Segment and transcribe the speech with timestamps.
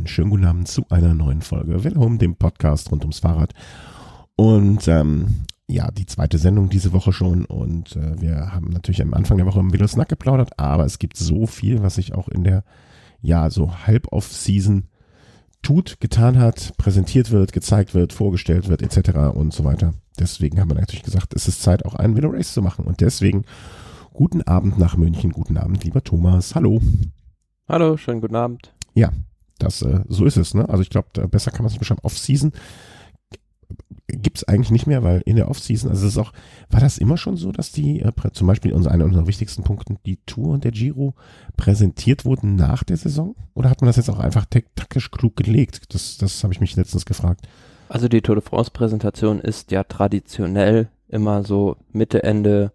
[0.00, 3.52] einen schönen guten Abend zu einer neuen Folge Willkommen, dem Podcast rund ums Fahrrad.
[4.34, 9.12] Und ähm, ja, die zweite Sendung diese Woche schon und äh, wir haben natürlich am
[9.12, 12.44] Anfang der Woche im Snack geplaudert, aber es gibt so viel, was sich auch in
[12.44, 12.64] der,
[13.20, 14.84] ja, so halb off-Season
[15.60, 19.34] tut, getan hat, präsentiert wird, gezeigt wird, vorgestellt wird, etc.
[19.34, 19.92] und so weiter.
[20.18, 23.02] Deswegen haben wir natürlich gesagt, es ist Zeit, auch einen Velo Race zu machen und
[23.02, 23.44] deswegen
[24.14, 26.80] guten Abend nach München, guten Abend, lieber Thomas, hallo.
[27.68, 28.72] Hallo, schönen guten Abend.
[28.94, 29.10] Ja,
[29.62, 30.68] das, äh, so ist es, ne?
[30.68, 32.00] Also ich glaube, besser kann man es nicht beschreiben.
[32.02, 32.52] Off-Season
[34.08, 36.32] gibt es eigentlich nicht mehr, weil in der Off-Season, also es ist auch,
[36.68, 39.98] war das immer schon so, dass die, äh, zum Beispiel unser, einer unserer wichtigsten Punkten,
[40.04, 41.14] die Tour und der Giro
[41.56, 43.34] präsentiert wurden nach der Saison?
[43.54, 45.94] Oder hat man das jetzt auch einfach taktisch klug gelegt?
[45.94, 47.46] Das, das habe ich mich letztens gefragt.
[47.88, 52.72] Also die Tour de France-Präsentation ist ja traditionell immer so Mitte, Ende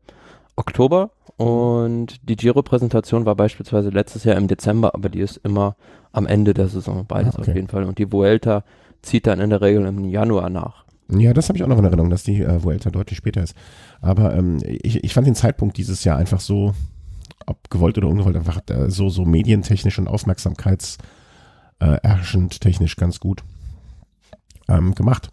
[0.56, 5.76] Oktober und die Giro-Präsentation war beispielsweise letztes Jahr im Dezember, aber die ist immer
[6.14, 7.52] am Ende der Saison, beides ah, okay.
[7.52, 7.84] auf jeden Fall.
[7.84, 8.64] Und die Vuelta
[9.02, 10.86] zieht dann in der Regel im Januar nach.
[11.10, 13.56] Ja, das habe ich auch noch in Erinnerung, dass die äh, Vuelta deutlich später ist.
[14.02, 16.74] Aber ähm, ich, ich fand den Zeitpunkt dieses Jahr einfach so,
[17.46, 23.44] ob gewollt oder ungewollt, einfach äh, so, so medientechnisch und aufmerksamkeitserschend äh, technisch ganz gut
[24.68, 25.30] ähm, gemacht.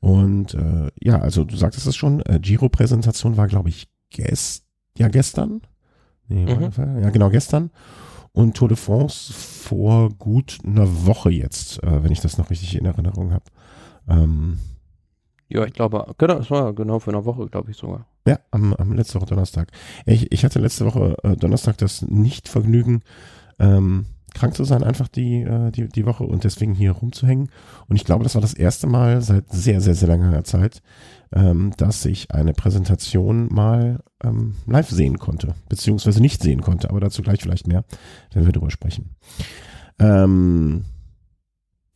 [0.00, 4.64] Und äh, ja, also du sagtest es schon, äh, Giro-Präsentation war, glaube ich, gest
[4.98, 5.62] ja gestern.
[6.28, 6.70] Nee, mhm.
[6.76, 7.70] Ja, genau, gestern.
[8.32, 12.76] Und Tour de France vor gut einer Woche jetzt, äh, wenn ich das noch richtig
[12.76, 13.44] in Erinnerung habe.
[14.08, 14.58] Ähm,
[15.48, 18.06] ja, ich glaube, genau, es war genau für eine Woche, glaube ich sogar.
[18.26, 19.70] Ja, am, am letzte Woche Donnerstag.
[20.06, 23.02] Ich, ich hatte letzte Woche äh, Donnerstag das Nicht-Vergnügen,
[23.58, 27.50] ähm, krank zu sein, einfach die, äh, die, die Woche und deswegen hier rumzuhängen.
[27.86, 30.82] Und ich glaube, das war das erste Mal seit sehr, sehr, sehr langer Zeit,
[31.32, 37.00] ähm, dass ich eine Präsentation mal ähm, live sehen konnte, beziehungsweise nicht sehen konnte, aber
[37.00, 37.84] dazu gleich vielleicht mehr,
[38.32, 39.16] wenn wir drüber sprechen.
[39.98, 40.84] Ähm,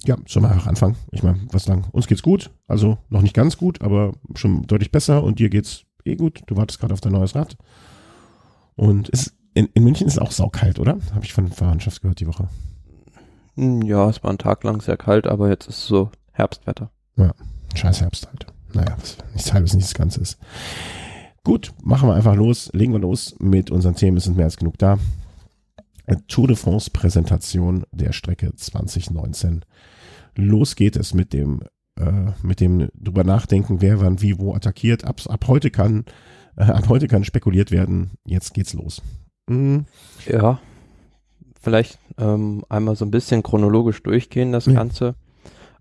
[0.05, 0.97] ja, sollen wir einfach anfangen?
[1.11, 1.85] Ich meine, was sagen?
[1.93, 5.85] Uns geht's gut, also noch nicht ganz gut, aber schon deutlich besser und dir geht's
[6.05, 6.43] eh gut.
[6.47, 7.57] Du wartest gerade auf dein neues Rad.
[8.77, 10.99] Und es in, in München ist es auch saukalt, oder?
[11.15, 12.49] Habe ich von Verwandtschaft gehört die Woche.
[13.55, 16.91] Hm, ja, es war ein Tag lang sehr kalt, aber jetzt ist es so Herbstwetter.
[17.17, 17.33] Ja,
[17.75, 18.47] scheiß Herbst halt.
[18.77, 20.39] Naja, was, nichts halbes, nichts Ganzes.
[21.45, 22.71] Gut, machen wir einfach los.
[22.73, 24.17] Legen wir los mit unseren Themen.
[24.17, 24.99] Es sind mehr als genug da.
[26.29, 29.65] Tour de France Präsentation der Strecke 2019.
[30.37, 31.61] Los geht es mit dem,
[31.99, 35.05] äh, mit dem drüber nachdenken, wer wann wie wo attackiert.
[35.05, 36.05] Ab, ab heute kann,
[36.57, 38.11] äh, ab heute kann spekuliert werden.
[38.25, 39.03] Jetzt geht's los.
[39.49, 39.87] Mhm.
[40.27, 40.61] Ja,
[41.61, 44.75] vielleicht ähm, einmal so ein bisschen chronologisch durchgehen, das ja.
[44.75, 45.15] Ganze.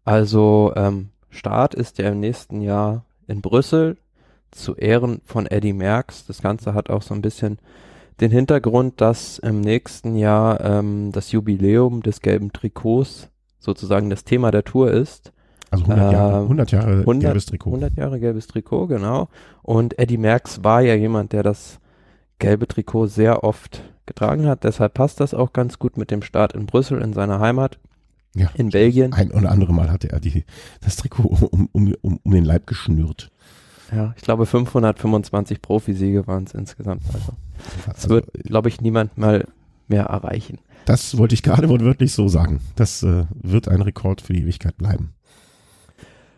[0.04, 3.98] Also ähm, Start ist ja im nächsten Jahr in Brüssel
[4.52, 6.26] zu Ehren von Eddie Merckx.
[6.26, 7.60] Das Ganze hat auch so ein bisschen
[8.22, 13.30] den Hintergrund, dass im nächsten Jahr ähm, das Jubiläum des gelben Trikots
[13.60, 15.34] sozusagen das Thema der Tour ist.
[15.72, 17.70] Also 100 Jahre, 100 Jahre 100, gelbes Trikot.
[17.70, 19.28] 100 Jahre gelbes Trikot, genau.
[19.62, 21.80] Und Eddie Merckx war ja jemand, der das
[22.40, 24.64] gelbe Trikot sehr oft getragen hat.
[24.64, 27.80] Deshalb passt das auch ganz gut mit dem Start in Brüssel, in seiner Heimat.
[28.36, 29.14] Ja, in Belgien.
[29.14, 30.44] Ein oder andere Mal hatte er die,
[30.82, 33.32] das Trikot um, um, um, um den Leib geschnürt.
[33.92, 37.04] Ja, ich glaube 525 Profisiege waren es insgesamt.
[37.14, 37.34] Also,
[37.86, 39.48] das also, wird, glaube ich, niemand mal
[39.88, 40.60] mehr erreichen.
[40.86, 42.62] Das wollte ich gerade wortwörtlich so sagen.
[42.76, 45.14] Das äh, wird ein Rekord für die Ewigkeit bleiben.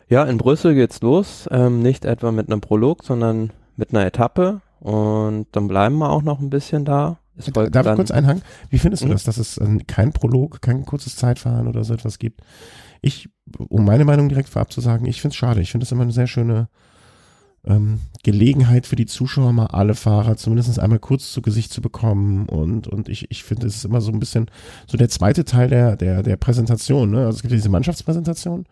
[0.10, 1.50] Ja, in Brüssel geht's los.
[1.52, 4.62] Ähm, nicht etwa mit einem Prolog, sondern mit einer Etappe.
[4.80, 7.18] Und dann bleiben wir auch noch ein bisschen da.
[7.38, 8.42] Es Darf ich kurz einhaken?
[8.70, 9.12] Wie findest du mhm.
[9.12, 12.42] das, dass es äh, kein Prolog, kein kurzes Zeitfahren oder so etwas gibt?
[13.02, 13.30] Ich,
[13.70, 15.62] um meine Meinung direkt vorab zu sagen, ich finde es schade.
[15.62, 16.68] Ich finde es immer eine sehr schöne
[17.64, 22.48] ähm, Gelegenheit für die Zuschauer, mal alle Fahrer zumindest einmal kurz zu Gesicht zu bekommen.
[22.48, 24.50] Und, und ich, ich finde, es ist immer so ein bisschen
[24.88, 27.12] so der zweite Teil der, der, der Präsentation.
[27.12, 27.20] Ne?
[27.20, 28.66] Also es gibt diese Mannschaftspräsentation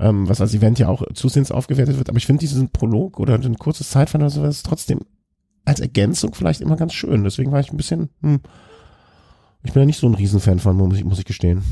[0.00, 2.08] ähm, was als Event ja auch zusehends aufgewertet wird.
[2.08, 5.00] Aber ich finde diesen Prolog oder ein kurzes Zeitfahren oder sowas trotzdem
[5.64, 7.24] als Ergänzung vielleicht immer ganz schön.
[7.24, 8.40] Deswegen war ich ein bisschen, hm,
[9.62, 11.62] ich bin ja nicht so ein Riesenfan von, muss ich, muss ich gestehen.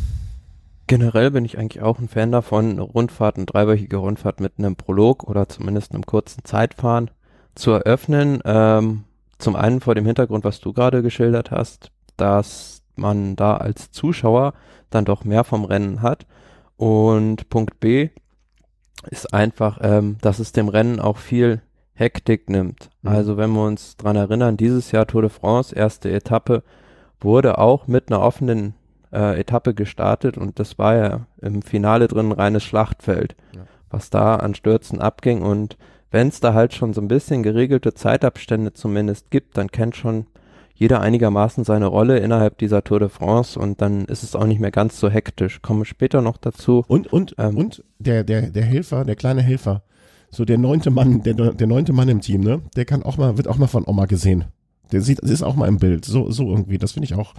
[0.87, 5.49] Generell bin ich eigentlich auch ein Fan davon, Rundfahrten, dreiwöchige Rundfahrt mit einem Prolog oder
[5.49, 7.11] zumindest einem kurzen Zeitfahren
[7.55, 8.40] zu eröffnen.
[8.44, 9.05] Ähm,
[9.38, 14.55] zum einen vor dem Hintergrund, was du gerade geschildert hast, dass man da als Zuschauer
[14.90, 16.26] dann doch mehr vom Rennen hat.
[16.76, 18.08] Und Punkt B
[19.11, 21.61] ist einfach, ähm, dass es dem Rennen auch viel
[21.99, 22.91] Hektik nimmt.
[23.03, 23.11] Mhm.
[23.11, 26.62] Also wenn wir uns dran erinnern, dieses Jahr Tour de France, erste Etappe,
[27.21, 28.75] wurde auch mit einer offenen
[29.12, 33.62] äh, Etappe gestartet und das war ja im Finale drin ein reines Schlachtfeld, ja.
[33.91, 35.77] was da an Stürzen abging und
[36.11, 40.27] wenn es da halt schon so ein bisschen geregelte Zeitabstände zumindest gibt, dann kennt schon
[40.75, 44.61] jeder einigermaßen seine Rolle innerhalb dieser Tour de France und dann ist es auch nicht
[44.61, 45.61] mehr ganz so hektisch.
[45.61, 46.85] Komme später noch dazu.
[46.87, 49.83] Und, und, ähm, und der, der, der Helfer, der kleine Helfer,
[50.30, 52.60] so der neunte Mann, der, der neunte Mann im Team, ne?
[52.76, 54.44] Der kann auch mal, wird auch mal von Oma gesehen.
[54.92, 56.04] Der sieht, ist auch mal im Bild.
[56.04, 56.78] So, so irgendwie.
[56.78, 57.34] Das finde ich auch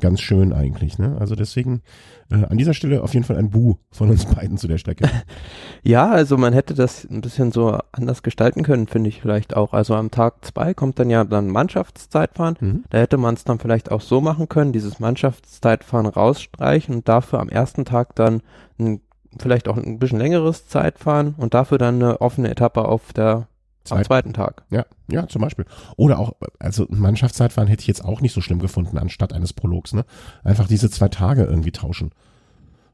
[0.00, 0.98] ganz schön eigentlich.
[0.98, 1.16] Ne?
[1.18, 1.82] Also deswegen
[2.30, 5.08] äh, an dieser Stelle auf jeden Fall ein Bu von uns beiden zu der Strecke.
[5.82, 9.72] ja, also man hätte das ein bisschen so anders gestalten können, finde ich vielleicht auch.
[9.72, 12.56] Also am Tag zwei kommt dann ja dann Mannschaftszeitfahren.
[12.60, 12.84] Mhm.
[12.90, 17.40] Da hätte man es dann vielleicht auch so machen können, dieses Mannschaftszeitfahren rausstreichen und dafür
[17.40, 18.42] am ersten Tag dann
[18.78, 19.00] ein,
[19.38, 23.46] vielleicht auch ein bisschen längeres Zeitfahren und dafür dann eine offene Etappe auf der
[23.84, 23.98] Zeit.
[23.98, 24.64] Am zweiten Tag.
[24.70, 25.64] Ja, ja, zum Beispiel.
[25.96, 29.94] Oder auch, also Mannschaftszeitfahren hätte ich jetzt auch nicht so schlimm gefunden, anstatt eines Prologs,
[29.94, 30.04] ne?
[30.44, 32.10] Einfach diese zwei Tage irgendwie tauschen.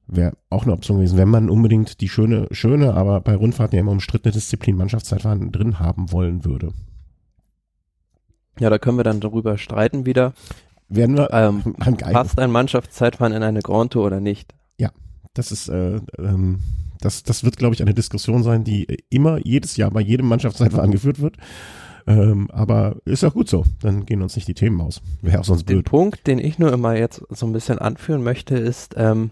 [0.06, 3.80] Wäre auch eine Option gewesen, wenn man unbedingt die schöne, schöne, aber bei Rundfahrten ja
[3.80, 6.72] immer umstrittene Disziplin Mannschaftszeitfahren drin haben wollen würde.
[8.60, 10.32] Ja, da können wir dann darüber streiten wieder.
[10.88, 11.74] Werden wir ähm,
[12.12, 14.54] passt ein Mannschaftszeitfahren in eine Grand Tour oder nicht?
[15.36, 16.58] Das ist äh, ähm,
[17.00, 20.90] das, das wird, glaube ich, eine Diskussion sein, die immer jedes Jahr bei jedem Mannschaftszeitfahren
[20.90, 21.36] geführt wird.
[22.06, 23.64] Ähm, aber ist auch gut so.
[23.80, 25.02] Dann gehen uns nicht die Themen aus.
[25.22, 25.84] Wäre auch sonst blöd.
[25.84, 29.30] Der Punkt, den ich nur immer jetzt so ein bisschen anführen möchte, ist, ähm,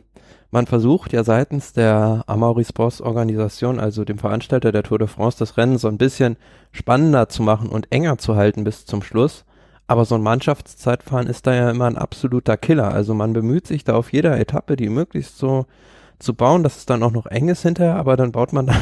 [0.51, 5.39] man versucht ja seitens der Amaury Sports Organisation, also dem Veranstalter der Tour de France,
[5.39, 6.37] das Rennen so ein bisschen
[6.73, 9.45] spannender zu machen und enger zu halten bis zum Schluss.
[9.87, 12.93] Aber so ein Mannschaftszeitfahren ist da ja immer ein absoluter Killer.
[12.93, 15.67] Also man bemüht sich da auf jeder Etappe, die möglichst so
[16.19, 18.75] zu bauen, dass es dann auch noch eng ist hinterher, aber dann baut man da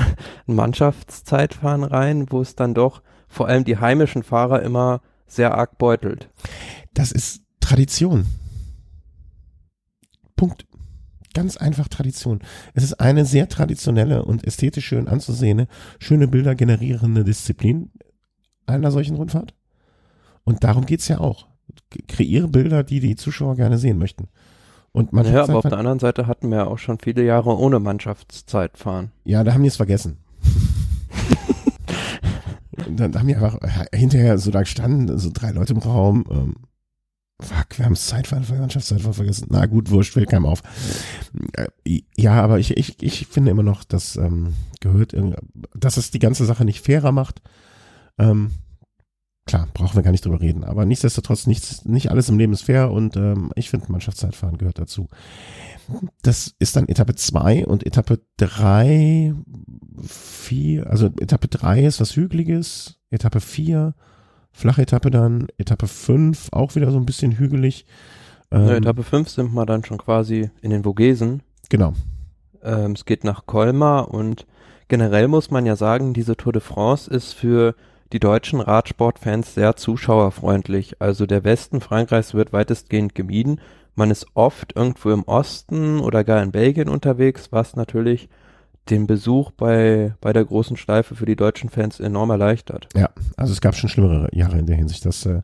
[0.47, 5.79] ein Mannschaftszeitfahren rein, wo es dann doch vor allem die heimischen Fahrer immer sehr arg
[5.79, 6.29] beutelt.
[6.93, 8.27] Das ist Tradition.
[10.37, 10.67] Punkt.
[11.35, 12.41] Ganz einfach Tradition.
[12.75, 15.67] Es ist eine sehr traditionelle und ästhetisch schön anzusehende,
[15.99, 17.91] schöne Bilder generierende Disziplin
[18.67, 19.55] einer solchen Rundfahrt.
[20.45, 21.49] Und darum geht's ja auch.
[22.09, 24.29] Kreiere Bilder, die die Zuschauer gerne sehen möchten.
[24.93, 27.57] Und man ja, aber auf der anderen Seite hatten wir ja auch schon viele Jahre
[27.57, 29.11] ohne Mannschaftszeit fahren.
[29.25, 30.19] Ja, da haben die es vergessen.
[32.97, 33.59] dann haben die einfach
[33.95, 36.27] hinterher so da gestanden, so drei Leute im Raum.
[36.31, 36.57] Ähm,
[37.41, 39.47] fuck, wir haben das Zeitfahren, Mannschaftszeitfahren vergessen.
[39.51, 40.63] Na gut, wurscht, fällt keinem auf.
[41.55, 41.69] Äh,
[42.17, 45.17] ja, aber ich, ich, ich finde immer noch, dass ähm, gehört,
[45.75, 47.41] dass es die ganze Sache nicht fairer macht.
[48.19, 48.51] Ähm,
[49.47, 50.65] klar, brauchen wir gar nicht drüber reden.
[50.65, 54.79] Aber nichtsdestotrotz, nichts, nicht alles im Leben ist fair und ähm, ich finde, Mannschaftszeitfahren gehört
[54.79, 55.09] dazu.
[56.23, 59.35] Das ist dann Etappe zwei und Etappe drei,
[60.07, 63.95] vier, also Etappe drei ist was Hügeliges, Etappe vier,
[64.53, 67.87] flache Etappe dann, Etappe fünf auch wieder so ein bisschen hügelig.
[68.51, 71.43] Ähm, ja, Etappe fünf sind wir dann schon quasi in den Vogesen.
[71.69, 71.95] Genau.
[72.63, 74.47] Ähm, es geht nach Colmar und
[74.89, 77.75] generell muss man ja sagen, diese Tour de France ist für
[78.13, 81.01] die deutschen Radsportfans sehr zuschauerfreundlich.
[81.01, 83.61] Also der Westen Frankreichs wird weitestgehend gemieden.
[83.95, 88.29] Man ist oft irgendwo im Osten oder gar in Belgien unterwegs, was natürlich
[88.91, 92.89] den Besuch bei, bei der großen Schleife für die deutschen Fans enorm erleichtert.
[92.97, 95.43] Ja, also es gab schon schlimmere Jahre in der Hinsicht, das, äh,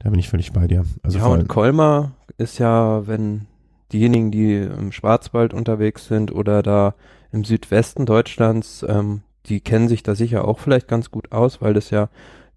[0.00, 0.84] da bin ich völlig bei dir.
[1.02, 3.46] Also ja, und Colmar ist ja, wenn
[3.92, 6.94] diejenigen, die im Schwarzwald unterwegs sind oder da
[7.32, 11.74] im Südwesten Deutschlands, ähm, die kennen sich da sicher auch vielleicht ganz gut aus, weil
[11.74, 12.08] das ja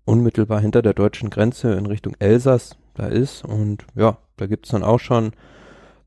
[0.06, 3.46] unmittelbar hinter der deutschen Grenze in Richtung Elsass da ist.
[3.46, 5.32] Und ja, da gibt's dann auch schon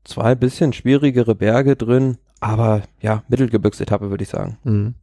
[0.03, 4.57] zwei bisschen schwierigere Berge drin, aber ja, Mittelgebirgsetappe würde ich sagen.
[4.63, 4.95] Mhm.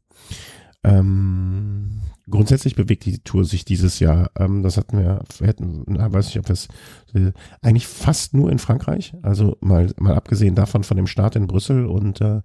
[0.85, 4.31] Ähm, grundsätzlich bewegt die Tour sich dieses Jahr.
[4.39, 6.69] Ähm, das hatten wir, hätten, na, weiß ich, ob es
[7.15, 9.15] äh, eigentlich fast nur in Frankreich.
[9.23, 12.43] Also mal, mal abgesehen davon von dem Start in Brüssel und äh,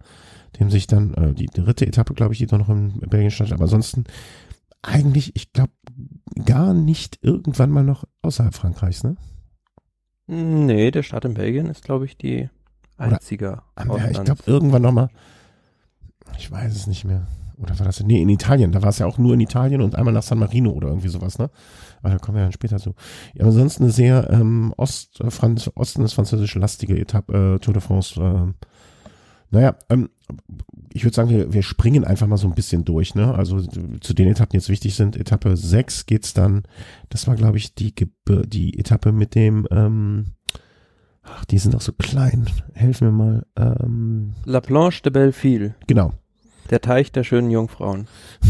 [0.59, 3.51] dem sich dann äh, die dritte Etappe, glaube ich, die doch noch in Belgien stand.
[3.51, 4.05] Aber ansonsten
[4.81, 5.73] eigentlich, ich glaube,
[6.45, 9.17] gar nicht irgendwann mal noch außerhalb Frankreichs, ne?
[10.27, 12.49] Nee, der Start in Belgien ist, glaube ich, die
[12.97, 13.61] einzige.
[13.75, 15.09] Oder, ich glaube, irgendwann noch mal.
[16.37, 17.27] Ich weiß es nicht mehr.
[17.57, 18.01] Oder war das?
[18.01, 18.71] Nee, in Italien.
[18.71, 21.09] Da war es ja auch nur in Italien und einmal nach San Marino oder irgendwie
[21.09, 21.49] sowas, ne?
[22.01, 22.95] Aber da kommen wir dann später zu.
[23.33, 27.73] Ja, ansonsten eine sehr ähm, Ost, äh, Franz, Osten des französischen lastige Etappe, äh, Tour
[27.73, 28.21] de France.
[28.21, 28.53] Äh,
[29.51, 30.09] naja, ähm,
[30.93, 33.15] ich würde sagen, wir, wir springen einfach mal so ein bisschen durch.
[33.15, 33.33] Ne?
[33.33, 35.17] Also zu den Etappen, die jetzt wichtig sind.
[35.17, 36.63] Etappe 6 geht's dann,
[37.09, 37.93] das war glaube ich die,
[38.27, 40.33] die Etappe mit dem, ähm,
[41.23, 42.47] ach, die sind auch so klein.
[42.73, 43.45] Helfen mir mal.
[43.55, 45.75] Ähm, La Planche de Belleville.
[45.87, 46.13] Genau.
[46.69, 48.07] Der Teich der schönen Jungfrauen.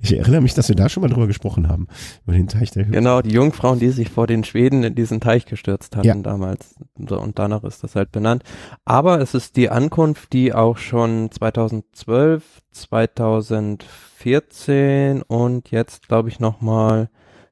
[0.00, 1.86] Ich erinnere mich, dass wir da schon mal drüber gesprochen haben.
[2.24, 3.04] Über den Teich der Jungfrauen.
[3.04, 6.14] Genau, die Jungfrauen, die sich vor den Schweden in diesen Teich gestürzt hatten ja.
[6.14, 6.74] damals.
[6.98, 8.44] Und danach ist das halt benannt.
[8.86, 17.10] Aber es ist die Ankunft, die auch schon 2012, 2014 und jetzt, glaube ich, nochmal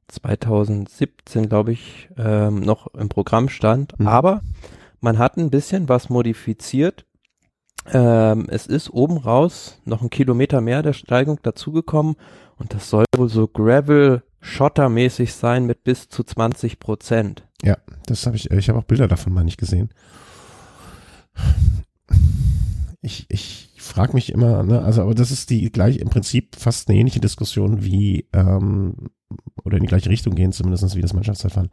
[0.08, 3.98] 2017, glaube ich, ähm, noch im Programm stand.
[3.98, 4.08] Mhm.
[4.08, 4.42] Aber
[5.00, 7.04] man hat ein bisschen was modifiziert.
[7.92, 12.16] Ähm, es ist oben raus noch ein Kilometer mehr der Steigung dazugekommen
[12.56, 17.46] und das soll wohl so Gravel Schotter-mäßig sein mit bis zu 20 Prozent.
[17.62, 19.90] Ja, das habe ich, ich habe auch Bilder davon mal nicht gesehen.
[23.02, 26.88] Ich, ich frage mich immer, ne, also aber das ist die gleich im Prinzip fast
[26.88, 29.10] eine ähnliche Diskussion wie ähm,
[29.64, 31.70] oder in die gleiche Richtung gehen, zumindest wie das Mannschaftszeitfahren.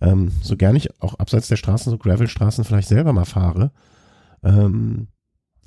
[0.00, 3.72] Ähm, so gern ich auch abseits der Straßen, so Gravelstraßen vielleicht selber mal fahre,
[4.42, 5.08] ähm,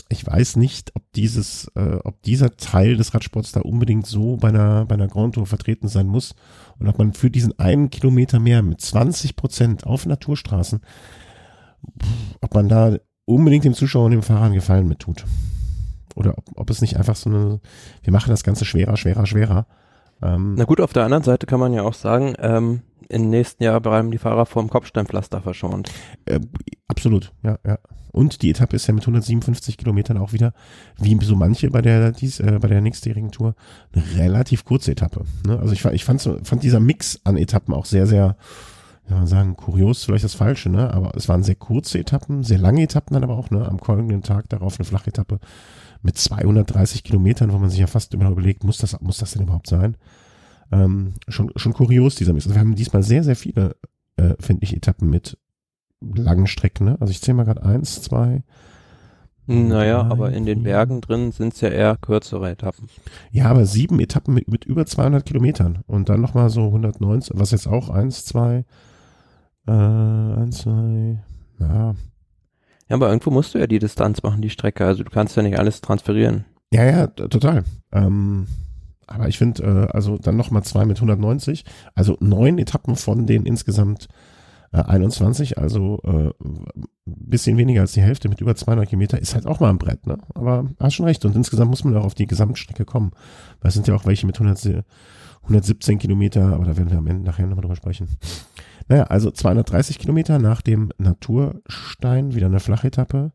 [0.09, 4.49] ich weiß nicht, ob dieses, äh, ob dieser Teil des Radsports da unbedingt so bei
[4.49, 6.35] einer, bei einer Grand Tour vertreten sein muss
[6.79, 10.81] und ob man für diesen einen Kilometer mehr mit 20 Prozent auf Naturstraßen,
[12.41, 15.25] ob man da unbedingt dem Zuschauer und dem Fahrer einen Gefallen mit tut.
[16.15, 17.59] Oder ob, ob es nicht einfach so eine,
[18.03, 19.65] wir machen das Ganze schwerer, schwerer, schwerer.
[20.23, 23.63] Ähm, Na gut, auf der anderen Seite kann man ja auch sagen, ähm, im nächsten
[23.63, 25.91] Jahr bleiben die Fahrer vor dem Kopfsteinpflaster verschont.
[26.25, 26.39] Äh,
[26.87, 27.77] absolut, ja, ja.
[28.11, 30.53] Und die Etappe ist ja mit 157 Kilometern auch wieder,
[30.99, 33.55] wie so manche bei der dies, äh, bei der nächstjährigen Tour,
[33.91, 35.25] eine relativ kurze Etappe.
[35.47, 35.59] Ne?
[35.59, 38.37] Also ich, ich fand, fand dieser Mix an Etappen auch sehr, sehr,
[39.09, 40.93] ja man sagen, kurios vielleicht das Falsche, ne?
[40.93, 43.67] Aber es waren sehr kurze Etappen, sehr lange Etappen dann aber auch, ne?
[43.67, 45.39] Am folgenden Tag darauf eine Flachetappe
[46.03, 49.43] mit 230 Kilometern, wo man sich ja fast immer überlegt, muss das, muss das denn
[49.43, 49.97] überhaupt sein?
[50.71, 52.45] Ähm, schon, schon kurios, dieser Mix.
[52.45, 53.75] Also wir haben diesmal sehr, sehr viele,
[54.17, 55.37] äh, finde ich, Etappen mit
[56.01, 56.85] langen Strecken.
[56.85, 56.97] Ne?
[56.99, 58.43] Also ich zähle mal gerade eins, zwei.
[59.45, 62.87] Naja, drei, aber in den Bergen drin sind es ja eher kürzere Etappen.
[63.31, 67.51] Ja, aber sieben Etappen mit, mit über 200 Kilometern und dann nochmal so 190, was
[67.51, 68.65] jetzt auch eins, zwei,
[69.67, 71.21] äh, eins, zwei,
[71.59, 71.95] ja.
[72.93, 74.85] Ja, aber irgendwo musst du ja die Distanz machen, die Strecke.
[74.85, 76.45] Also du kannst ja nicht alles transferieren.
[76.71, 77.63] Ja, ja, total.
[77.91, 78.45] Ähm,
[79.07, 83.47] aber ich finde, äh, also dann nochmal zwei mit 190, also neun Etappen von den
[83.47, 84.09] insgesamt
[84.71, 86.29] 21, äh, also äh,
[87.07, 90.05] bisschen weniger als die Hälfte mit über 200 Kilometer, ist halt auch mal ein Brett,
[90.05, 90.19] ne?
[90.35, 91.25] Aber hast schon recht.
[91.25, 93.09] Und insgesamt muss man auch auf die Gesamtstrecke kommen.
[93.59, 94.83] Weil es sind ja auch welche mit 100,
[95.41, 98.07] 117 Kilometer, aber da werden wir am Ende nachher nochmal drüber sprechen.
[98.87, 103.31] Naja, also 230 Kilometer nach dem Naturstein, wieder eine Flachetappe.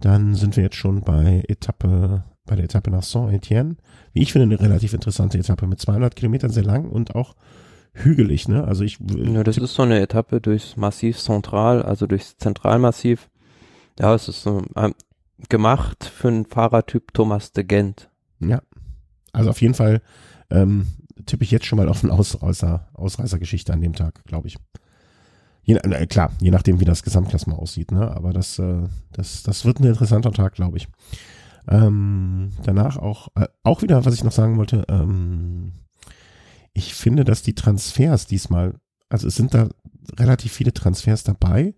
[0.00, 3.76] Dann sind wir jetzt schon bei Etappe, bei der Etappe nach Saint-Etienne.
[4.12, 7.34] Wie ich finde, eine relativ interessante Etappe mit 200 Kilometern sehr lang und auch
[7.94, 8.64] hügelig, ne?
[8.64, 8.98] Also ich.
[9.00, 13.28] Ja, das ist so eine Etappe durchs Massiv Central, also durchs Zentralmassiv.
[13.98, 14.94] Ja, es ist so ähm,
[15.48, 18.10] gemacht für einen Fahrertyp Thomas de Gent.
[18.40, 18.62] Ja.
[19.32, 20.02] Also auf jeden Fall
[20.50, 20.86] ähm,
[21.26, 24.56] tippe ich jetzt schon mal auf eine Ausreißer, Ausreißergeschichte an dem Tag, glaube ich.
[25.64, 28.10] Je, äh, klar, je nachdem, wie das Gesamtklassement aussieht, ne?
[28.10, 30.88] Aber das, äh, das, das wird ein interessanter Tag, glaube ich.
[31.68, 35.72] Ähm, danach auch, äh, auch wieder, was ich noch sagen wollte, ähm,
[36.72, 38.74] ich finde, dass die Transfers diesmal,
[39.08, 39.68] also es sind da
[40.18, 41.74] relativ viele Transfers dabei,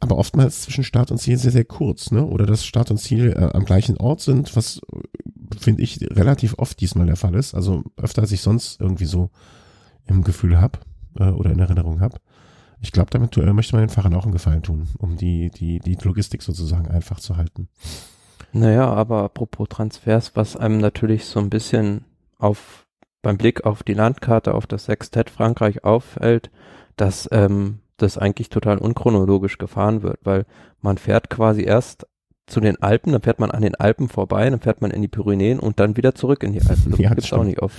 [0.00, 2.26] aber oftmals zwischen Start und Ziel sehr, sehr kurz, ne?
[2.26, 4.80] Oder dass Start und Ziel äh, am gleichen Ort sind, was
[5.58, 7.54] finde ich relativ oft diesmal der Fall ist.
[7.54, 9.30] Also öfter als ich sonst irgendwie so
[10.06, 10.80] im Gefühl habe
[11.18, 12.18] äh, oder in Erinnerung habe.
[12.80, 15.78] Ich glaube, damit äh, möchte man den Fahrern auch einen Gefallen tun, um die, die,
[15.78, 17.68] die Logistik sozusagen einfach zu halten.
[18.52, 22.04] Naja, aber apropos Transfers, was einem natürlich so ein bisschen
[22.38, 22.86] auf
[23.22, 26.50] beim Blick auf die Landkarte, auf das Sextett Frankreich auffällt,
[26.96, 30.46] dass ähm, das eigentlich total unchronologisch gefahren wird, weil
[30.80, 32.06] man fährt quasi erst
[32.46, 35.08] zu den Alpen, dann fährt man an den Alpen vorbei, dann fährt man in die
[35.08, 36.90] Pyrenäen und dann wieder zurück in die Alpen.
[36.92, 37.76] Das ja, gibt's auch nicht oft.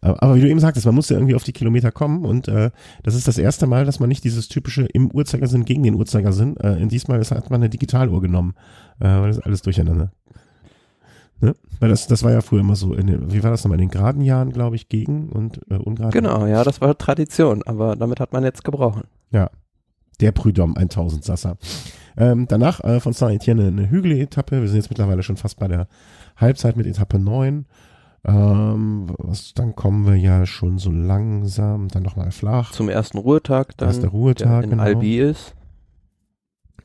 [0.00, 2.70] Aber wie du eben sagtest, man muss ja irgendwie auf die Kilometer kommen und äh,
[3.02, 6.56] das ist das erste Mal, dass man nicht dieses typische im Uhrzeigersinn gegen den Uhrzeigersinn,
[6.56, 8.54] äh, in diesmal ist, hat man eine Digitaluhr genommen,
[9.00, 10.12] äh, weil das ist alles durcheinander.
[11.40, 11.54] Ne?
[11.80, 13.88] Weil das, das war ja früher immer so, in den, wie war das nochmal, in
[13.88, 17.96] den geraden Jahren, glaube ich, gegen und äh, ungeraden Genau, ja, das war Tradition, aber
[17.96, 19.02] damit hat man jetzt gebrochen.
[19.30, 19.50] Ja,
[20.20, 21.56] der Prudhomme 1000 Sasser.
[22.16, 25.88] Ähm, danach äh, von Saint-Etienne eine Hügeletappe, wir sind jetzt mittlerweile schon fast bei der
[26.36, 27.66] Halbzeit mit Etappe 9.
[28.26, 32.72] Ähm, was, dann kommen wir ja schon so langsam, dann nochmal flach.
[32.72, 34.82] Zum ersten Ruhetag, dann, der Ruhetag, der in genau.
[34.82, 35.54] Albi ist.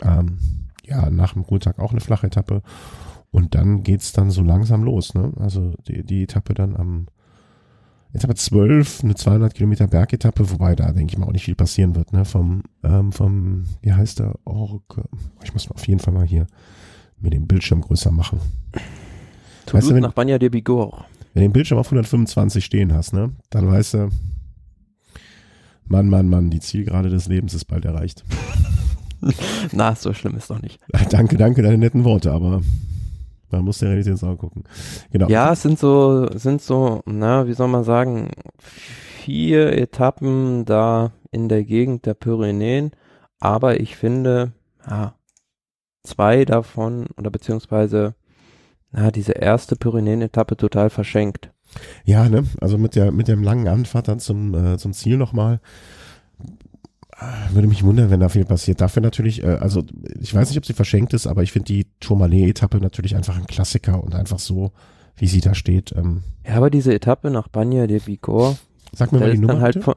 [0.02, 0.38] Ähm,
[0.86, 2.62] ja, nach dem Ruhetag auch eine flache Etappe.
[3.32, 5.32] Und dann geht's dann so langsam los, ne?
[5.40, 7.08] Also die, die Etappe dann am
[8.12, 11.96] Etappe 12, eine 200 Kilometer Bergetappe, wobei da denke ich mal auch nicht viel passieren
[11.96, 12.26] wird, ne?
[12.26, 14.34] Vom, ähm, vom, wie heißt der?
[14.46, 14.80] Oh,
[15.44, 16.48] ich muss auf jeden Fall mal hier
[17.20, 18.40] mit dem Bildschirm größer machen.
[19.66, 21.06] Toulouse weißt du, wenn, nach Banya de Bigorre.
[21.34, 23.32] Wenn du den Bildschirm auf 125 stehen hast, ne?
[23.50, 24.10] Dann weißt du,
[25.86, 28.24] Mann, Mann, Mann, die Zielgerade des Lebens ist bald erreicht.
[29.72, 30.80] Na, so schlimm ist doch nicht.
[31.10, 32.62] Danke, danke, deine netten Worte, aber
[33.52, 34.64] man muss der Realität ins Auge gucken.
[35.12, 35.28] Genau.
[35.28, 41.50] Ja, es sind so, sind so, na, wie soll man sagen, vier Etappen da in
[41.50, 42.92] der Gegend der Pyrenäen,
[43.40, 44.54] aber ich finde,
[44.88, 45.16] ja,
[46.04, 48.16] zwei davon oder beziehungsweise
[48.92, 51.52] na, diese erste Pyrenäen-Etappe total verschenkt.
[52.04, 55.60] Ja, ne, also mit der, mit dem langen Anfahrt dann zum, äh, zum Ziel nochmal.
[57.52, 58.80] Würde mich wundern, wenn da viel passiert.
[58.80, 59.84] Dafür natürlich, äh, also
[60.20, 63.46] ich weiß nicht, ob sie verschenkt ist, aber ich finde die Tourmalet-Etappe natürlich einfach ein
[63.46, 64.72] Klassiker und einfach so,
[65.18, 65.94] wie sie da steht.
[65.98, 68.58] Ähm, Ja, aber diese Etappe nach Bagna de Bigorre,
[68.94, 69.54] sag mir mal die ist Nummer.
[69.56, 69.96] dann halt von,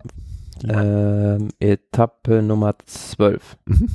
[0.69, 3.57] ähm, Etappe Nummer 12.
[3.67, 3.89] Mhm.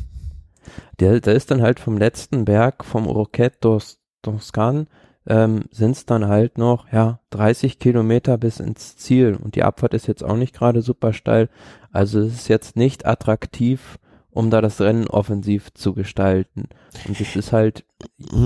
[0.99, 4.87] Der, da ist dann halt vom letzten Berg, vom Roquette dos Toscan,
[5.27, 9.37] ähm, sind es dann halt noch, ja, 30 Kilometer bis ins Ziel.
[9.41, 11.49] Und die Abfahrt ist jetzt auch nicht gerade super steil.
[11.91, 13.99] Also es ist jetzt nicht attraktiv,
[14.37, 16.65] um da das Rennen offensiv zu gestalten.
[17.07, 17.85] Und es ist halt,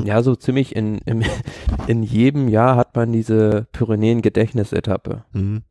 [0.05, 1.21] ja, so ziemlich in, im,
[1.87, 5.25] in jedem Jahr hat man diese Pyrenäen-Gedächtnisetappe.
[5.33, 5.63] Mhm.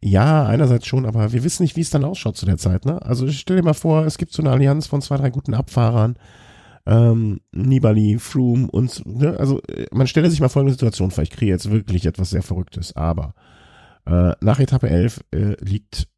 [0.00, 2.86] Ja, einerseits schon, aber wir wissen nicht, wie es dann ausschaut zu der Zeit.
[2.86, 3.02] Ne?
[3.02, 6.16] Also stell dir mal vor, es gibt so eine Allianz von zwei, drei guten Abfahrern,
[6.86, 9.36] ähm, Nibali, Froome und, ne?
[9.38, 12.42] also äh, man stelle sich mal folgende Situation vor, ich kriege jetzt wirklich etwas sehr
[12.42, 13.34] Verrücktes, aber
[14.06, 16.08] äh, nach Etappe 11 äh, liegt,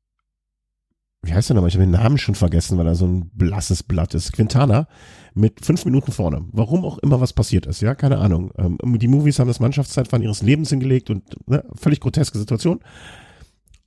[1.23, 3.85] wie heißt der nochmal, ich habe den Namen schon vergessen, weil er so ein blasses
[3.85, 4.89] Blatt ist, Quintana
[5.35, 6.45] mit fünf Minuten vorne.
[6.51, 8.53] Warum auch immer was passiert ist, ja, keine Ahnung.
[8.59, 12.81] Ähm, die Movies haben das Mannschaftszeitfahren ihres Lebens hingelegt und ne, völlig groteske Situation.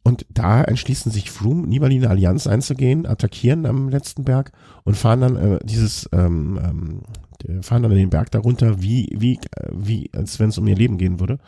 [0.04, 4.52] Und da entschließen sich Froome, Nibali eine Allianz einzugehen, attackieren am letzten Berg
[4.84, 9.70] und fahren dann äh, dieses, ähm, ähm, fahren dann den Berg darunter, wie, wie, äh,
[9.72, 11.40] wie, als wenn es um ihr Leben gehen würde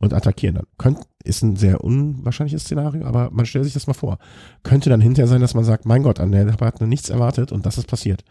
[0.00, 0.66] und attackieren dann.
[0.76, 4.18] Könnt, ist ein sehr unwahrscheinliches Szenario, aber man stellt sich das mal vor.
[4.62, 7.52] Könnte dann hinterher sein, dass man sagt, mein Gott, an der hat man nichts erwartet
[7.52, 8.24] und das ist passiert.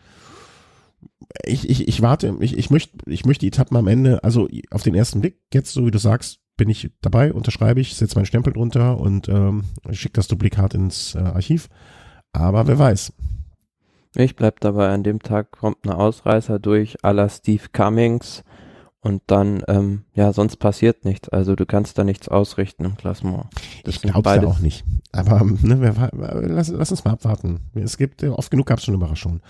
[1.46, 4.84] Ich, ich, ich warte, ich, ich möchte, ich möchte die Etappen am Ende, also auf
[4.84, 8.26] den ersten Blick, jetzt so wie du sagst, bin ich dabei, unterschreibe ich, setze meinen
[8.26, 11.70] Stempel drunter und ähm, schicke das Duplikat ins äh, Archiv.
[12.34, 13.14] Aber wer weiß.
[14.16, 18.44] Ich bleib dabei, an dem Tag kommt ein Ausreißer durch à la Steve Cummings
[19.02, 21.30] und dann, ähm, ja, sonst passiert nichts.
[21.30, 23.46] Also du kannst da nichts ausrichten im Klassement.
[23.86, 24.84] Das ich glaube ja auch nicht.
[25.14, 26.10] Aber ne, wer,
[26.42, 27.62] lass, lass uns mal abwarten.
[27.76, 29.42] Es gibt, äh, oft genug gab es schon Überraschungen.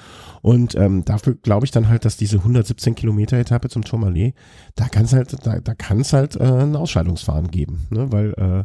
[0.42, 4.36] Und ähm, dafür glaube ich dann halt, dass diese 117 Kilometer Etappe zum Tourmalet,
[4.76, 7.88] da kann es halt, da, da kann es halt äh, ein Ausscheidungsfahren geben.
[7.90, 8.12] Ne?
[8.12, 8.64] Weil, äh,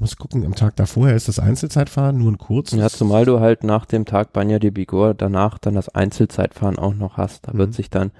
[0.00, 2.78] muss gucken, am Tag davor ist das Einzelzeitfahren nur ein kurzes.
[2.78, 6.94] Ja, zumal du halt nach dem Tag Banya de Bigorre danach dann das Einzelzeitfahren auch
[6.94, 7.48] noch hast.
[7.48, 7.58] Da Mhm.
[7.58, 8.12] wird sich dann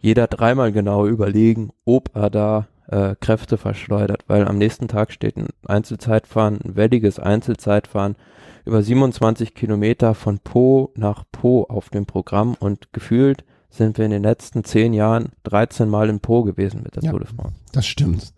[0.00, 5.36] jeder dreimal genau überlegen, ob er da äh, Kräfte verschleudert, weil am nächsten Tag steht
[5.36, 8.16] ein Einzelzeitfahren, ein welliges Einzelzeitfahren
[8.64, 14.10] über 27 Kilometer von Po nach Po auf dem Programm und gefühlt sind wir in
[14.10, 17.10] den letzten zehn Jahren 13 Mal in Po gewesen mit der Ja.
[17.12, 17.54] Tour de France.
[17.72, 18.34] Das stimmt.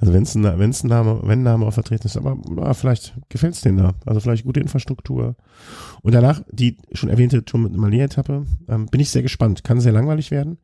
[0.00, 2.74] Also wenn es ein, wenn's ein Name, wenn ein Name auch vertreten ist, aber na,
[2.74, 3.92] vielleicht gefällt es denen da.
[4.04, 5.36] Also vielleicht gute Infrastruktur.
[6.02, 8.44] Und danach die schon erwähnte Tour mit Malé-Etappe.
[8.68, 9.62] Ähm, bin ich sehr gespannt.
[9.62, 10.58] Kann sehr langweilig werden.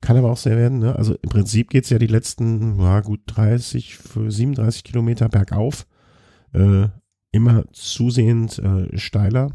[0.00, 0.78] Kann aber auch sehr werden.
[0.78, 0.94] Ne?
[0.94, 5.86] Also im Prinzip geht's ja die letzten, ja gut 30, für 37 Kilometer bergauf.
[6.52, 6.88] Äh,
[7.32, 9.50] immer zusehend äh, steiler.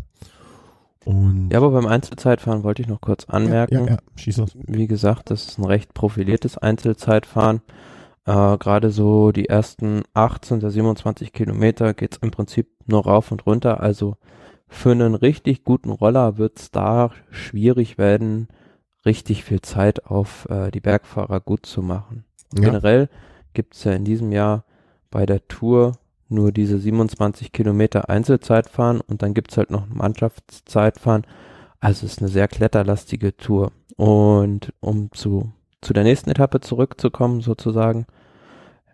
[1.05, 3.73] Und Ja, aber beim Einzelzeitfahren wollte ich noch kurz anmerken.
[3.73, 4.57] ja, ja, schieß los.
[4.67, 7.61] Wie gesagt, das ist ein recht profiliertes Einzelzeitfahren.
[8.25, 13.45] Äh, Gerade so die ersten 18 der 27 Kilometer geht's im Prinzip nur rauf und
[13.45, 13.81] runter.
[13.81, 14.17] Also
[14.67, 18.47] für einen richtig guten Roller wird's da schwierig werden,
[19.05, 22.25] richtig viel Zeit auf äh, die Bergfahrer gut zu machen.
[22.53, 22.61] Ja.
[22.61, 23.09] Generell
[23.53, 24.63] gibt's ja in diesem Jahr
[25.11, 25.93] bei der Tour
[26.29, 31.25] nur diese 27 Kilometer Einzelzeitfahren und dann gibt's halt noch Mannschaftszeitfahren.
[31.79, 33.71] Also es ist eine sehr kletterlastige Tour.
[33.95, 38.07] Und um zu, zu der nächsten Etappe zurückzukommen, sozusagen,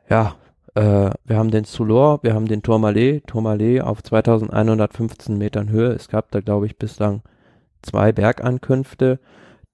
[0.10, 0.36] ja,
[0.76, 5.92] äh, wir haben den Soulor, wir haben den Tourmalet, Tourmalet auf 2115 Metern Höhe.
[5.92, 7.22] Es gab da, glaube ich, bislang
[7.82, 9.20] zwei Bergankünfte.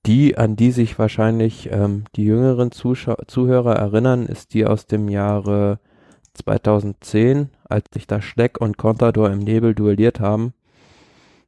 [0.05, 5.09] Die, an die sich wahrscheinlich ähm, die jüngeren Zuschau Zuhörer erinnern, ist die aus dem
[5.09, 5.79] Jahre
[6.33, 10.53] 2010, als sich da Schleck und Contador im Nebel duelliert haben.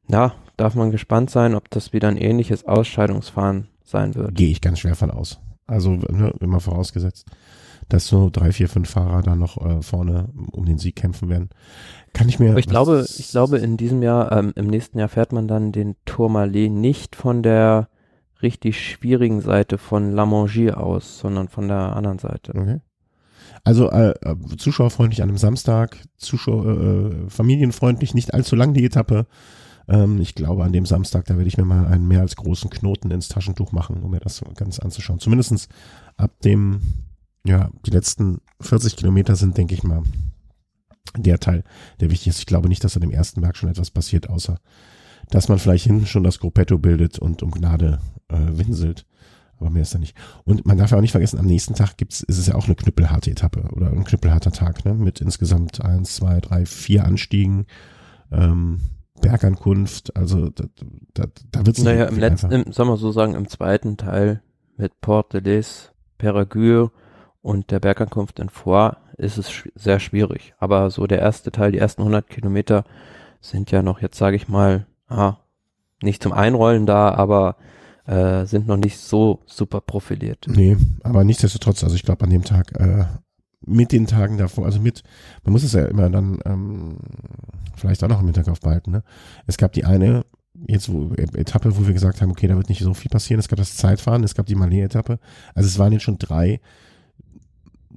[0.08, 4.34] Ja, darf man gespannt sein, ob das wieder ein ähnliches Ausscheidungsfahren sein wird.
[4.34, 5.38] Gehe ich ganz schwer von aus.
[5.66, 7.26] Also ne, immer vorausgesetzt,
[7.88, 11.50] dass so drei, vier, fünf Fahrer da noch äh, vorne um den Sieg kämpfen werden.
[12.14, 12.50] Kann ich mir.
[12.50, 15.72] Aber ich glaube, ich glaube, in diesem Jahr, ähm, im nächsten Jahr fährt man dann
[15.72, 17.88] den Tourmalet nicht von der
[18.42, 22.52] richtig schwierigen Seite von La Mongie aus, sondern von der anderen Seite.
[22.54, 22.80] Okay.
[23.64, 29.26] Also äh, äh, zuschauerfreundlich an einem Samstag, Zuschauer, äh, familienfreundlich, nicht allzu lang die Etappe.
[29.88, 32.70] Ähm, ich glaube, an dem Samstag, da werde ich mir mal einen mehr als großen
[32.70, 35.18] Knoten ins Taschentuch machen, um mir das ganz anzuschauen.
[35.18, 35.68] Zumindestens
[36.16, 36.80] ab dem,
[37.44, 40.02] ja, die letzten 40 Kilometer sind, denke ich mal,
[41.16, 41.64] der Teil,
[42.00, 42.38] der wichtig ist.
[42.38, 44.58] Ich glaube nicht, dass an dem ersten Berg schon etwas passiert, außer
[45.30, 49.06] dass man vielleicht hinten schon das Gruppetto bildet und um Gnade äh, winselt.
[49.58, 50.16] Aber mehr ist da nicht.
[50.44, 52.66] Und man darf ja auch nicht vergessen, am nächsten Tag gibt's, ist es ja auch
[52.66, 54.94] eine knüppelharte Etappe oder ein knüppelharter Tag, ne?
[54.94, 57.66] Mit insgesamt eins, zwei, drei, vier Anstiegen,
[58.30, 58.80] ähm,
[59.20, 60.64] Bergankunft, also da,
[61.14, 64.42] da, da wird's Naja, im letzten, im, sagen wir so sagen, im zweiten Teil
[64.76, 66.92] mit Port de Les, Peragure
[67.42, 70.54] und der Bergankunft in Foix ist es sch sehr schwierig.
[70.58, 72.84] Aber so der erste Teil, die ersten 100 Kilometer
[73.40, 75.36] sind ja noch, jetzt sage ich mal, ah,
[76.02, 77.56] nicht zum Einrollen da, aber
[78.06, 80.46] äh, sind noch nicht so super profiliert.
[80.48, 83.04] Nee, aber nichtsdestotrotz, also ich glaube an dem Tag, äh,
[83.60, 85.02] mit den Tagen davor, also mit,
[85.44, 86.98] man muss es ja immer dann ähm,
[87.76, 89.02] vielleicht auch noch im Hinterkopf behalten, ne?
[89.46, 90.24] Es gab die eine,
[90.66, 93.38] jetzt wo Etappe, wo wir gesagt haben, okay, da wird nicht so viel passieren.
[93.38, 95.18] Es gab das Zeitfahren, es gab die Malé-Etappe.
[95.54, 96.60] Also es waren jetzt schon drei,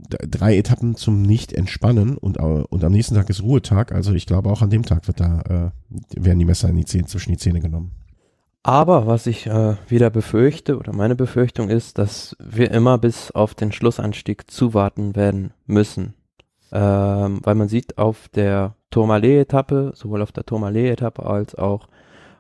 [0.09, 3.91] drei Etappen zum Nicht-Entspannen und, und am nächsten Tag ist Ruhetag.
[3.91, 6.85] Also ich glaube auch an dem Tag wird da, äh, werden die Messer in die
[6.85, 7.91] Zähne, zwischen die Zähne genommen.
[8.63, 13.55] Aber was ich äh, wieder befürchte oder meine Befürchtung ist, dass wir immer bis auf
[13.55, 16.13] den Schlussanstieg zuwarten werden müssen.
[16.71, 21.87] Ähm, weil man sieht auf der Tourmalet-Etappe, sowohl auf der Tourmalet-Etappe als auch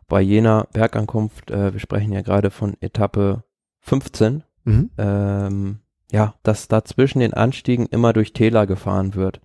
[0.07, 3.43] bei jener Bergankunft, äh, wir sprechen ja gerade von Etappe
[3.79, 4.89] 15, mhm.
[4.97, 5.79] ähm,
[6.11, 9.41] ja, dass da zwischen den Anstiegen immer durch Täler gefahren wird.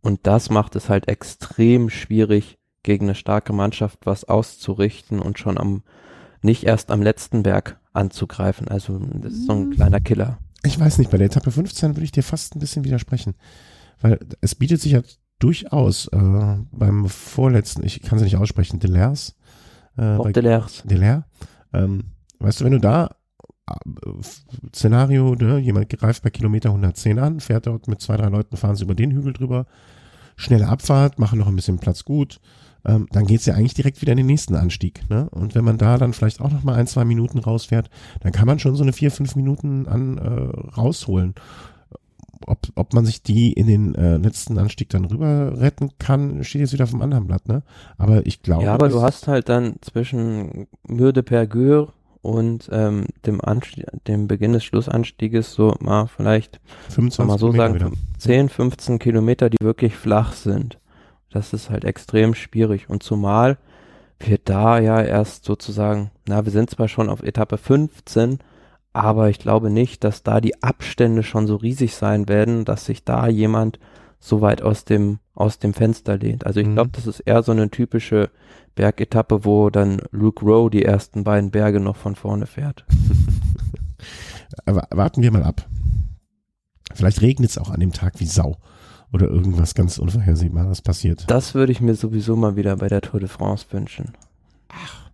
[0.00, 5.58] Und das macht es halt extrem schwierig, gegen eine starke Mannschaft was auszurichten und schon
[5.58, 5.82] am
[6.42, 8.68] nicht erst am letzten Berg anzugreifen.
[8.68, 10.38] Also das ist so ein kleiner Killer.
[10.62, 13.34] Ich weiß nicht, bei der Etappe 15 würde ich dir fast ein bisschen widersprechen.
[14.00, 15.00] Weil es bietet sich ja
[15.38, 19.34] durchaus äh, beim vorletzten, ich kann sie nicht aussprechen, Delers.
[19.96, 20.82] Äh, bei, Delers.
[20.84, 21.24] Delers.
[21.72, 23.16] Ähm, weißt du, wenn du da
[24.74, 28.76] Szenario, ne, jemand greift bei Kilometer 110 an, fährt dort mit zwei, drei Leuten, fahren
[28.76, 29.66] sie über den Hügel drüber,
[30.36, 32.40] schnelle Abfahrt, machen noch ein bisschen Platz gut,
[32.84, 35.08] ähm, dann geht's ja eigentlich direkt wieder in den nächsten Anstieg.
[35.08, 35.28] Ne?
[35.30, 37.88] Und wenn man da dann vielleicht auch noch mal ein, zwei Minuten rausfährt,
[38.20, 41.34] dann kann man schon so eine vier, fünf Minuten an äh, rausholen.
[42.46, 46.60] Ob, ob man sich die in den äh, letzten Anstieg dann rüber retten kann, steht
[46.60, 47.62] jetzt wieder vom anderen Blatt, ne?
[47.96, 48.64] Aber ich glaube.
[48.64, 54.54] Ja, aber du hast halt dann zwischen Mürde Pergür und ähm, dem, Anstieg, dem Beginn
[54.54, 56.58] des Schlussanstieges so mal vielleicht
[56.88, 57.90] 25 mal so sagen, wieder.
[58.18, 60.78] 10, 15 Kilometer, die wirklich flach sind.
[61.30, 62.88] Das ist halt extrem schwierig.
[62.88, 63.58] Und zumal
[64.18, 68.38] wir da ja erst sozusagen, na, wir sind zwar schon auf Etappe 15,
[68.94, 73.04] aber ich glaube nicht, dass da die Abstände schon so riesig sein werden, dass sich
[73.04, 73.78] da jemand
[74.18, 76.46] so weit aus dem, aus dem Fenster lehnt.
[76.46, 76.74] Also ich mhm.
[76.74, 78.30] glaube, das ist eher so eine typische
[78.74, 82.84] Bergetappe, wo dann Luke Rowe die ersten beiden Berge noch von vorne fährt.
[84.66, 85.66] aber warten wir mal ab.
[86.92, 88.56] Vielleicht regnet es auch an dem Tag wie Sau
[89.12, 91.24] oder irgendwas ganz Unvorhersehbares passiert.
[91.28, 94.12] Das würde ich mir sowieso mal wieder bei der Tour de France wünschen.
[94.68, 95.10] Ach.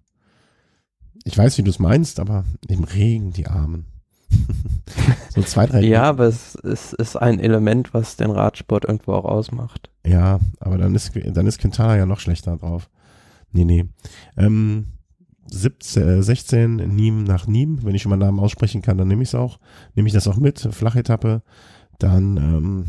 [1.25, 3.87] Ich weiß, wie du es meinst, aber im Regen, die Armen.
[5.35, 5.81] so zwei, drei.
[5.83, 9.91] ja, aber es, es ist ein Element, was den Radsport irgendwo auch ausmacht.
[10.07, 12.89] Ja, aber dann ist, dann ist Quintana ja noch schlechter drauf.
[13.53, 13.87] Nee, nee.
[14.37, 14.87] Ähm,
[15.51, 19.23] 17, äh, 16 Niem nach Niem, wenn ich schon mal Namen aussprechen kann, dann nehme
[19.23, 19.59] ich es auch.
[19.95, 21.43] Nehme ich das auch mit, Flachetappe.
[21.99, 22.85] Dann ähm,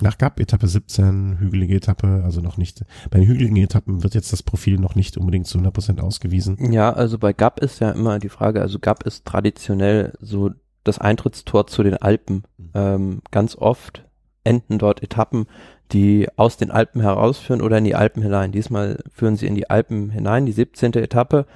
[0.00, 4.32] nach Gap, Etappe 17, hügelige Etappe, also noch nicht, bei den hügeligen Etappen wird jetzt
[4.32, 6.72] das Profil noch nicht unbedingt zu 100% ausgewiesen.
[6.72, 10.50] Ja, also bei Gap ist ja immer die Frage, also Gap ist traditionell so
[10.82, 12.42] das Eintrittstor zu den Alpen.
[12.58, 12.70] Mhm.
[12.74, 14.04] Ähm, ganz oft
[14.42, 15.46] enden dort Etappen,
[15.92, 18.52] die aus den Alpen herausführen oder in die Alpen hinein.
[18.52, 20.94] Diesmal führen sie in die Alpen hinein, die 17.
[20.94, 21.46] Etappe.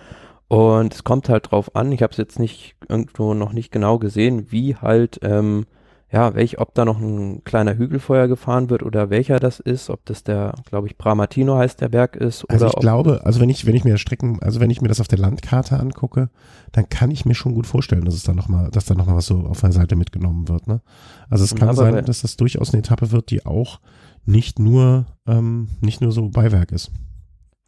[0.49, 3.99] Und es kommt halt drauf an, ich habe es jetzt nicht irgendwo noch nicht genau
[3.99, 5.67] gesehen, wie halt ähm,
[6.11, 9.91] ja, welch, ob da noch ein kleiner Hügel vorher gefahren wird oder welcher das ist,
[9.91, 12.47] ob das der, glaube ich, Bramatino heißt der Berg ist.
[12.49, 14.89] Also oder ich glaube, also wenn ich, wenn ich mir Strecken, also wenn ich mir
[14.89, 16.31] das auf der Landkarte angucke,
[16.73, 19.27] dann kann ich mir schon gut vorstellen, dass es da nochmal, dass da nochmal was
[19.27, 20.81] so auf der Seite mitgenommen wird, ne?
[21.29, 23.79] Also es kann sein, dass das durchaus eine Etappe wird, die auch
[24.25, 26.91] nicht nur, ähm, nicht nur so Beiwerk ist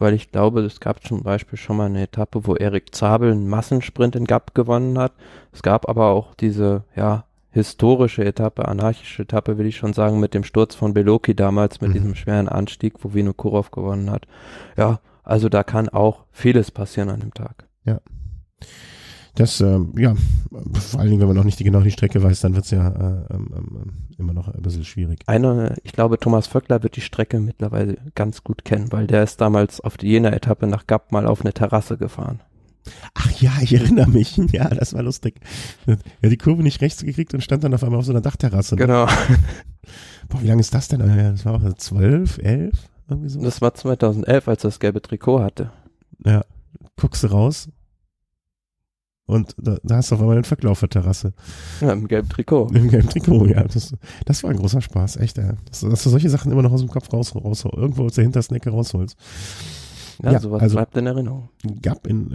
[0.01, 3.49] weil ich glaube, es gab zum Beispiel schon mal eine Etappe, wo Erik Zabel einen
[3.49, 5.13] Massensprint in Gap gewonnen hat.
[5.53, 10.33] Es gab aber auch diese, ja, historische Etappe, anarchische Etappe, will ich schon sagen, mit
[10.33, 11.95] dem Sturz von Beloki damals, mit mhm.
[11.95, 14.27] diesem schweren Anstieg, wo Vino Kurov gewonnen hat.
[14.77, 17.69] Ja, also da kann auch vieles passieren an dem Tag.
[17.85, 18.01] Ja.
[19.35, 20.15] Das, ähm, ja,
[20.75, 22.71] vor allen Dingen, wenn man noch nicht die, genau die Strecke weiß, dann wird es
[22.73, 25.21] ja äh, ähm, ähm, immer noch ein bisschen schwierig.
[25.27, 29.41] Einer, ich glaube, Thomas Vöckler wird die Strecke mittlerweile ganz gut kennen, weil der ist
[29.41, 32.41] damals auf jener Etappe nach Gap mal auf eine Terrasse gefahren.
[33.15, 34.37] Ach ja, ich erinnere mich.
[34.53, 35.41] Ja, das war lustig.
[35.87, 35.97] Ja,
[36.29, 38.75] die Kurve nicht rechts gekriegt und stand dann auf einmal auf so einer Dachterrasse.
[38.77, 39.07] Genau.
[40.29, 41.01] Boah, wie lange ist das denn?
[41.01, 43.41] Das war auch zwölf, elf, irgendwie so.
[43.41, 45.71] Das war 2011, als das gelbe Trikot hatte.
[46.25, 46.45] Ja,
[46.97, 47.69] guckst du raus
[49.31, 51.33] und da, da hast du auf einmal einen auf der Terrasse.
[51.81, 52.71] Ja, im gelben Trikot.
[52.75, 53.63] Im gelben Trikot, ja.
[53.65, 53.95] Das,
[54.27, 55.55] das war ein großer Spaß, echt, ja.
[55.69, 58.25] Dass, dass du solche Sachen immer noch aus dem Kopf raus, raus irgendwo aus der
[58.25, 59.17] hintersten Ecke rausholst.
[60.23, 61.49] Ja, sowas also bleibt in Erinnerung.
[61.81, 62.33] gab in,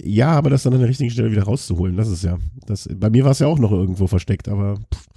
[0.00, 2.88] äh, ja, aber das dann an der richtigen Stelle wieder rauszuholen, das ist ja, das,
[2.94, 5.08] bei mir war es ja auch noch irgendwo versteckt, aber pff.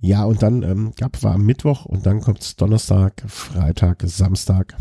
[0.00, 4.76] ja, und dann ähm, gab, war am Mittwoch und dann kommt's Donnerstag, Freitag, Samstag,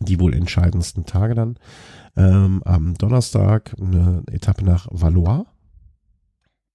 [0.00, 1.58] die wohl entscheidendsten Tage dann.
[2.16, 5.44] Ähm, am Donnerstag eine Etappe nach Valois.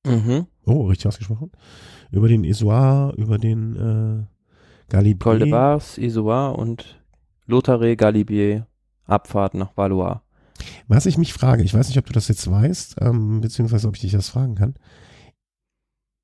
[0.06, 0.48] Mhm.
[0.66, 1.52] Oh, richtig ausgesprochen.
[2.12, 4.26] Über den Isoire, über den äh,
[4.90, 5.24] Galibier.
[5.24, 7.02] Col de Vars, Isoire und
[7.46, 8.68] Lothare Galibier.
[9.06, 10.22] Abfahrt nach Valois.
[10.88, 13.96] Was ich mich frage, ich weiß nicht, ob du das jetzt weißt, ähm, beziehungsweise ob
[13.96, 14.76] ich dich das fragen kann.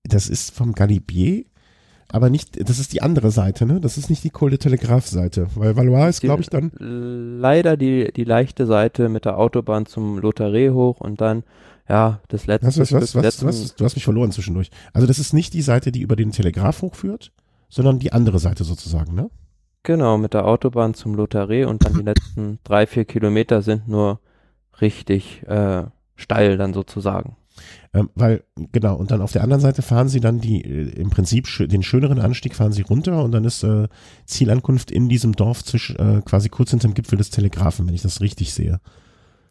[0.03, 1.45] Das ist vom Galibier,
[2.09, 3.81] aber nicht, das ist die andere Seite, ne?
[3.81, 7.75] Das ist nicht die Col de Telegraph Seite, weil Valois ist, glaube ich, dann, Leider
[7.75, 11.43] die, die leichte Seite mit der Autobahn zum Lothare hoch und dann,
[11.89, 14.71] ja, das letzte was, was, was, was, was, du hast mich verloren zwischendurch.
[14.93, 17.31] Also das ist nicht die Seite, die über den Telegraph hochführt,
[17.69, 19.29] sondern die andere Seite sozusagen, ne?
[19.83, 24.19] Genau, mit der Autobahn zum Lothare und dann die letzten drei, vier Kilometer sind nur
[24.81, 25.83] richtig äh,
[26.15, 27.37] steil dann sozusagen.
[27.93, 31.09] Ähm, weil, genau, und dann auf der anderen Seite fahren sie dann die, äh, im
[31.09, 33.87] Prinzip schö- den schöneren Anstieg fahren sie runter und dann ist äh,
[34.25, 38.21] Zielankunft in diesem Dorf zwischen, äh, quasi kurz hinterm Gipfel des Telegraphen, wenn ich das
[38.21, 38.79] richtig sehe.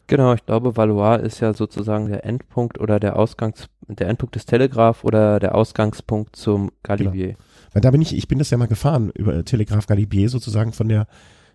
[0.07, 4.45] Genau, ich glaube, Valois ist ja sozusagen der Endpunkt oder der Ausgangs, der Endpunkt des
[4.45, 7.35] Telegraph oder der Ausgangspunkt zum Galibier.
[7.73, 10.71] Weil da bin ich, ich bin das ja mal gefahren über äh, Telegraph Galibier sozusagen
[10.71, 11.07] von der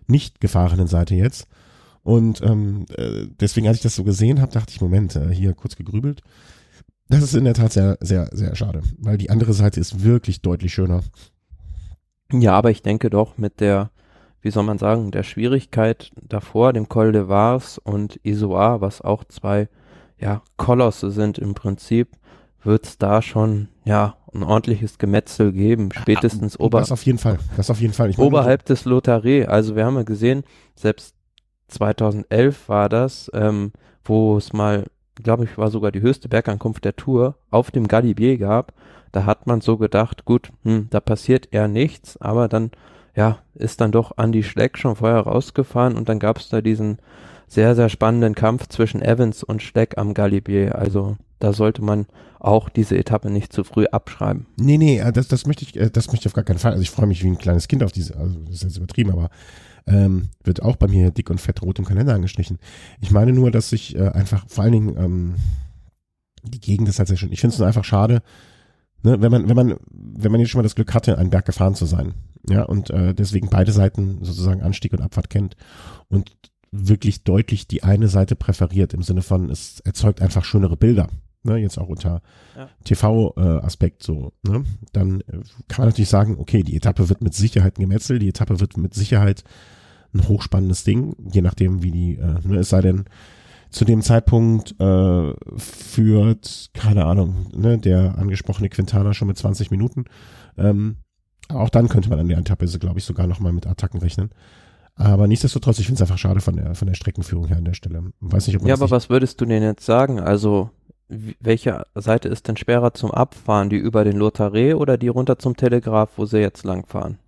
[0.05, 1.47] nicht gefahrenen Seite jetzt.
[2.03, 5.53] Und ähm, äh, deswegen, als ich das so gesehen habe, dachte ich, Moment, äh, hier
[5.53, 6.21] kurz gegrübelt.
[7.07, 10.41] Das ist in der Tat sehr, sehr, sehr schade, weil die andere Seite ist wirklich
[10.41, 11.01] deutlich schöner.
[12.31, 13.91] Ja, aber ich denke doch mit der,
[14.41, 19.23] wie soll man sagen, der Schwierigkeit davor, dem Col de Vars und Isoar, was auch
[19.25, 19.69] zwei,
[20.17, 22.09] ja, Kolosse sind im Prinzip,
[22.63, 27.37] wird's da schon, ja, ein ordentliches Gemetzel geben, spätestens ober, Das auf jeden Fall.
[27.55, 28.09] Das auf jeden Fall.
[28.09, 29.47] Ich oberhalb des Lothare.
[29.47, 30.43] Also wir haben ja gesehen,
[30.75, 31.15] selbst
[31.67, 33.71] 2011 war das, ähm,
[34.03, 38.37] wo es mal, glaube ich, war sogar die höchste Bergankunft der Tour auf dem Galibier
[38.37, 38.73] gab.
[39.11, 42.71] Da hat man so gedacht, gut, hm, da passiert eher nichts, aber dann,
[43.15, 46.97] ja, ist dann doch Andy Schleck schon vorher rausgefahren und dann gab es da diesen
[47.47, 50.75] sehr, sehr spannenden Kampf zwischen Evans und Schleck am Galibier.
[50.75, 52.07] Also da sollte man
[52.39, 54.47] auch diese Etappe nicht zu früh abschreiben.
[54.57, 56.71] Nee, nee, äh, das, das möchte ich, äh, das möchte ich auf gar keinen Fall.
[56.71, 59.11] Also ich freue mich wie ein kleines Kind auf diese, also das ist jetzt übertrieben,
[59.11, 59.29] aber
[59.87, 62.59] ähm, wird auch bei mir dick und fett rot im Kalender angestrichen.
[63.01, 65.35] Ich meine nur, dass ich äh, einfach, vor allen Dingen, ähm,
[66.43, 67.31] die Gegend ist halt sehr schön.
[67.31, 68.21] Ich finde es einfach schade,
[69.03, 71.45] ne, wenn man, wenn man, wenn man jetzt schon mal das Glück hatte, einen Berg
[71.45, 72.13] gefahren zu sein.
[72.49, 75.55] Ja, und äh, deswegen beide Seiten sozusagen Anstieg und Abfahrt kennt
[76.09, 76.31] und
[76.71, 81.07] wirklich deutlich die eine Seite präferiert, im Sinne von, es erzeugt einfach schönere Bilder.
[81.43, 82.21] Ne, jetzt auch unter
[82.55, 82.69] Ja.
[82.85, 84.63] TV-Aspekt so, ne?
[84.93, 88.29] Dann äh, kann man natürlich sagen, okay, die Etappe wird mit Sicherheit ein Gemetzel, die
[88.29, 89.43] Etappe wird mit Sicherheit
[90.13, 93.05] ein hochspannendes Ding, je nachdem, wie die, äh, ne, es sei denn,
[93.71, 100.05] zu dem Zeitpunkt äh, führt, keine Ahnung, ne, der angesprochene Quintana schon mit 20 Minuten.
[100.57, 100.97] Ähm,
[101.49, 104.29] auch dann könnte man an der Etappe, glaube ich, sogar nochmal mit Attacken rechnen.
[104.95, 107.73] Aber nichtsdestotrotz, ich finde es einfach schade von der, von der Streckenführung her an der
[107.73, 108.11] Stelle.
[108.19, 110.19] Weiß nicht, ob man Ja, aber was würdest du denn jetzt sagen?
[110.19, 110.69] Also,
[111.07, 113.69] welche Seite ist denn schwerer zum Abfahren?
[113.69, 117.19] Die über den Lothare oder die runter zum Telegraph, wo sie jetzt langfahren?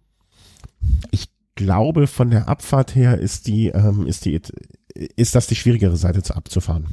[1.12, 4.40] ich glaube, von der Abfahrt her ist die, ähm, ist die,
[4.94, 6.88] ist das die schwierigere Seite zu abzufahren.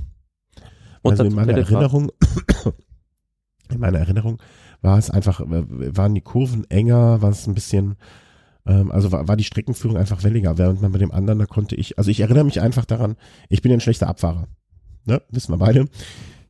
[1.05, 1.73] Runter also in meiner Telegraph.
[1.73, 2.13] Erinnerung,
[3.71, 4.39] in meiner Erinnerung
[4.81, 7.97] war es einfach, waren die Kurven enger, war es ein bisschen,
[8.67, 11.75] ähm, also war, war die Streckenführung einfach welliger, während man bei dem anderen, da konnte
[11.75, 13.17] ich, also ich erinnere mich einfach daran,
[13.49, 14.47] ich bin ja ein schlechter Abfahrer,
[15.05, 15.89] ne, wissen wir beide.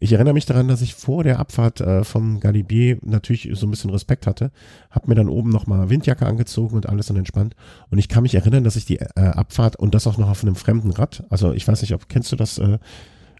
[0.03, 3.71] Ich erinnere mich daran, dass ich vor der Abfahrt äh, vom Galibier natürlich so ein
[3.71, 4.51] bisschen Respekt hatte,
[4.91, 7.55] hab mir dann oben nochmal Windjacke angezogen und alles und entspannt.
[7.89, 10.43] Und ich kann mich erinnern, dass ich die äh, Abfahrt und das auch noch auf
[10.43, 12.79] einem fremden Rad, also ich weiß nicht, ob kennst du das, äh,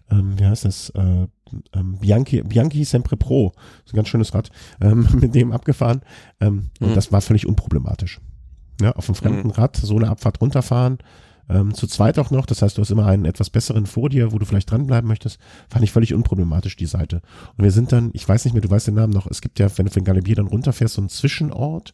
[0.09, 1.27] ähm, wie heißt das, äh,
[1.73, 3.51] ähm, Bianchi, Bianchi Sempre Pro,
[3.83, 4.49] so ein ganz schönes Rad,
[4.79, 5.99] ähm, mit dem abgefahren.
[6.39, 6.93] Ähm, Und Mhm.
[6.95, 8.21] das war völlig unproblematisch.
[8.81, 9.53] Ja, auf einem fremden Mhm.
[9.53, 10.99] Rad so eine Abfahrt runterfahren,
[11.49, 14.31] ähm, zu zweit auch noch, das heißt, du hast immer einen etwas besseren vor dir,
[14.31, 17.21] wo du vielleicht dranbleiben möchtest, fand ich völlig unproblematisch, die Seite.
[17.57, 19.59] Und wir sind dann, ich weiß nicht mehr, du weißt den Namen noch, es gibt
[19.59, 21.93] ja, wenn du von Galibier dann runterfährst, so einen Zwischenort.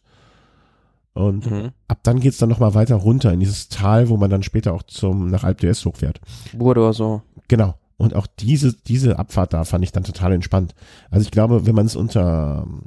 [1.12, 1.72] Und Mhm.
[1.88, 4.84] ab dann geht's dann nochmal weiter runter in dieses Tal, wo man dann später auch
[4.84, 6.20] zum, nach Alpe d'Huez hochfährt.
[6.52, 7.22] Burdo so.
[7.48, 7.74] Genau.
[7.96, 10.74] Und auch diese, diese Abfahrt da fand ich dann total entspannt.
[11.10, 12.82] Also ich glaube, wenn man es unter ähm,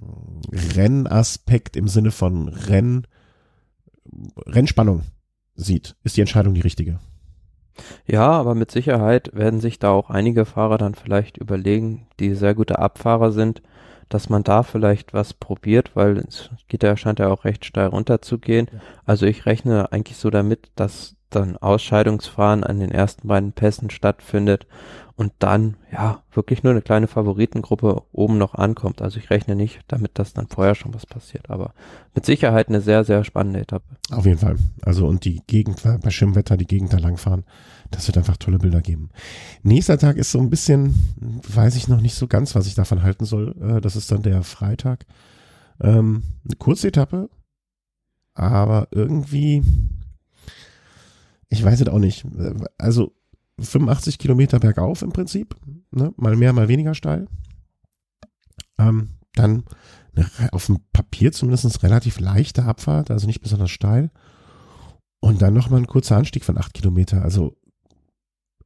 [0.52, 3.06] Rennaspekt im Sinne von Renn,
[4.48, 5.04] Rennspannung
[5.56, 7.00] sieht, ist die Entscheidung die richtige.
[8.06, 12.54] Ja, aber mit Sicherheit werden sich da auch einige Fahrer dann vielleicht überlegen, die sehr
[12.54, 13.62] gute Abfahrer sind,
[14.10, 17.88] dass man da vielleicht was probiert, weil es geht ja, scheint ja auch recht steil
[17.88, 18.68] runterzugehen.
[18.72, 18.80] Ja.
[19.06, 24.68] Also ich rechne eigentlich so damit, dass dann Ausscheidungsfahren an den ersten beiden Pässen stattfindet
[25.16, 29.02] und dann ja wirklich nur eine kleine Favoritengruppe oben noch ankommt.
[29.02, 31.74] Also ich rechne nicht damit, dass dann vorher schon was passiert, aber
[32.16, 33.86] mit Sicherheit eine sehr, sehr spannende Etappe.
[34.12, 34.58] Auf jeden Fall.
[34.82, 37.44] Also und die Gegend, bei Schirmwetter die Gegend da langfahren,
[37.92, 39.10] das wird einfach tolle Bilder geben.
[39.62, 40.96] Nächster Tag ist so ein bisschen,
[41.48, 43.56] weiß ich noch nicht so ganz, was ich davon halten soll.
[43.62, 45.06] Äh, das ist dann der Freitag.
[45.80, 47.30] Ähm, eine kurze Etappe,
[48.34, 49.64] aber irgendwie,
[51.50, 52.26] ich weiß es auch nicht.
[52.80, 53.14] Also
[53.60, 55.56] 85 Kilometer bergauf im Prinzip,
[55.92, 56.14] ne?
[56.18, 57.28] mal mehr, mal weniger steil.
[58.80, 59.64] Ähm, dann
[60.16, 64.12] eine, auf dem Papier zumindest relativ leichte Abfahrt, also nicht besonders steil.
[65.20, 67.22] Und dann nochmal ein kurzer Anstieg von 8 Kilometer.
[67.22, 67.56] Also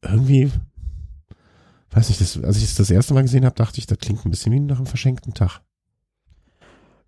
[0.02, 0.52] irgendwie,
[1.92, 4.26] weiß nicht, das, als ich es das erste Mal gesehen habe, dachte ich, das klingt
[4.26, 5.62] ein bisschen wie nach einem verschenkten Tag.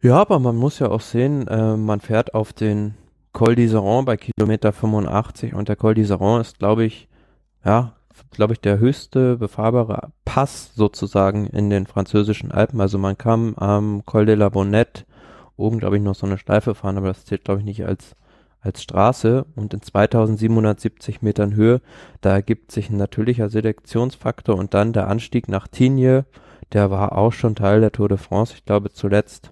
[0.01, 2.95] Ja, aber man muss ja auch sehen, äh, man fährt auf den
[3.33, 7.08] Col d'Iseron bei Kilometer 85 und der Col d'Iseron ist, glaube ich,
[7.65, 7.93] ja,
[8.31, 12.81] glaube ich, der höchste befahrbare Pass sozusagen in den französischen Alpen.
[12.81, 15.05] Also man kann am Col de la Bonnette
[15.57, 18.15] oben, glaube ich, noch so eine Schleife fahren, aber das zählt, glaube ich, nicht als,
[18.61, 19.45] als Straße.
[19.55, 21.81] Und in 2770 Metern Höhe,
[22.21, 26.23] da ergibt sich ein natürlicher Selektionsfaktor und dann der Anstieg nach Tignes,
[26.71, 28.53] der war auch schon Teil der Tour de France.
[28.55, 29.51] Ich glaube, zuletzt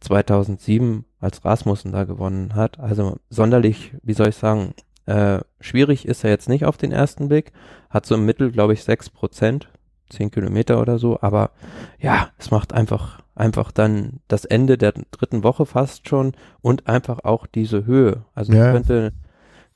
[0.00, 2.80] 2007, als Rasmussen da gewonnen hat.
[2.80, 4.74] Also sonderlich, wie soll ich sagen,
[5.06, 7.52] äh, schwierig ist er jetzt nicht auf den ersten Blick.
[7.90, 9.68] Hat so im Mittel, glaube ich, sechs Prozent,
[10.08, 11.18] zehn Kilometer oder so.
[11.20, 11.50] Aber
[11.98, 17.20] ja, es macht einfach, einfach dann das Ende der dritten Woche fast schon und einfach
[17.24, 18.24] auch diese Höhe.
[18.34, 18.72] Also ja.
[18.72, 19.12] könnte,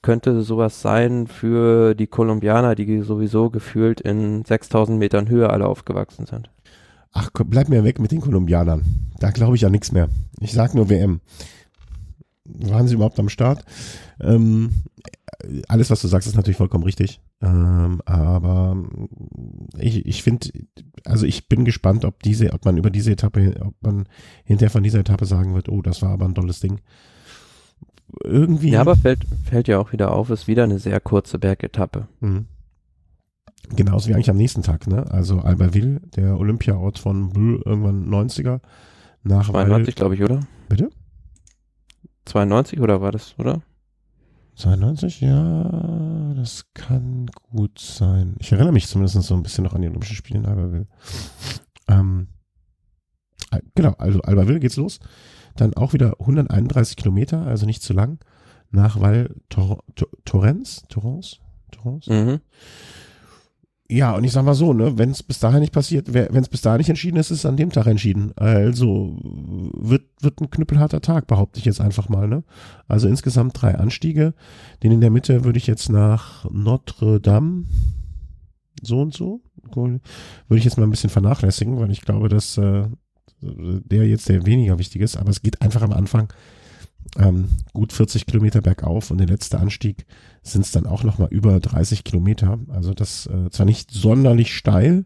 [0.03, 6.27] könnte sowas sein für die Kolumbianer, die sowieso gefühlt in 6000 Metern Höhe alle aufgewachsen
[6.27, 6.51] sind.
[7.13, 8.83] Ach, bleib mir weg mit den Kolumbianern.
[9.19, 10.09] Da glaube ich ja nichts mehr.
[10.39, 11.21] Ich sag nur WM.
[12.49, 13.65] Waren sie überhaupt am Start?
[14.21, 14.71] Ähm,
[15.69, 17.21] alles, was du sagst, ist natürlich vollkommen richtig.
[17.43, 18.83] Ähm, aber
[19.79, 20.49] ich, ich finde,
[21.05, 24.09] also ich bin gespannt, ob diese, ob man über diese Etappe, ob man
[24.45, 26.81] hinterher von dieser Etappe sagen wird, oh, das war aber ein tolles Ding.
[28.23, 28.71] Irgendwie.
[28.71, 32.09] Ja, aber fällt, fällt ja auch wieder auf, ist wieder eine sehr kurze Bergetappe.
[32.21, 32.47] Mhm.
[33.75, 35.11] Genauso wie eigentlich am nächsten Tag, ne?
[35.11, 38.61] Also Albertville, der Olympiaort von Brühl, irgendwann 90er.
[39.25, 40.41] Nach 92, glaube ich, oder?
[40.69, 40.91] Bitte?
[42.27, 43.63] 92 oder war das, oder?
[44.57, 48.37] 92, ja, das kann gut sein.
[48.39, 50.87] Ich erinnere mich zumindest so ein bisschen noch an die Olympischen Spiele in Albertville.
[51.89, 52.29] Ähm,
[53.75, 54.99] genau, also Albertville geht's los.
[55.57, 58.19] Dann auch wieder 131 Kilometer, also nicht zu lang,
[58.71, 62.07] nach Val Tor Tor Torrens, Torrens, Torrens.
[62.07, 62.41] Mhm.
[63.89, 66.49] Ja, und ich sag mal so, ne, wenn es bis dahin nicht passiert, wenn es
[66.49, 68.33] bis dahin nicht entschieden ist, ist es an dem Tag entschieden.
[68.37, 72.43] Also wird, wird ein knüppelharter Tag, behaupte ich jetzt einfach mal, ne?
[72.89, 74.35] Also insgesamt drei Anstiege.
[74.83, 77.65] Den in der Mitte würde ich jetzt nach Notre Dame
[78.83, 79.41] so und so,
[79.73, 80.01] würde
[80.51, 82.87] ich jetzt mal ein bisschen vernachlässigen, weil ich glaube, dass äh,
[83.41, 86.33] der jetzt der weniger wichtig ist, aber es geht einfach am Anfang
[87.19, 90.07] ähm, gut 40 Kilometer bergauf und der letzte Anstieg
[90.43, 92.59] sind es dann auch nochmal über 30 Kilometer.
[92.69, 95.05] Also das äh, zwar nicht sonderlich steil,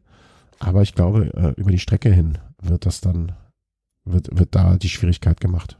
[0.58, 3.32] aber ich glaube, äh, über die Strecke hin wird das dann,
[4.04, 5.76] wird, wird da die Schwierigkeit gemacht.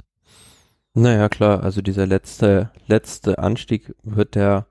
[0.95, 4.67] Naja, klar, also dieser letzte, letzte Anstieg wird der,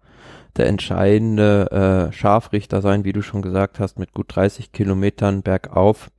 [0.58, 6.10] der entscheidende äh, Scharfrichter sein, wie du schon gesagt hast, mit gut 30 Kilometern bergauf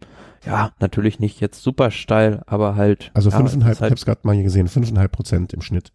[0.45, 3.11] ja, natürlich nicht jetzt super steil, aber halt.
[3.15, 5.93] Also fünfeinhalb, ja, halt, ich hab's gerade mal hier gesehen, fünfeinhalb Prozent im Schnitt.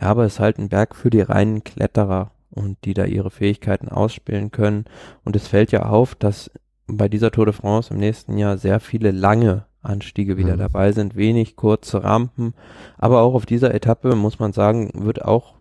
[0.00, 3.30] Ja, aber es ist halt ein Berg für die reinen Kletterer und die da ihre
[3.30, 4.84] Fähigkeiten ausspielen können.
[5.24, 6.50] Und es fällt ja auf, dass
[6.86, 10.60] bei dieser Tour de France im nächsten Jahr sehr viele lange Anstiege wieder mhm.
[10.60, 12.54] dabei sind, wenig kurze Rampen.
[12.98, 15.54] Aber auch auf dieser Etappe muss man sagen, wird auch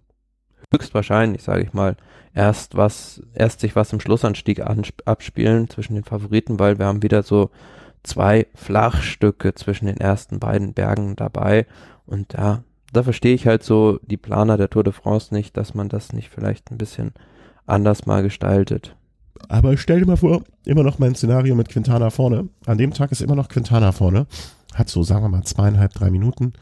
[0.73, 1.95] höchstwahrscheinlich, sage ich mal,
[2.33, 4.61] erst was, erst sich was im Schlussanstieg
[5.05, 7.49] abspielen zwischen den Favoriten, weil wir haben wieder so
[8.03, 11.65] zwei Flachstücke zwischen den ersten beiden Bergen dabei.
[12.05, 15.73] Und ja, da verstehe ich halt so die Planer der Tour de France nicht, dass
[15.73, 17.13] man das nicht vielleicht ein bisschen
[17.65, 18.95] anders mal gestaltet.
[19.49, 22.49] Aber stell dir mal vor, immer noch mein Szenario mit Quintana vorne.
[22.65, 24.27] An dem Tag ist immer noch Quintana vorne.
[24.73, 26.53] Hat so, sagen wir mal, zweieinhalb, drei Minuten.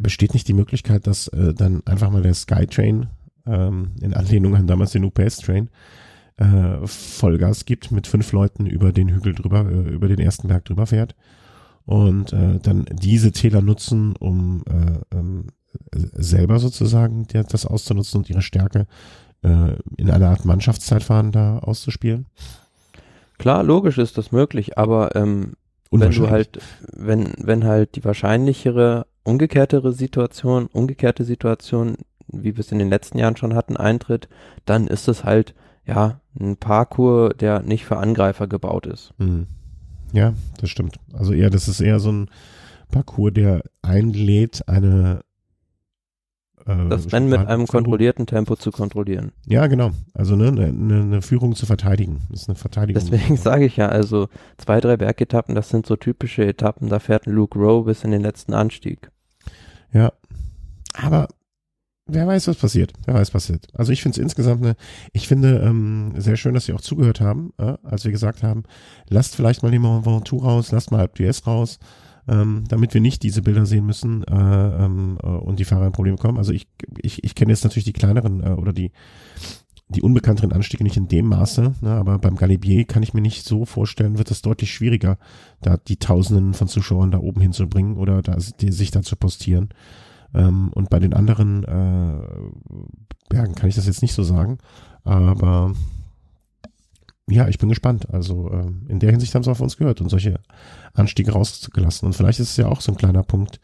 [0.00, 3.08] Besteht nicht die Möglichkeit, dass äh, dann einfach mal der Skytrain
[3.46, 5.68] ähm, in Anlehnung an damals den UPS-Train,
[6.36, 10.64] äh, Vollgas gibt, mit fünf Leuten über den Hügel drüber, äh, über den ersten Berg
[10.64, 11.14] drüber fährt
[11.86, 15.48] und äh, dann diese Täler nutzen, um äh, ähm,
[15.92, 18.86] selber sozusagen der, das auszunutzen und ihre Stärke
[19.42, 22.26] äh, in einer Art Mannschaftszeitfahren da auszuspielen.
[23.38, 25.54] Klar, logisch ist das möglich, aber ähm,
[25.90, 26.60] wenn du halt,
[26.92, 33.18] wenn, wenn halt die wahrscheinlichere, umgekehrtere Situation, umgekehrte Situation, wie wir es in den letzten
[33.18, 34.28] Jahren schon hatten, eintritt,
[34.64, 35.54] dann ist es halt,
[35.86, 39.12] ja, ein Parcours, der nicht für Angreifer gebaut ist.
[39.18, 39.46] Mhm.
[40.12, 40.96] Ja, das stimmt.
[41.12, 42.30] Also eher, das ist eher so ein
[42.90, 45.22] Parcours, der einlädt, eine
[46.66, 49.32] äh, das Rennen mit einem kontrollierten Tempo zu kontrollieren.
[49.46, 49.90] Ja, genau.
[50.14, 52.22] Also ne, eine, eine Führung zu verteidigen.
[52.30, 53.02] Das ist eine Verteidigung.
[53.02, 57.26] Deswegen sage ich ja, also zwei, drei Bergetappen, das sind so typische Etappen, da fährt
[57.26, 59.10] Luke Rowe bis in den letzten Anstieg.
[59.92, 60.12] Ja.
[60.94, 61.28] Aber
[62.06, 62.92] wer weiß, was passiert.
[63.06, 63.66] Wer weiß, was passiert.
[63.74, 64.76] Also ich finde es insgesamt eine,
[65.12, 68.64] ich finde ähm, sehr schön, dass Sie auch zugehört haben, äh, als wir gesagt haben,
[69.08, 71.78] lasst vielleicht mal den Mont Ventoux raus, lasst mal d'Huez raus
[72.28, 75.92] ähm, damit wir nicht diese Bilder sehen müssen äh, ähm, äh, und die Fahrer in
[75.92, 76.38] Probleme kommen.
[76.38, 76.66] Also ich,
[77.02, 78.92] ich, ich kenne jetzt natürlich die kleineren äh, oder die
[79.88, 83.44] die unbekannteren Anstiege nicht in dem Maße, ne, aber beim Galibier kann ich mir nicht
[83.44, 85.18] so vorstellen, wird es deutlich schwieriger,
[85.60, 89.68] da die Tausenden von Zuschauern da oben hinzubringen oder da, die, sich da zu postieren.
[90.34, 92.20] Ähm, und bei den anderen äh,
[93.28, 94.58] Bergen kann ich das jetzt nicht so sagen,
[95.04, 95.72] aber
[97.26, 98.12] ja, ich bin gespannt.
[98.12, 100.40] Also äh, in der Hinsicht haben sie auf uns gehört und solche
[100.92, 102.06] Anstiege rausgelassen.
[102.06, 103.60] Und vielleicht ist es ja auch so ein kleiner Punkt,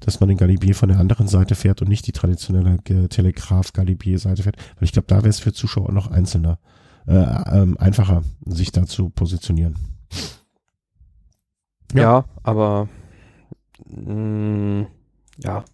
[0.00, 4.56] dass man den Galibier von der anderen Seite fährt und nicht die traditionelle Telegraph-Galibier-Seite fährt.
[4.76, 6.58] Weil ich glaube, da wäre es für Zuschauer noch einzelner,
[7.06, 9.76] äh, ähm, einfacher, sich da zu positionieren.
[11.92, 12.88] Ja, ja aber
[13.86, 14.86] mh, mm,
[15.42, 15.64] ja,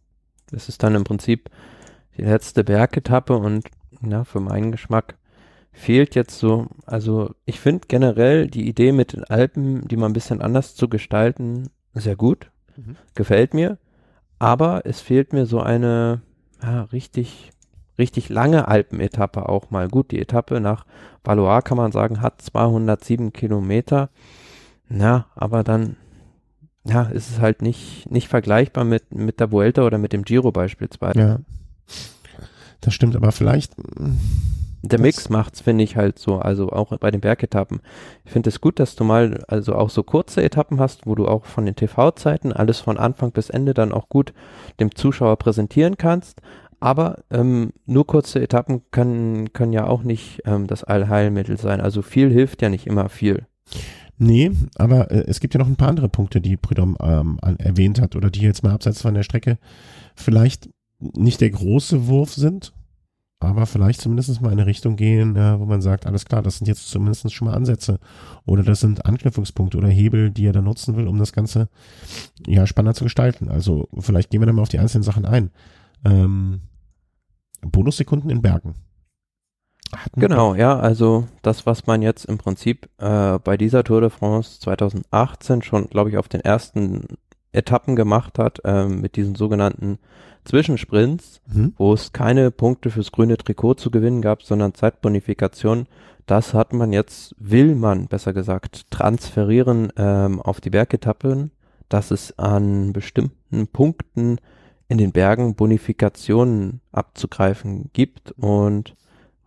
[0.52, 1.50] es ist dann im Prinzip
[2.16, 3.68] die letzte Bergetappe und
[4.02, 5.16] ja, für meinen Geschmack
[5.72, 10.12] fehlt jetzt so, also ich finde generell die Idee mit den Alpen, die mal ein
[10.12, 12.50] bisschen anders zu gestalten, sehr gut.
[12.76, 12.96] Mhm.
[13.14, 13.78] Gefällt mir.
[14.38, 16.22] Aber es fehlt mir so eine
[16.62, 17.52] ja, richtig,
[17.98, 19.88] richtig lange Alpenetappe auch mal.
[19.88, 20.86] Gut, die Etappe nach
[21.24, 24.10] Valois kann man sagen, hat 207 Kilometer.
[24.88, 25.96] Na, aber dann,
[26.84, 30.50] ja, ist es halt nicht, nicht vergleichbar mit, mit der Vuelta oder mit dem Giro
[30.50, 31.18] beispielsweise.
[31.18, 31.38] Ja.
[32.80, 37.10] Das stimmt, aber vielleicht, der das Mix macht's, finde ich halt so, also auch bei
[37.10, 37.80] den Bergetappen.
[38.24, 41.28] Ich finde es gut, dass du mal also auch so kurze Etappen hast, wo du
[41.28, 44.32] auch von den TV-Zeiten alles von Anfang bis Ende dann auch gut
[44.80, 46.40] dem Zuschauer präsentieren kannst.
[46.82, 51.82] Aber ähm, nur kurze Etappen können, können ja auch nicht ähm, das Allheilmittel sein.
[51.82, 53.44] Also viel hilft ja nicht immer viel.
[54.22, 58.02] Nee, aber äh, es gibt ja noch ein paar andere Punkte, die Prudhomme ähm, erwähnt
[58.02, 59.58] hat oder die jetzt mal abseits von der Strecke
[60.14, 60.68] vielleicht
[60.98, 62.74] nicht der große Wurf sind,
[63.38, 66.58] aber vielleicht zumindest mal in eine Richtung gehen, äh, wo man sagt, alles klar, das
[66.58, 67.98] sind jetzt zumindest schon mal Ansätze
[68.44, 71.70] oder das sind Anknüpfungspunkte oder Hebel, die er da nutzen will, um das Ganze
[72.46, 73.48] ja spannender zu gestalten.
[73.48, 75.50] Also vielleicht gehen wir dann mal auf die einzelnen Sachen ein.
[76.04, 76.60] Ähm,
[77.62, 78.74] Bonussekunden in Bergen.
[79.96, 84.10] Hatten genau, ja, also das, was man jetzt im Prinzip äh, bei dieser Tour de
[84.10, 87.18] France 2018 schon, glaube ich, auf den ersten
[87.52, 89.98] Etappen gemacht hat, äh, mit diesen sogenannten
[90.44, 91.74] Zwischensprints, mhm.
[91.76, 95.86] wo es keine Punkte fürs grüne Trikot zu gewinnen gab, sondern Zeitbonifikation.
[96.26, 101.50] Das hat man jetzt, will man besser gesagt, transferieren ähm, auf die Bergetappen,
[101.88, 104.38] dass es an bestimmten Punkten
[104.88, 108.94] in den Bergen Bonifikationen abzugreifen gibt und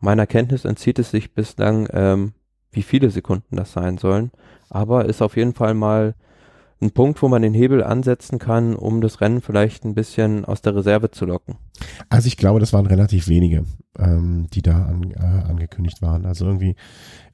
[0.04, 2.34] meiner Kenntnis entzieht es sich bislang, ähm,
[2.72, 4.32] wie viele Sekunden das sein sollen,
[4.70, 6.16] aber ist auf jeden Fall mal
[6.82, 10.62] ein Punkt, wo man den Hebel ansetzen kann, um das Rennen vielleicht ein bisschen aus
[10.62, 11.56] der Reserve zu locken?
[12.10, 13.64] Also ich glaube, das waren relativ wenige,
[13.98, 16.26] ähm, die da an, äh, angekündigt waren.
[16.26, 16.76] Also irgendwie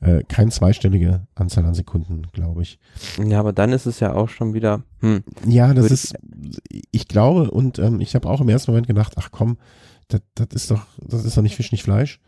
[0.02, 2.78] äh, kein zweistellige Anzahl an Sekunden, glaube ich.
[3.24, 4.84] Ja, aber dann ist es ja auch schon wieder.
[5.00, 6.16] Hm, ja, das ist,
[6.92, 9.58] ich glaube, und ähm, ich habe auch im ersten Moment gedacht, ach komm,
[10.10, 12.20] das, das ist doch, das ist doch nicht Fisch, nicht Fleisch.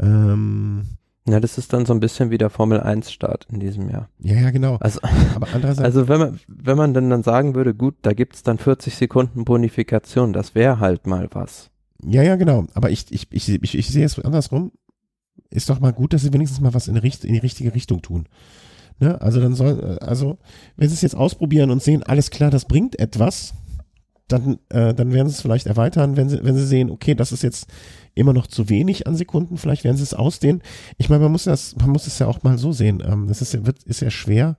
[0.00, 0.86] Ähm,
[1.28, 4.08] ja, das ist dann so ein bisschen wie der Formel 1 Start in diesem Jahr.
[4.18, 4.76] Ja, ja, genau.
[4.76, 5.00] Also,
[5.34, 8.58] aber andererseits also wenn man, wenn man dann, dann sagen würde, gut, da gibt's dann
[8.58, 11.70] 40 Sekunden Bonifikation, das wäre halt mal was.
[12.02, 12.66] Ja, ja, genau.
[12.74, 14.72] Aber ich, ich, ich, ich, ich sehe es andersrum.
[15.50, 18.02] Ist doch mal gut, dass sie wenigstens mal was in, Richt, in die richtige Richtung
[18.02, 18.26] tun.
[18.98, 19.20] Ne?
[19.20, 20.38] Also dann soll, also
[20.76, 23.54] wenn sie es jetzt ausprobieren und sehen, alles klar, das bringt etwas,
[24.28, 27.32] dann, äh, dann werden sie es vielleicht erweitern, wenn sie, wenn sie sehen, okay, das
[27.32, 27.66] ist jetzt
[28.14, 30.62] immer noch zu wenig an Sekunden, vielleicht werden sie es ausdehnen.
[30.98, 33.02] Ich meine, man muss das, man muss es ja auch mal so sehen.
[33.04, 34.56] Ähm, das ist ja, wird, ist ja schwer.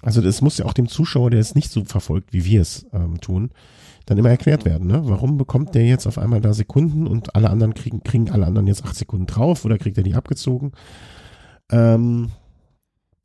[0.00, 2.86] Also das muss ja auch dem Zuschauer, der es nicht so verfolgt, wie wir es
[2.92, 3.50] ähm, tun,
[4.06, 4.86] dann immer erklärt werden.
[4.86, 5.02] Ne?
[5.04, 8.68] Warum bekommt der jetzt auf einmal da Sekunden und alle anderen kriegen, kriegen alle anderen
[8.68, 10.72] jetzt acht Sekunden drauf oder kriegt er die abgezogen?
[11.70, 12.30] Ähm,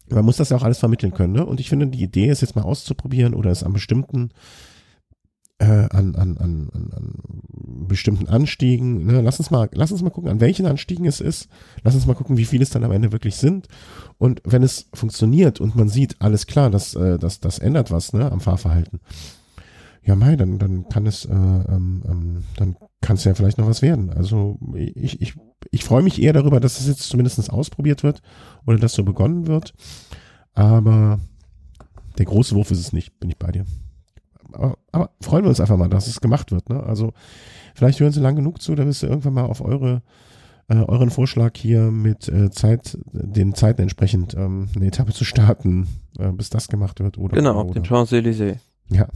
[0.09, 1.33] man muss das ja auch alles vermitteln können.
[1.33, 1.45] Ne?
[1.45, 4.31] Und ich finde, die Idee ist jetzt mal auszuprobieren oder es an bestimmten
[5.59, 7.13] äh, an, an, an, an
[7.87, 9.05] bestimmten Anstiegen.
[9.05, 9.21] Ne?
[9.21, 11.47] Lass uns mal, lass uns mal gucken, an welchen Anstiegen es ist.
[11.83, 13.67] Lass uns mal gucken, wie viele es dann am Ende wirklich sind.
[14.17, 18.13] Und wenn es funktioniert und man sieht, alles klar, das, äh, das, das ändert was
[18.13, 18.99] ne, am Fahrverhalten.
[20.05, 23.67] Ja, mei, dann, dann kann es, äh, ähm, ähm, dann kann es ja vielleicht noch
[23.67, 24.09] was werden.
[24.09, 25.35] Also ich, ich,
[25.71, 28.21] ich freue mich eher darüber, dass es jetzt zumindest ausprobiert wird
[28.65, 29.73] oder dass so begonnen wird.
[30.53, 31.19] Aber
[32.17, 33.65] der große Wurf ist es nicht, bin ich bei dir.
[34.53, 36.69] Aber, aber freuen wir uns einfach mal, dass es gemacht wird.
[36.69, 36.81] Ne?
[36.83, 37.13] Also
[37.75, 40.01] vielleicht hören Sie lang genug zu, da wirst du irgendwann mal auf eure
[40.69, 45.87] äh, euren Vorschlag hier mit äh, Zeit, den Zeiten entsprechend ähm, eine Etappe zu starten,
[46.17, 47.17] äh, bis das gemacht wird.
[47.17, 48.57] Oder, genau, auf den Champs-Élysées.
[48.89, 49.07] Ja.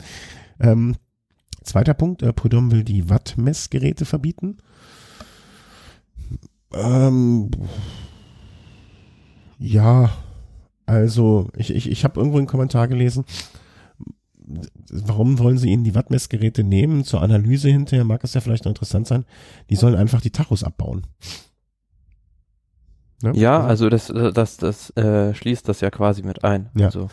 [0.60, 0.96] ähm,
[1.62, 4.58] zweiter Punkt, äh, Prudhomme will die Wattmessgeräte verbieten.
[6.72, 7.50] Ähm,
[9.58, 10.10] ja,
[10.86, 13.24] also ich, ich, ich habe irgendwo einen Kommentar gelesen,
[14.90, 17.04] warum wollen sie ihnen die Wattmessgeräte nehmen?
[17.04, 19.24] Zur Analyse hinterher mag es ja vielleicht noch interessant sein.
[19.70, 21.06] Die sollen einfach die Tachos abbauen.
[23.22, 23.32] Ne?
[23.34, 26.70] Ja, also das, das, das äh, schließt das ja quasi mit ein.
[26.74, 26.86] Ja.
[26.86, 27.08] Also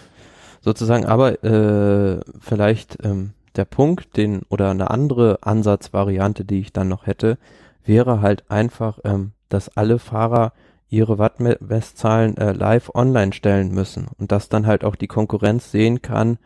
[0.62, 6.88] sozusagen, aber äh, vielleicht ähm, der Punkt, den oder eine andere Ansatzvariante, die ich dann
[6.88, 7.38] noch hätte,
[7.84, 10.54] wäre halt einfach, ähm, dass alle Fahrer
[10.90, 16.02] ihre Wattmesszahlen äh, live online stellen müssen und dass dann halt auch die Konkurrenz sehen
[16.02, 16.38] kann,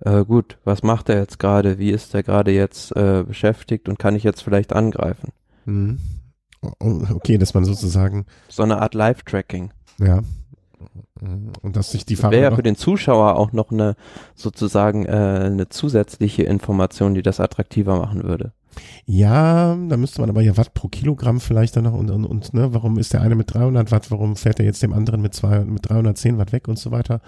[0.00, 3.98] äh, gut, was macht er jetzt gerade, wie ist er gerade jetzt äh, beschäftigt und
[3.98, 5.32] kann ich jetzt vielleicht angreifen?
[5.64, 5.98] Mhm.
[6.78, 9.70] Okay, dass man sozusagen so eine Art Live-Tracking.
[9.98, 10.22] Ja.
[11.62, 13.96] Und dass sich die Fahrer wäre ja für den Zuschauer auch noch eine
[14.34, 18.52] sozusagen äh, eine zusätzliche Information, die das attraktiver machen würde.
[19.06, 22.54] Ja, da müsste man aber ja Watt pro Kilogramm vielleicht dann noch und, und, und
[22.54, 25.34] ne, warum ist der eine mit 300 Watt, warum fährt er jetzt dem anderen mit,
[25.34, 27.20] zwei, mit 310 Watt weg und so weiter.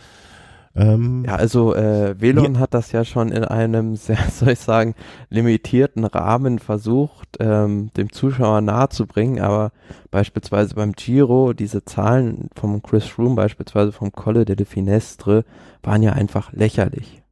[0.77, 4.95] Ähm, ja, also äh, Velon hat das ja schon in einem sehr, soll ich sagen,
[5.31, 9.73] limitierten Rahmen versucht, ähm, dem Zuschauer nahezubringen, aber
[10.11, 15.45] beispielsweise beim Giro, diese Zahlen vom Chris Froome, beispielsweise vom Colle delle Finestre,
[15.83, 17.23] waren ja einfach lächerlich.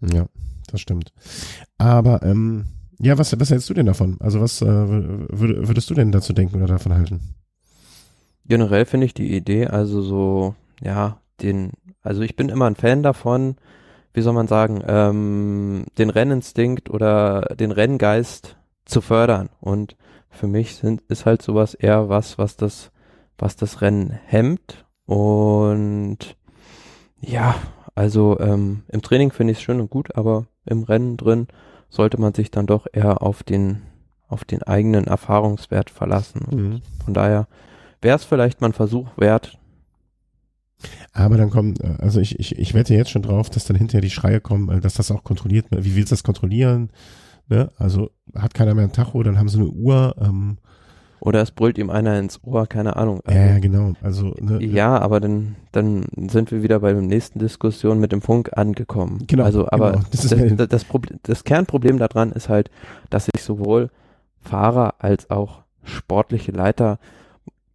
[0.00, 0.26] Ja,
[0.70, 1.12] das stimmt.
[1.78, 2.66] Aber ähm,
[2.98, 4.18] ja, was, was hältst du denn davon?
[4.20, 7.34] Also was äh, würd, würdest du denn dazu denken oder davon halten?
[8.44, 11.72] Generell finde ich die Idee, also so, ja, den
[12.02, 13.56] also ich bin immer ein Fan davon,
[14.12, 19.50] wie soll man sagen, ähm, den Renninstinkt oder den Renngeist zu fördern.
[19.60, 19.96] Und
[20.30, 22.90] für mich sind, ist halt sowas eher was, was das,
[23.38, 24.86] was das Rennen hemmt.
[25.06, 26.36] Und
[27.20, 27.54] ja,
[27.94, 31.48] also ähm, im Training finde ich es schön und gut, aber im Rennen drin
[31.88, 33.82] sollte man sich dann doch eher auf den,
[34.28, 36.46] auf den eigenen Erfahrungswert verlassen.
[36.50, 36.82] Mhm.
[37.04, 37.46] Von daher
[38.00, 39.58] wäre es vielleicht mal ein Versuch wert,
[41.12, 44.02] aber dann kommt, äh, also ich, ich, ich wette jetzt schon drauf, dass dann hinterher
[44.02, 46.90] die Schreie kommen, äh, dass das auch kontrolliert Wie willst du das kontrollieren?
[47.48, 47.70] Ne?
[47.76, 50.14] Also hat keiner mehr ein Tacho, dann haben sie eine Uhr.
[50.20, 50.58] Ähm,
[51.20, 53.20] oder es brüllt ihm einer ins Ohr, keine Ahnung.
[53.24, 53.92] Also, ja, genau.
[54.00, 58.22] Also, ne, ja, aber dann, dann sind wir wieder bei der nächsten Diskussion mit dem
[58.22, 59.24] Funk angekommen.
[59.26, 59.44] Genau.
[59.44, 60.04] Also, aber genau.
[60.10, 62.70] Das, das, das, Problem, das Kernproblem daran ist halt,
[63.10, 63.90] dass sich sowohl
[64.40, 66.98] Fahrer als auch sportliche Leiter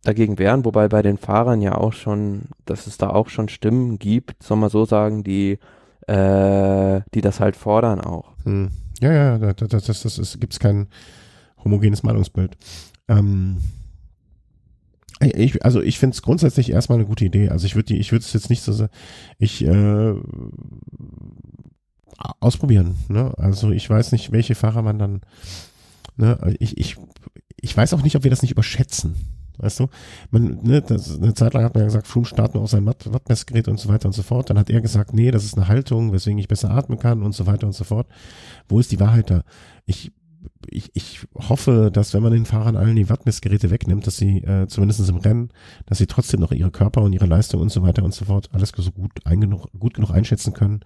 [0.06, 4.00] dagegen wehren, wobei bei den Fahrern ja auch schon, dass es da auch schon Stimmen
[4.00, 5.60] gibt, soll man so sagen, die,
[6.08, 8.34] äh, die das halt fordern auch.
[8.44, 8.72] Hm.
[9.02, 10.88] Ja, ja, das, das, das, das ist, gibt's kein
[11.64, 12.56] homogenes Meinungsbild.
[13.08, 13.58] Ähm,
[15.20, 17.50] ich, also ich finde es grundsätzlich erstmal eine gute Idee.
[17.50, 18.88] Also ich würde ich würde es jetzt nicht so,
[19.40, 20.14] ich äh,
[22.40, 22.96] ausprobieren.
[23.08, 23.34] Ne?
[23.38, 25.22] Also ich weiß nicht, welche Fahrer man dann.
[26.18, 26.56] Ne?
[26.60, 26.98] Ich, ich,
[27.60, 29.16] ich weiß auch nicht, ob wir das nicht überschätzen.
[29.58, 29.88] Weißt du,
[30.32, 33.12] man, ne, das, eine Zeit lang hat man ja gesagt, Froome startet auf sein Watt,
[33.12, 34.50] Wattmessgerät und so weiter und so fort.
[34.50, 37.34] Dann hat er gesagt, nee, das ist eine Haltung, weswegen ich besser atmen kann und
[37.34, 38.08] so weiter und so fort.
[38.68, 39.44] Wo ist die Wahrheit da?
[39.86, 40.12] Ich,
[40.68, 44.68] ich, ich hoffe, dass wenn man den Fahrern allen die Wattmessgeräte wegnimmt, dass sie äh,
[44.68, 45.50] zumindest im Rennen,
[45.86, 48.50] dass sie trotzdem noch ihre Körper und ihre Leistung und so weiter und so fort
[48.52, 50.82] alles so gut, eingenug, gut genug einschätzen können,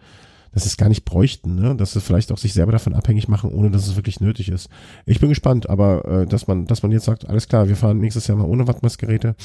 [0.51, 1.75] dass sie es gar nicht bräuchten, ne?
[1.75, 4.69] dass sie vielleicht auch sich selber davon abhängig machen, ohne dass es wirklich nötig ist.
[5.05, 7.99] Ich bin gespannt, aber äh, dass man, dass man jetzt sagt, alles klar, wir fahren
[7.99, 9.35] nächstes Jahr mal ohne Wattmessgeräte.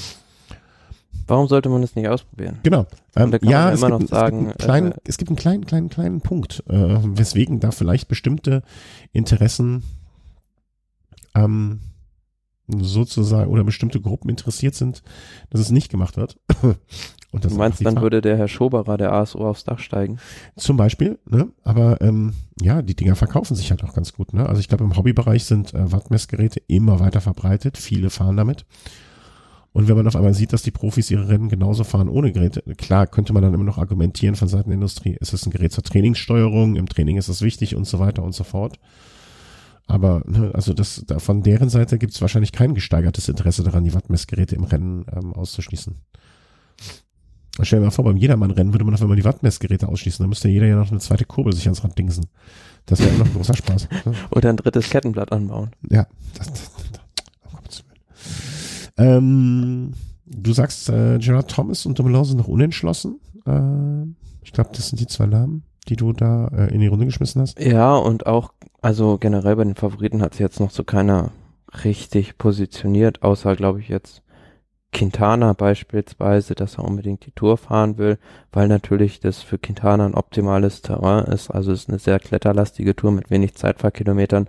[1.27, 2.59] Warum sollte man es nicht ausprobieren?
[2.63, 2.87] Genau.
[3.17, 6.21] Ähm, ja, es, gibt, sagen, es, gibt kleinen, äh, es gibt einen kleinen, kleinen, kleinen
[6.21, 8.63] Punkt, äh, weswegen da vielleicht bestimmte
[9.13, 9.85] Interessen
[11.35, 11.81] ähm,
[12.69, 15.03] sozusagen oder bestimmte Gruppen interessiert sind,
[15.51, 16.39] dass es nicht gemacht wird.
[17.35, 20.19] Und das du meinst, dann würde der Herr Schoberer der ASO aufs Dach steigen?
[20.55, 21.49] Zum Beispiel, ne?
[21.65, 24.49] Aber ähm, ja, die Dinger verkaufen sich halt auch ganz gut, ne?
[24.49, 27.77] Also ich glaube, im Hobbybereich sind äh, Wattmessgeräte immer weiter verbreitet.
[27.77, 28.67] Viele fahren damit.
[29.73, 32.63] Und wenn man auf einmal sieht, dass die Profis ihre Rennen genauso fahren ohne Geräte,
[32.77, 35.73] klar, könnte man dann immer noch argumentieren von Seiten der Industrie, es ist ein Gerät
[35.73, 38.79] zur Trainingssteuerung, im Training ist es wichtig und so weiter und so fort.
[39.89, 43.83] Aber ne, also das da, von deren Seite gibt es wahrscheinlich kein gesteigertes Interesse daran,
[43.83, 45.97] die Wattmessgeräte im Rennen ähm, auszuschließen.
[47.63, 50.23] Stell dir mal vor, beim Jedermann-Rennen würde man auf einmal die Wattmessgeräte ausschließen.
[50.23, 52.27] Dann müsste jeder ja noch eine zweite Kurbel sich ans Rad dingsen.
[52.87, 53.89] Das wäre immer noch ein großer Spaß.
[54.05, 54.15] Ne?
[54.31, 55.71] Oder ein drittes Kettenblatt anbauen.
[55.89, 56.07] Ja.
[56.37, 57.85] Das, das, das,
[58.97, 59.93] ähm,
[60.27, 63.21] du sagst, äh, Gerard Thomas und Dumoulin sind noch unentschlossen.
[63.47, 64.03] Äh,
[64.43, 67.41] ich glaube, das sind die zwei Namen, die du da äh, in die Runde geschmissen
[67.41, 67.61] hast.
[67.61, 68.53] Ja, und auch,
[68.83, 71.31] also generell bei den Favoriten hat sich jetzt noch so keiner
[71.85, 74.23] richtig positioniert, außer, glaube ich, jetzt
[74.95, 78.17] Quintana beispielsweise, dass er unbedingt die Tour fahren will,
[78.53, 81.51] weil natürlich das für Quintana ein optimales Terrain ist.
[81.51, 84.49] Also es ist eine sehr kletterlastige Tour mit wenig Zeitfahrkilometern.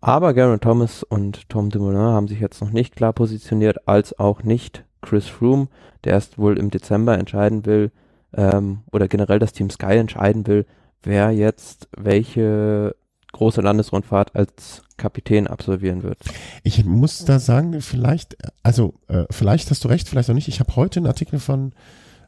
[0.00, 4.44] Aber Garen Thomas und Tom Dumoulin haben sich jetzt noch nicht klar positioniert, als auch
[4.44, 5.68] nicht Chris Froome,
[6.04, 7.90] der erst wohl im Dezember entscheiden will,
[8.34, 10.66] ähm, oder generell das Team Sky entscheiden will,
[11.02, 12.94] wer jetzt welche
[13.32, 16.18] große Landesrundfahrt als Kapitän absolvieren wird.
[16.62, 20.48] Ich muss da sagen, vielleicht, also äh, vielleicht hast du recht, vielleicht auch nicht.
[20.48, 21.72] Ich habe heute einen Artikel von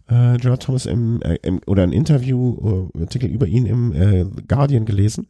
[0.08, 4.24] äh, Gerard Thomas im, äh, im oder ein Interview, äh, Artikel über ihn im äh,
[4.46, 5.28] Guardian gelesen,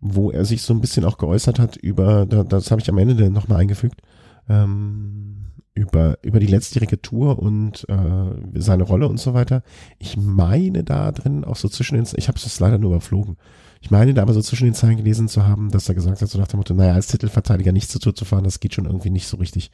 [0.00, 2.98] wo er sich so ein bisschen auch geäußert hat über, da, das habe ich am
[2.98, 4.00] Ende nochmal eingefügt,
[4.48, 5.39] ähm,
[5.80, 9.62] über, über die letztjährige Tour und äh, seine Rolle und so weiter.
[9.98, 13.38] Ich meine da drin auch so zwischen den, ich habe es leider nur überflogen.
[13.80, 16.28] Ich meine da aber so zwischen den Zeilen gelesen zu haben, dass er gesagt hat,
[16.28, 18.84] so nach dem Motto, naja, als Titelverteidiger nicht zur Tour zu fahren, das geht schon
[18.84, 19.70] irgendwie nicht so richtig.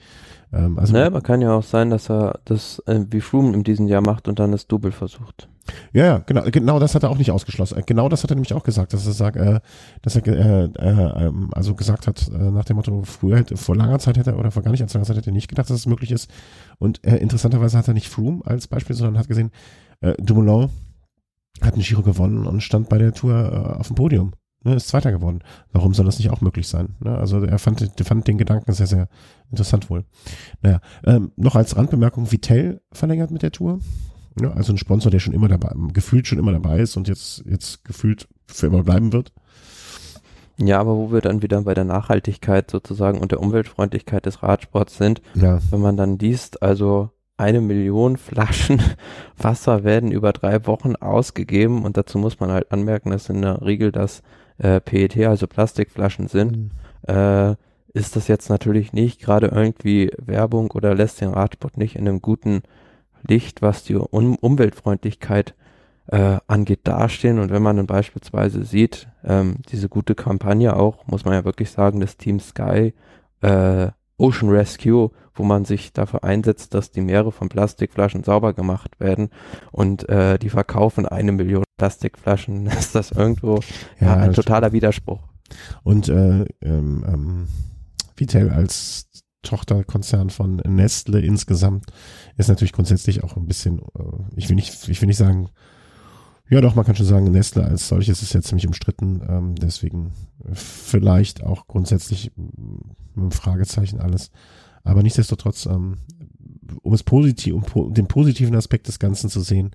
[0.52, 3.64] Ähm, also, ne, aber kann ja auch sein, dass er das äh, wie Froome in
[3.64, 5.48] diesem Jahr macht und dann das Double versucht.
[5.92, 7.82] Ja, ja, genau, genau das hat er auch nicht ausgeschlossen.
[7.86, 9.60] Genau das hat er nämlich auch gesagt, dass er sagt, äh,
[10.02, 13.98] dass er äh, äh, also gesagt hat, äh, nach dem Motto, früher hätte, vor langer
[13.98, 15.76] Zeit hätte er, oder vor gar nicht als langer Zeit hätte er nicht gedacht, dass
[15.78, 16.30] es möglich ist.
[16.78, 19.50] Und äh, interessanterweise hat er nicht Froome als Beispiel, sondern hat gesehen,
[20.00, 20.70] äh, Dumoulin
[21.62, 24.32] hat einen Giro gewonnen und stand bei der Tour äh, auf dem Podium.
[24.66, 25.40] Ne, ist Zweiter geworden.
[25.72, 26.96] Warum soll das nicht auch möglich sein?
[26.98, 29.08] Ne, also er fand, fand den Gedanken sehr, sehr
[29.50, 30.04] interessant wohl.
[30.60, 33.78] Naja, ähm, noch als Randbemerkung, Vitell verlängert mit der Tour.
[34.40, 37.44] Ja, also ein Sponsor, der schon immer dabei, gefühlt schon immer dabei ist und jetzt,
[37.46, 39.32] jetzt gefühlt für immer bleiben wird.
[40.58, 44.96] Ja, aber wo wir dann wieder bei der Nachhaltigkeit sozusagen und der Umweltfreundlichkeit des Radsports
[44.96, 48.80] sind, Ja, wenn man dann liest, also eine Million Flaschen
[49.36, 53.62] Wasser werden über drei Wochen ausgegeben und dazu muss man halt anmerken, dass in der
[53.62, 54.22] Regel das
[54.58, 56.70] äh, PET, also Plastikflaschen sind,
[57.06, 57.54] äh,
[57.92, 62.20] ist das jetzt natürlich nicht gerade irgendwie Werbung oder lässt den Radsport nicht in einem
[62.22, 62.62] guten
[63.28, 65.54] Licht, was die um Umweltfreundlichkeit
[66.08, 67.38] äh, angeht, dastehen.
[67.38, 71.70] Und wenn man dann beispielsweise sieht, ähm, diese gute Kampagne auch, muss man ja wirklich
[71.70, 72.94] sagen, das Team Sky,
[73.42, 78.98] äh, Ocean Rescue, wo man sich dafür einsetzt, dass die Meere von Plastikflaschen sauber gemacht
[78.98, 79.28] werden
[79.72, 83.60] und äh, die verkaufen eine Million Plastikflaschen, ist das irgendwo
[84.00, 85.20] ja, ein das totaler Widerspruch.
[85.82, 87.48] Und äh, ähm, ähm,
[88.16, 89.08] Vitell als
[89.46, 91.86] Tochterkonzern von Nestle insgesamt
[92.36, 95.48] ist natürlich grundsätzlich auch ein bisschen, äh, ich will nicht, ich will nicht sagen,
[96.48, 100.12] ja doch, man kann schon sagen, Nestle als solches ist ja ziemlich umstritten, ähm, deswegen
[100.52, 104.30] vielleicht auch grundsätzlich mm, ein Fragezeichen alles.
[104.84, 105.98] Aber nichtsdestotrotz, ähm,
[106.82, 109.70] um es positiv, um den positiven Aspekt des Ganzen zu sehen,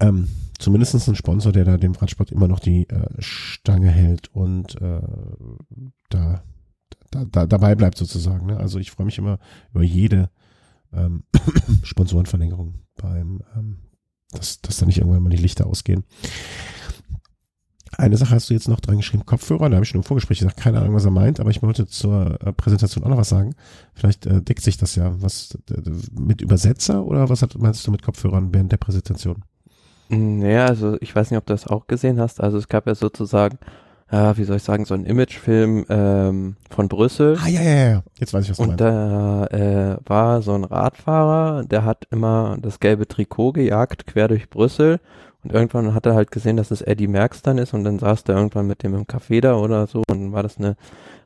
[0.00, 4.80] ähm, zumindest ein Sponsor, der da dem Radsport immer noch die äh, Stange hält und
[4.80, 5.00] äh,
[6.08, 6.42] da,
[7.10, 8.46] da, da dabei bleibt sozusagen.
[8.46, 8.56] Ne?
[8.56, 9.38] Also ich freue mich immer
[9.72, 10.30] über jede
[10.92, 11.24] ähm,
[11.82, 13.78] Sponsorenverlängerung beim, ähm,
[14.32, 16.04] dass, dass da nicht irgendwann mal die Lichter ausgehen.
[17.98, 20.38] Eine Sache hast du jetzt noch dran geschrieben, Kopfhörer, da habe ich schon im Vorgespräch
[20.38, 23.28] gesagt, keine Ahnung, was er meint, aber ich wollte zur äh, Präsentation auch noch was
[23.28, 23.54] sagen.
[23.94, 25.20] Vielleicht äh, deckt sich das ja.
[25.20, 25.58] Was
[26.12, 29.44] mit Übersetzer oder was hat, meinst du mit Kopfhörern während der Präsentation?
[30.08, 32.40] Naja, also ich weiß nicht, ob du das auch gesehen hast.
[32.40, 33.58] Also es gab ja sozusagen,
[34.10, 37.38] äh, wie soll ich sagen, so einen Imagefilm ähm, von Brüssel.
[37.44, 38.02] Ah, ja, ja, ja.
[38.18, 38.80] Jetzt weiß ich, was du Und meinst.
[38.80, 44.50] da äh, war so ein Radfahrer, der hat immer das gelbe Trikot gejagt, quer durch
[44.50, 45.00] Brüssel.
[45.42, 48.24] Und irgendwann hat er halt gesehen, dass es Eddie Merckx dann ist und dann saß
[48.24, 50.76] der irgendwann mit dem im Café da oder so und dann war das eine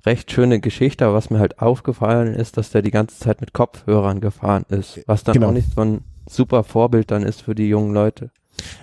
[0.07, 3.53] recht schöne Geschichte, aber was mir halt aufgefallen ist, dass der die ganze Zeit mit
[3.55, 5.49] Kopfhörern gefahren ist, was dann Genau.
[5.49, 8.31] auch nicht so ein super Vorbild dann ist für die jungen Leute.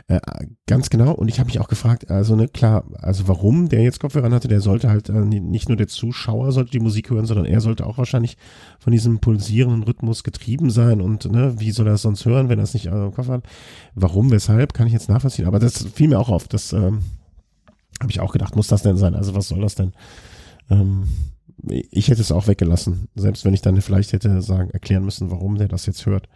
[0.08, 0.20] Äh,
[0.68, 1.12] ganz genau.
[1.14, 4.48] Und ich habe mich auch gefragt, also ne, klar, also warum der jetzt Kopfhörer hatte,
[4.48, 7.86] der sollte halt äh, nicht nur der Zuschauer sollte die Musik hören, sondern er sollte
[7.86, 8.38] auch wahrscheinlich
[8.80, 11.02] von diesem pulsierenden Rhythmus getrieben sein.
[11.02, 13.28] Und ne, wie soll er es sonst hören, wenn er es nicht äh, im Kopf
[13.28, 13.44] hat?
[13.96, 15.48] Warum, weshalb, kann ich jetzt nachvollziehen.
[15.48, 16.48] Aber das fiel mir auch auf.
[16.48, 17.02] Das ähm,
[18.00, 19.16] habe ich auch gedacht, muss das denn sein?
[19.16, 19.94] Also was soll das denn?
[20.70, 21.08] Ähm,
[21.68, 25.58] ich hätte es auch weggelassen, selbst wenn ich dann vielleicht hätte sagen, erklären müssen, warum
[25.58, 26.28] der das jetzt hört.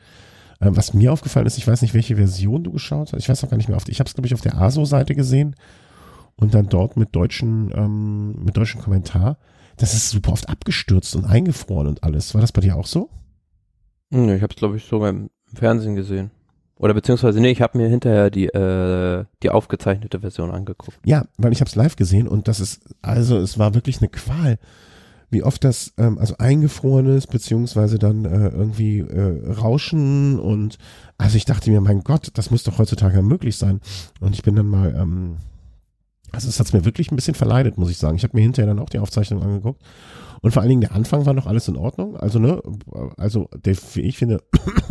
[0.66, 3.20] Äh, was mir aufgefallen ist, ich weiß nicht, welche Version du geschaut hast.
[3.20, 3.78] Ich weiß auch gar nicht mehr.
[3.88, 5.56] Ich habe es, glaube ich, auf der ASO-Seite gesehen
[6.36, 9.38] und dann dort mit deutschen, ähm, mit deutschen Kommentar.
[9.78, 12.34] Das ist super oft abgestürzt und eingefroren und alles.
[12.34, 13.10] War das bei dir auch so?
[14.12, 16.32] Hm, ich habe es, glaube ich, sogar im Fernsehen gesehen.
[16.78, 21.00] Oder beziehungsweise, nee, ich habe mir hinterher die, äh, die aufgezeichnete Version angeguckt.
[21.06, 24.10] Ja, weil ich habe es live gesehen und das ist, also es war wirklich eine
[24.10, 24.58] Qual
[25.36, 30.78] wie oft das ähm, also eingefroren ist, beziehungsweise dann äh, irgendwie äh, rauschen und
[31.18, 33.82] also ich dachte mir, mein Gott, das muss doch heutzutage möglich sein.
[34.22, 35.36] Und ich bin dann mal, ähm,
[36.32, 38.16] also es hat mir wirklich ein bisschen verleidet, muss ich sagen.
[38.16, 39.82] Ich habe mir hinterher dann auch die Aufzeichnung angeguckt.
[40.42, 42.16] Und vor allen Dingen der Anfang war noch alles in Ordnung.
[42.16, 42.62] Also, ne,
[43.18, 44.42] also der, ich finde,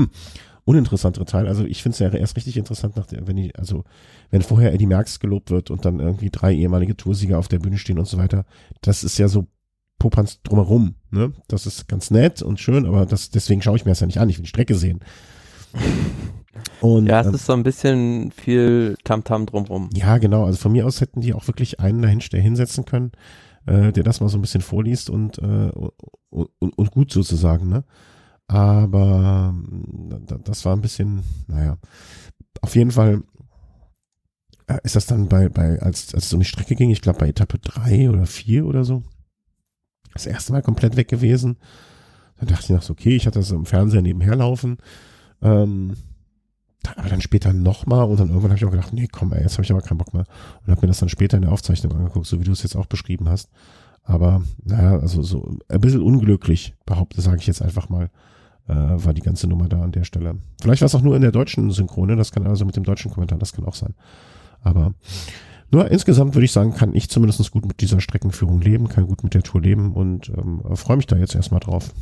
[0.67, 1.49] uninteressantere Teil.
[1.49, 3.85] Also ich finde es ja erst richtig interessant, nach der, wenn ich, also
[4.31, 7.79] wenn vorher Eddie Merckx gelobt wird und dann irgendwie drei ehemalige Toursieger auf der Bühne
[7.79, 8.45] stehen und so weiter.
[8.83, 9.47] Das ist ja so
[10.05, 10.97] Popanz drumherum.
[11.11, 11.33] Ne?
[11.49, 14.21] Das ist ganz nett und schön, aber das, deswegen schaue ich mir das ja nicht
[14.21, 14.29] an.
[14.29, 15.01] Ich will die Strecke sehen.
[16.81, 19.91] Und, ja, es ähm, ist so ein bisschen viel Tamtam -Tam drumherum.
[19.93, 20.45] Ja, genau.
[20.45, 23.13] Also von mir aus hätten die auch wirklich einen dahinter hinsetzen können,
[23.67, 25.73] äh, der das mal so ein bisschen vorliest und, äh,
[26.31, 27.69] und, und, gut sozusagen.
[27.69, 27.85] Ne?
[28.47, 29.55] Aber
[30.45, 31.79] das war ein bisschen, naja.
[32.61, 33.23] Auf jeden Fall
[34.67, 37.19] äh, ist das dann bei, bei als, als es um die Strecke ging, ich glaube
[37.19, 39.03] bei Etappe drei oder vier oder so,
[40.15, 41.57] das erste Mal komplett weg gewesen.
[42.39, 44.79] Dann dachte ich noch so, okay, ich hatte das im Fernseher nebenher laufen.
[45.43, 45.97] Ähm,
[46.97, 49.55] aber dann später nochmal und dann irgendwann habe ich auch gedacht, nee, komm, ey, jetzt
[49.55, 50.27] habe ich aber keinen Bock mehr.
[50.63, 52.77] Und habe mir das dann später in der Aufzeichnung angeguckt, so wie du es jetzt
[52.77, 53.49] auch beschrieben hast.
[54.03, 58.11] Aber naja, also so ein bisschen unglücklich, behaupte, sage ich jetzt einfach mal,
[58.69, 60.37] äh, war die ganze Nummer da an der Stelle.
[60.61, 63.11] Vielleicht war es auch nur in der deutschen Synchrone, das kann also mit dem deutschen
[63.11, 63.95] Kommentar, das kann auch sein.
[64.61, 64.95] Aber
[65.75, 69.25] nur insgesamt würde ich sagen, kann ich zumindest gut mit dieser Streckenführung leben, kann gut
[69.25, 71.93] mit der Tour leben und ähm, freue mich da jetzt erstmal drauf,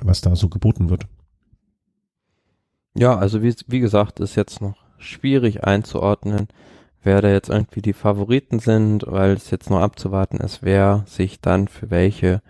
[0.00, 1.06] was da so geboten wird.
[2.94, 6.48] Ja, also wie, wie gesagt, ist jetzt noch schwierig einzuordnen,
[7.02, 11.40] wer da jetzt irgendwie die Favoriten sind, weil es jetzt nur abzuwarten ist, wer sich
[11.40, 12.42] dann für welche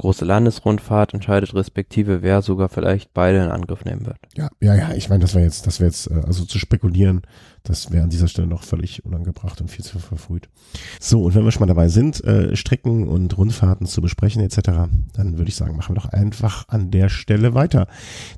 [0.00, 4.16] große Landesrundfahrt entscheidet, respektive wer sogar vielleicht beide in Angriff nehmen wird.
[4.34, 7.22] Ja, ja, ja, ich meine, das wäre jetzt, das wäre jetzt, äh, also zu spekulieren,
[7.62, 10.48] das wäre an dieser Stelle noch völlig unangebracht und viel zu verfrüht.
[10.98, 14.88] So, und wenn wir schon mal dabei sind, äh, Strecken und Rundfahrten zu besprechen etc.,
[15.12, 17.86] dann würde ich sagen, machen wir doch einfach an der Stelle weiter.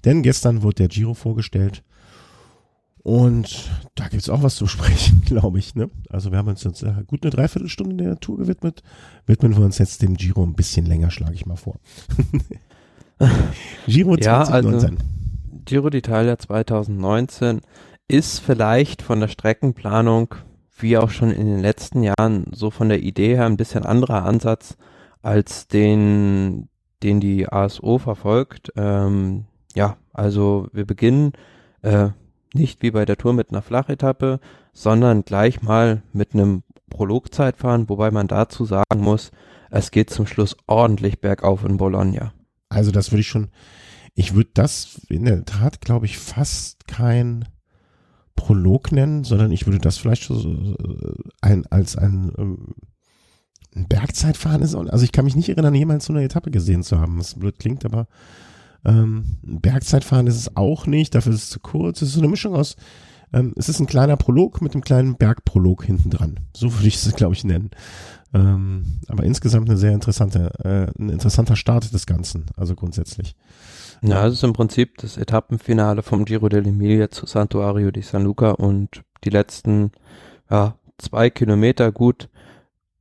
[0.05, 1.83] Denn gestern wurde der Giro vorgestellt
[3.03, 5.75] und da gibt's auch was zu sprechen, glaube ich.
[5.75, 5.91] Ne?
[6.09, 8.83] Also wir haben uns jetzt äh, gut eine Dreiviertelstunde der Tour gewidmet.
[9.27, 11.77] Widmen wir uns jetzt dem Giro ein bisschen länger, schlage ich mal vor.
[13.87, 14.23] Giro 2019.
[14.23, 14.89] Ja, also
[15.65, 17.61] Giro d'Italia 2019
[18.09, 20.35] ist vielleicht von der Streckenplanung,
[20.79, 24.25] wie auch schon in den letzten Jahren, so von der Idee her ein bisschen anderer
[24.25, 24.77] Ansatz
[25.23, 26.69] als den,
[27.03, 28.73] den die ASO verfolgt.
[28.77, 29.45] Ähm,
[29.75, 31.33] ja, also wir beginnen
[31.83, 32.11] äh,
[32.55, 34.41] nicht wie bei der Tour mit einer Flachetappe,
[34.73, 39.31] sondern gleich mal mit einem Prologzeitfahren, wobei man dazu sagen muss,
[39.71, 42.35] es geht zum Schluss ordentlich bergauf in Bologna.
[42.69, 43.49] Also das würde ich schon,
[44.15, 47.47] ich würde das in der Tat, glaube ich, fast kein
[48.37, 52.75] Prolog nennen, sondern ich würde das vielleicht so, äh, ein, als ein, ähm,
[53.75, 54.75] ein Bergzeitfahren ist.
[54.75, 57.59] Also ich kann mich nicht erinnern, jemals so eine Etappe gesehen zu haben, was blöd
[57.59, 58.07] klingt, aber
[58.85, 62.03] ähm, Bergzeitfahren ist es auch nicht, dafür ist es zu kurz.
[62.03, 62.77] Es ist so eine Mischung aus,
[63.33, 66.41] ähm, es ist ein kleiner Prolog mit einem kleinen Bergprolog hinten dran.
[66.55, 67.71] So würde ich es, glaube ich, nennen.
[68.35, 73.37] Ähm, aber insgesamt eine sehr interessante, äh, ein interessanter Start des Ganzen, also grundsätzlich.
[74.03, 78.51] Ja, es ist im Prinzip das Etappenfinale vom Giro dell'Emilia zu Santuario di San Luca
[78.51, 79.93] und die letzten
[80.51, 82.29] ja, zwei Kilometer gut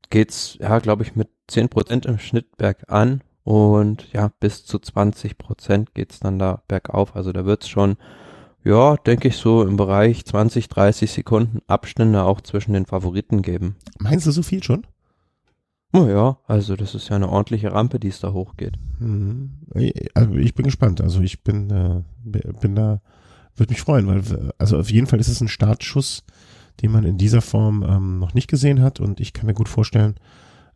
[0.09, 5.37] geht's, ja, glaube ich, mit zehn Prozent im Schnitt bergan und ja, bis zu 20
[5.37, 7.15] Prozent geht's dann da bergauf.
[7.15, 7.97] Also da wird's schon,
[8.63, 13.75] ja, denke ich so im Bereich 20, 30 Sekunden Abstände auch zwischen den Favoriten geben.
[13.99, 14.85] Meinst du so viel schon?
[15.93, 18.77] Oh ja, also das ist ja eine ordentliche Rampe, die es da hochgeht.
[18.99, 19.51] Mhm.
[20.13, 21.01] Also ich bin gespannt.
[21.01, 22.03] Also ich bin, äh,
[22.61, 23.01] bin da,
[23.55, 26.23] würde mich freuen, weil also auf jeden Fall ist es ein Startschuss,
[26.81, 29.67] den man in dieser Form ähm, noch nicht gesehen hat und ich kann mir gut
[29.67, 30.15] vorstellen,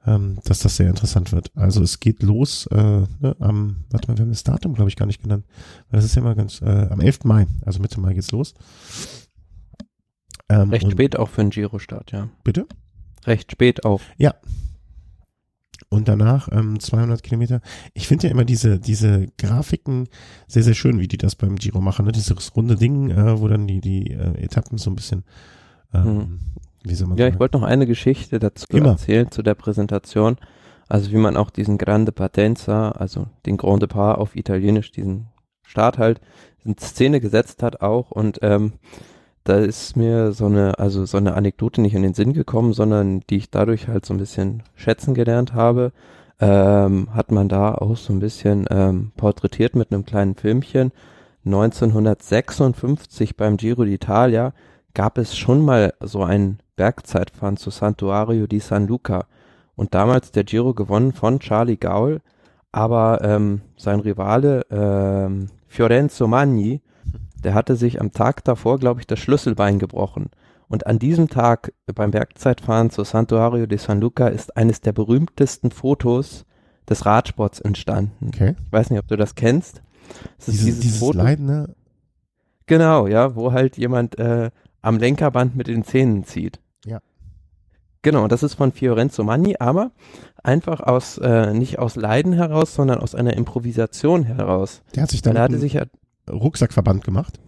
[0.05, 1.51] ähm, dass das sehr interessant wird.
[1.55, 4.95] Also es geht los äh, ne, am, warte mal, wir haben das Datum, glaube ich,
[4.95, 5.45] gar nicht genannt.
[5.89, 7.23] Weil das ist ja immer ganz, äh, am 11.
[7.23, 8.53] Mai, also Mitte Mai geht's los.
[10.49, 12.29] Ähm, Recht spät auch für einen Giro-Start, ja.
[12.43, 12.67] Bitte?
[13.25, 14.01] Recht spät auch.
[14.17, 14.35] Ja.
[15.89, 17.61] Und danach ähm, 200 Kilometer.
[17.93, 20.07] Ich finde ja immer diese, diese Grafiken
[20.47, 22.05] sehr, sehr schön, wie die das beim Giro machen.
[22.05, 22.11] Ne?
[22.11, 25.23] Dieses runde Ding, äh, wo dann die, die äh, Etappen so ein bisschen,
[25.93, 26.39] ähm, hm.
[26.85, 28.91] Wie soll man Ja, ich wollte noch eine Geschichte dazu immer.
[28.91, 30.37] erzählen, zu der Präsentation.
[30.87, 35.27] Also wie man auch diesen Grande Partenza, also den Grand Depart auf Italienisch, diesen
[35.63, 36.21] Start halt,
[36.63, 38.73] in Szene gesetzt hat auch und ähm,
[39.45, 43.21] da ist mir so eine, also so eine Anekdote nicht in den Sinn gekommen, sondern
[43.29, 45.91] die ich dadurch halt so ein bisschen schätzen gelernt habe,
[46.39, 50.91] ähm, hat man da auch so ein bisschen ähm, porträtiert mit einem kleinen Filmchen.
[51.45, 54.51] 1956 beim Giro d'Italia
[54.95, 59.25] gab es schon mal so ein Bergzeitfahren zu Santuario di San Luca
[59.75, 62.21] und damals der Giro gewonnen von Charlie Gaul,
[62.71, 66.81] aber ähm, sein Rivale ähm, Fiorenzo Magni
[67.45, 70.31] der hatte sich am Tag davor, glaube ich, das Schlüsselbein gebrochen.
[70.67, 75.69] Und an diesem Tag beim Bergzeitfahren zu Santuario de San Luca ist eines der berühmtesten
[75.69, 76.45] Fotos
[76.89, 78.29] des Radsports entstanden.
[78.29, 78.55] Okay.
[78.65, 79.83] Ich weiß nicht, ob du das kennst.
[80.37, 81.19] Das dieses, dieses, dieses Foto.
[81.19, 81.75] Leiden, ne?
[82.65, 84.49] Genau, ja, wo halt jemand äh,
[84.81, 86.59] am Lenkerband mit den Zähnen zieht.
[88.05, 89.89] Genau, das ist von Fiorenzo Manni, aber
[90.43, 94.83] einfach aus, äh, nicht aus Leiden heraus, sondern aus einer Improvisation heraus.
[94.93, 95.35] Der hat sich dann.
[95.35, 95.85] Er hatte sich ja
[96.29, 97.39] Rucksackverband gemacht?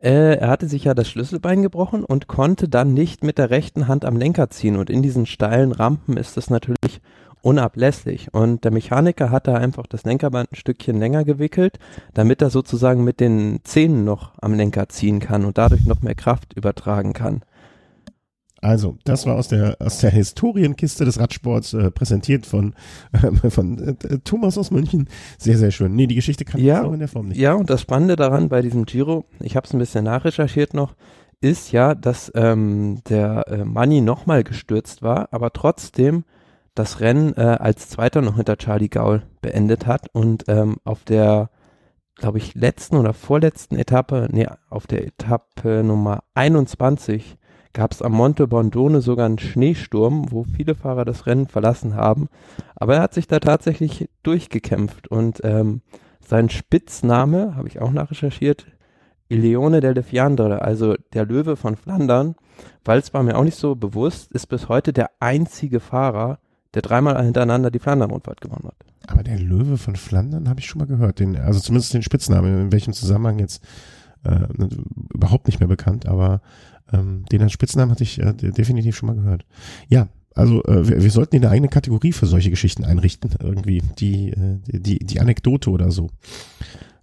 [0.00, 3.88] Äh, er hatte sich ja das Schlüsselbein gebrochen und konnte dann nicht mit der rechten
[3.88, 4.76] Hand am Lenker ziehen.
[4.76, 7.02] Und in diesen steilen Rampen ist das natürlich
[7.42, 8.32] unablässlich.
[8.32, 11.78] Und der Mechaniker hat da einfach das Lenkerband ein Stückchen länger gewickelt,
[12.14, 16.14] damit er sozusagen mit den Zähnen noch am Lenker ziehen kann und dadurch noch mehr
[16.14, 17.42] Kraft übertragen kann.
[18.60, 22.74] Also, das war aus der, aus der Historienkiste des Radsports äh, präsentiert von,
[23.12, 25.08] äh, von äh, Thomas aus München.
[25.38, 25.94] Sehr, sehr schön.
[25.94, 27.38] Nee, die Geschichte kann ja, ich so in der Form nicht.
[27.38, 30.94] Ja, und das Spannende daran bei diesem Giro, ich habe es ein bisschen nachrecherchiert noch,
[31.40, 36.24] ist ja, dass ähm, der äh, Manni nochmal gestürzt war, aber trotzdem
[36.74, 41.50] das Rennen äh, als Zweiter noch hinter Charlie Gaul beendet hat und ähm, auf der,
[42.16, 47.36] glaube ich, letzten oder vorletzten Etappe, nee, auf der Etappe Nummer 21
[47.78, 52.28] gab es am Monte Bondone sogar einen Schneesturm, wo viele Fahrer das Rennen verlassen haben.
[52.74, 55.82] Aber er hat sich da tatsächlich durchgekämpft und ähm,
[56.20, 58.66] sein Spitzname, habe ich auch nachrecherchiert,
[59.28, 62.34] Leone del Fiandre, also der Löwe von Flandern,
[62.84, 66.40] weil es war mir auch nicht so bewusst, ist bis heute der einzige Fahrer,
[66.74, 68.86] der dreimal hintereinander die Flandern-Rundfahrt gewonnen hat.
[69.06, 72.60] Aber der Löwe von Flandern habe ich schon mal gehört, den, also zumindest den Spitznamen,
[72.60, 73.62] in welchem Zusammenhang jetzt
[74.24, 74.48] äh,
[75.14, 76.40] überhaupt nicht mehr bekannt, aber
[76.92, 79.44] ähm, den Spitznamen hatte ich äh, definitiv schon mal gehört.
[79.88, 84.30] Ja, also äh, wir, wir sollten eine eigene Kategorie für solche Geschichten einrichten, irgendwie die
[84.30, 86.10] äh, die die Anekdote oder so.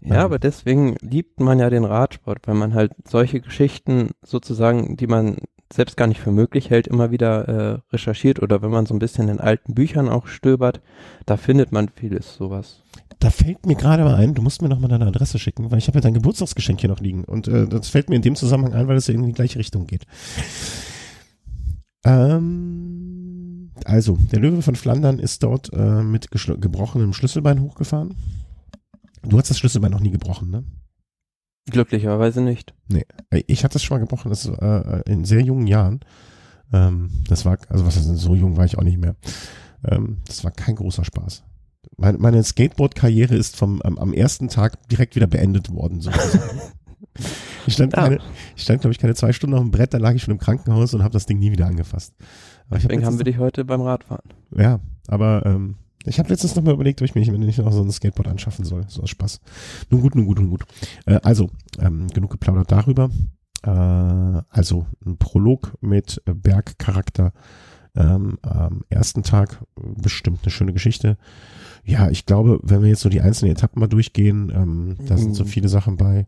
[0.01, 0.21] Ja, ähm.
[0.21, 5.38] aber deswegen liebt man ja den Radsport, weil man halt solche Geschichten sozusagen, die man
[5.73, 8.99] selbst gar nicht für möglich hält, immer wieder äh, recherchiert oder wenn man so ein
[8.99, 10.81] bisschen in alten Büchern auch stöbert,
[11.25, 12.83] da findet man vieles sowas.
[13.20, 15.78] Da fällt mir gerade mal ein, du musst mir noch mal deine Adresse schicken, weil
[15.78, 17.24] ich habe ja dein Geburtstagsgeschenk hier noch liegen.
[17.24, 19.59] Und äh, das fällt mir in dem Zusammenhang ein, weil es ja in die gleiche
[19.59, 20.05] Richtung geht.
[22.05, 28.16] Ähm, also, der Löwe von Flandern ist dort äh, mit gebrochenem Schlüsselbein hochgefahren.
[29.24, 30.63] Du hast das Schlüsselbein noch nie gebrochen, ne?
[31.68, 32.76] Glücklicherweise nicht.
[32.89, 33.05] Nee,
[33.47, 36.01] ich hatte es schon mal gebrochen, das ist, äh, in sehr jungen Jahren.
[36.72, 39.16] Ähm, das war, also was denn, so jung war ich auch nicht mehr.
[39.84, 41.43] Ähm, das war kein großer Spaß.
[41.97, 46.61] Meine, meine Skateboard-Karriere ist vom, am, am, ersten Tag direkt wieder beendet worden, sozusagen.
[47.67, 48.03] ich stand, ja.
[48.03, 48.19] keine,
[48.55, 50.39] ich stand, glaube ich, keine zwei Stunden auf dem Brett, da lag ich schon im
[50.39, 52.13] Krankenhaus und habe das Ding nie wieder angefasst.
[52.67, 54.29] Aber Deswegen hab haben wir dich heute beim Radfahren.
[54.55, 55.75] Ja, aber ähm,
[56.05, 58.65] ich habe letztens noch mal überlegt, ob ich mir nicht noch so ein Skateboard anschaffen
[58.65, 58.86] soll.
[58.88, 59.41] So aus Spaß.
[59.89, 60.65] Nun gut, nun gut, nun gut.
[61.05, 63.09] Äh, also, ähm, genug geplaudert darüber.
[63.63, 67.33] Äh, also, ein Prolog mit Bergcharakter.
[67.95, 71.17] Ähm, am ersten Tag bestimmt eine schöne Geschichte.
[71.83, 75.35] Ja, ich glaube, wenn wir jetzt so die einzelnen Etappen mal durchgehen, ähm, da sind
[75.35, 75.47] so mhm.
[75.47, 76.27] viele Sachen bei,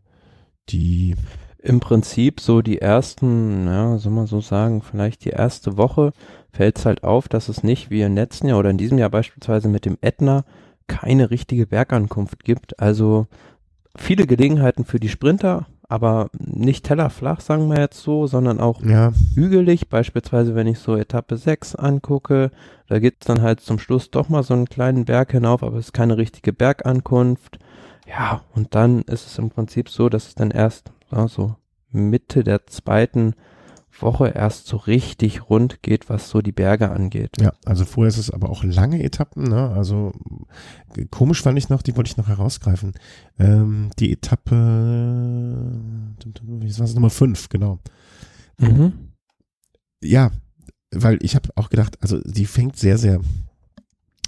[0.69, 1.15] die
[1.59, 6.13] im Prinzip so die ersten, ja, soll man so sagen, vielleicht die erste Woche
[6.51, 9.09] fällt es halt auf, dass es nicht wie im letzten Jahr oder in diesem Jahr
[9.09, 10.45] beispielsweise mit dem Ätna
[10.87, 12.79] keine richtige Bergankunft gibt.
[12.79, 13.27] Also
[13.97, 19.13] viele Gelegenheiten für die Sprinter, aber nicht tellerflach, sagen wir jetzt so, sondern auch ja.
[19.35, 19.87] hügelig.
[19.89, 22.51] Beispielsweise, wenn ich so Etappe 6 angucke,
[22.87, 25.77] da gibt es dann halt zum Schluss doch mal so einen kleinen Berg hinauf, aber
[25.77, 27.59] es ist keine richtige Bergankunft.
[28.07, 30.91] Ja, und dann ist es im Prinzip so, dass es dann erst
[31.27, 31.55] so
[31.91, 33.33] Mitte der zweiten
[34.01, 37.39] Woche erst so richtig rund geht, was so die Berge angeht.
[37.39, 39.69] Ja, also vorher ist es aber auch lange Etappen, ne?
[39.69, 40.13] Also
[41.11, 42.93] komisch fand ich noch, die wollte ich noch herausgreifen.
[43.39, 44.55] Ähm, die Etappe,
[46.43, 47.79] wie war es Nummer fünf, genau.
[48.57, 49.13] Mhm.
[50.03, 50.31] Ja,
[50.91, 53.19] weil ich habe auch gedacht, also die fängt sehr, sehr,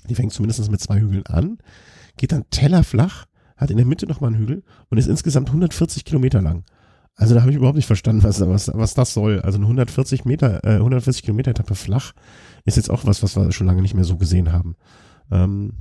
[0.09, 1.57] die fängt zumindest mit zwei Hügeln an,
[2.17, 6.41] geht dann tellerflach, hat in der Mitte nochmal einen Hügel und ist insgesamt 140 Kilometer
[6.41, 6.63] lang.
[7.19, 9.41] Also da habe ich überhaupt nicht verstanden, was, was, was das soll.
[9.41, 12.13] Also eine 140 Meter, äh, 140 Kilometer Etappe flach
[12.63, 14.77] ist jetzt auch was, was wir schon lange nicht mehr so gesehen haben.
[15.29, 15.73] Ähm,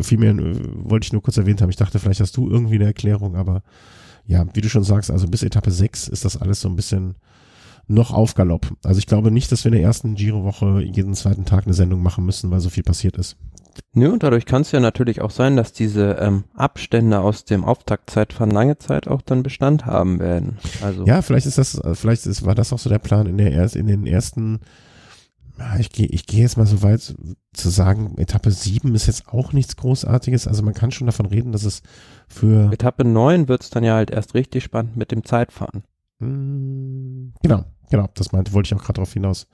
[0.00, 1.70] vielmehr äh, wollte ich nur kurz erwähnt haben.
[1.70, 3.64] Ich dachte, vielleicht hast du irgendwie eine Erklärung, aber
[4.24, 7.16] ja, wie du schon sagst, also bis Etappe 6 ist das alles so ein bisschen
[7.88, 8.72] noch auf Galopp.
[8.84, 12.04] Also ich glaube nicht, dass wir in der ersten Giro-Woche jeden zweiten Tag eine Sendung
[12.04, 13.36] machen müssen, weil so viel passiert ist.
[13.92, 17.64] Nö, und dadurch kann es ja natürlich auch sein, dass diese ähm, Abstände aus dem
[17.64, 20.58] Auftaktzeitfahren lange Zeit auch dann Bestand haben werden.
[20.82, 23.52] Also ja, vielleicht ist das, vielleicht ist, war das auch so der Plan in der
[23.52, 24.60] erst in den ersten.
[25.58, 27.14] Ja, ich gehe, ich gehe jetzt mal so weit
[27.54, 30.46] zu sagen, Etappe 7 ist jetzt auch nichts Großartiges.
[30.46, 31.82] Also man kann schon davon reden, dass es
[32.28, 35.84] für Etappe 9 wird es dann ja halt erst richtig spannend mit dem Zeitfahren.
[36.20, 39.46] Hm, genau, genau, das meinte, wollte ich auch gerade darauf hinaus.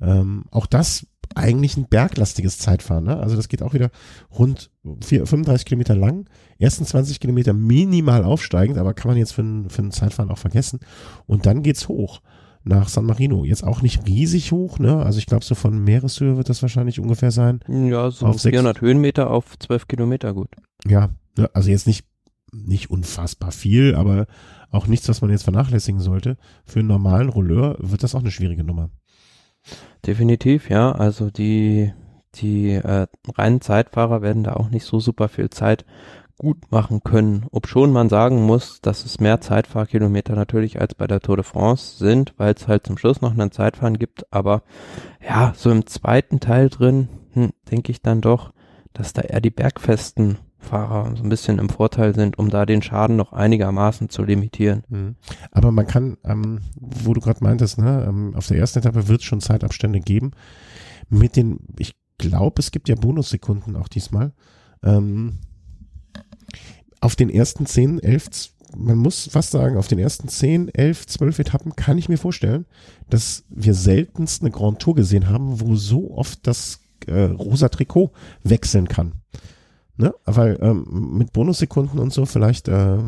[0.00, 3.04] Ähm, auch das eigentlich ein berglastiges Zeitfahren.
[3.04, 3.16] Ne?
[3.16, 3.90] Also das geht auch wieder
[4.36, 4.70] rund
[5.02, 6.28] 4, 35 Kilometer lang.
[6.58, 10.38] Ersten 20 Kilometer minimal aufsteigend, aber kann man jetzt für ein, für ein Zeitfahren auch
[10.38, 10.80] vergessen.
[11.26, 12.20] Und dann geht's hoch
[12.64, 13.44] nach San Marino.
[13.44, 15.04] Jetzt auch nicht riesig hoch, ne?
[15.04, 17.60] Also ich glaube, so von Meereshöhe wird das wahrscheinlich ungefähr sein.
[17.68, 18.82] Ja, so auf 400 6.
[18.82, 20.48] Höhenmeter auf 12 Kilometer, gut.
[20.86, 21.50] Ja, ne?
[21.52, 22.06] also jetzt nicht,
[22.52, 24.26] nicht unfassbar viel, aber
[24.70, 26.36] auch nichts, was man jetzt vernachlässigen sollte.
[26.64, 28.90] Für einen normalen Rolleur wird das auch eine schwierige Nummer.
[30.06, 30.92] Definitiv, ja.
[30.92, 31.92] Also die,
[32.34, 33.06] die äh,
[33.36, 35.84] reinen Zeitfahrer werden da auch nicht so super viel Zeit
[36.36, 37.46] gut machen können.
[37.52, 41.44] Ob schon man sagen muss, dass es mehr Zeitfahrkilometer natürlich als bei der Tour de
[41.44, 44.32] France sind, weil es halt zum Schluss noch einen Zeitfahren gibt.
[44.32, 44.62] Aber
[45.26, 48.52] ja, so im zweiten Teil drin, hm, denke ich dann doch,
[48.92, 52.82] dass da eher die bergfesten Fahrer so ein bisschen im Vorteil sind, um da den
[52.82, 54.82] Schaden noch einigermaßen zu limitieren.
[54.88, 55.16] Mhm.
[55.52, 59.20] Aber man kann, ähm, wo du gerade meintest, ne, ähm, auf der ersten Etappe wird
[59.20, 60.32] es schon Zeitabstände geben.
[61.08, 64.32] Mit den, ich glaube, es gibt ja Bonussekunden auch diesmal.
[64.82, 65.38] Ähm,
[67.00, 71.38] auf den ersten 10, 11, man muss fast sagen, auf den ersten 10, 11, 12
[71.40, 72.66] Etappen kann ich mir vorstellen,
[73.10, 78.12] dass wir seltenst eine Grand Tour gesehen haben, wo so oft das äh, rosa Trikot
[78.42, 79.12] wechseln kann.
[79.96, 80.12] Ne?
[80.24, 82.66] Weil ähm, mit Bonussekunden und so vielleicht.
[82.66, 82.98] Äh,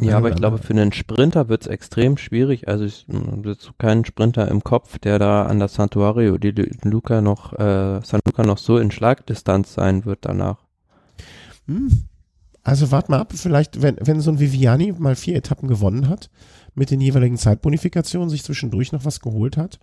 [0.00, 2.68] ja, aber ich glaube, für einen Sprinter wird es extrem schwierig.
[2.68, 6.52] Also ich so keinen Sprinter im Kopf, der da an der Santuario die
[6.84, 10.64] Luca noch, äh, San Luca noch so in Schlagdistanz sein wird danach.
[11.66, 12.04] Hm.
[12.62, 16.30] Also wart mal ab, vielleicht, wenn, wenn so ein Viviani mal vier Etappen gewonnen hat,
[16.74, 19.78] mit den jeweiligen Zeitbonifikationen sich zwischendurch noch was geholt hat.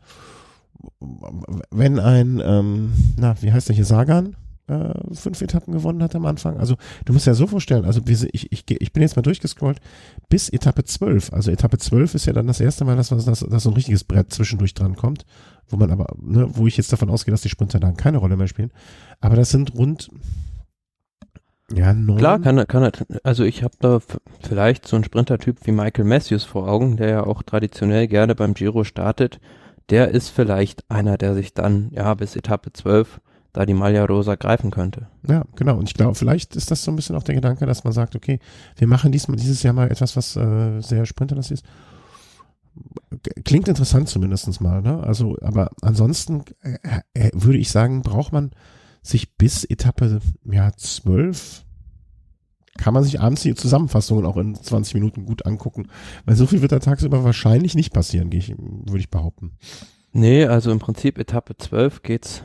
[1.69, 4.36] Wenn ein, ähm, na, wie heißt der hier, Sagan?
[4.68, 6.57] Äh, fünf Etappen gewonnen hat am Anfang.
[6.57, 9.80] Also du musst ja so vorstellen, also wir, ich, ich, ich bin jetzt mal durchgescrollt
[10.30, 11.34] bis Etappe 12.
[11.34, 14.03] Also Etappe 12 ist ja dann das erste Mal, dass, dass, dass so ein richtiges
[14.03, 15.26] Brett zwischendurch dran kommt,
[15.68, 18.38] wo man aber, ne, wo ich jetzt davon ausgehe, dass die Sprinter dann keine Rolle
[18.38, 18.72] mehr spielen.
[19.20, 20.09] Aber das sind rund
[21.72, 22.18] ja, neun.
[22.18, 22.91] Klar, kann kann er,
[23.24, 23.99] also ich habe da
[24.41, 28.53] vielleicht so einen Sprintertyp wie Michael Matthews vor Augen, der ja auch traditionell gerne beim
[28.53, 29.39] Giro startet.
[29.89, 33.20] Der ist vielleicht einer, der sich dann, ja, bis Etappe 12
[33.53, 35.07] da die Maglia Rosa greifen könnte.
[35.27, 35.77] Ja, genau.
[35.77, 38.15] Und ich glaube, vielleicht ist das so ein bisschen auch der Gedanke, dass man sagt,
[38.15, 38.39] okay,
[38.75, 41.65] wir machen diesmal dieses Jahr mal etwas, was äh, sehr sprinterlastig ist.
[43.45, 45.03] Klingt interessant zumindestens mal, ne?
[45.03, 48.51] Also, aber ansonsten äh, äh, würde ich sagen, braucht man
[49.03, 51.63] sich bis Etappe ja, 12
[52.77, 55.89] kann man sich abends die Zusammenfassungen auch in 20 Minuten gut angucken.
[56.25, 59.51] Weil so viel wird da tagsüber wahrscheinlich nicht passieren, würde ich behaupten.
[60.11, 62.43] Nee, also im Prinzip Etappe 12 geht's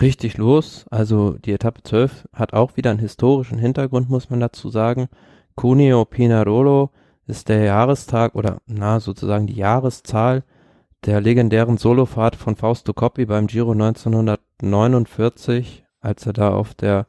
[0.00, 0.86] richtig los.
[0.90, 5.08] Also die Etappe 12 hat auch wieder einen historischen Hintergrund, muss man dazu sagen.
[5.54, 6.90] Cuneo Pinarolo
[7.26, 10.44] ist der Jahrestag oder na sozusagen die Jahreszahl
[11.04, 17.06] der legendären Solofahrt von Fausto Coppi beim Giro 1949, als er da auf der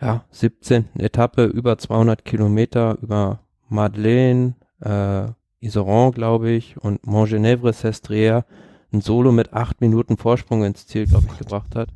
[0.00, 0.90] ja, 17.
[0.98, 5.26] Etappe über 200 Kilometer über Madeleine, äh,
[5.60, 8.44] Iseron, glaube ich, und Montgenèvre-Sestriere
[8.92, 11.88] ein Solo mit acht Minuten Vorsprung ins Ziel, glaube ich, gebracht hat.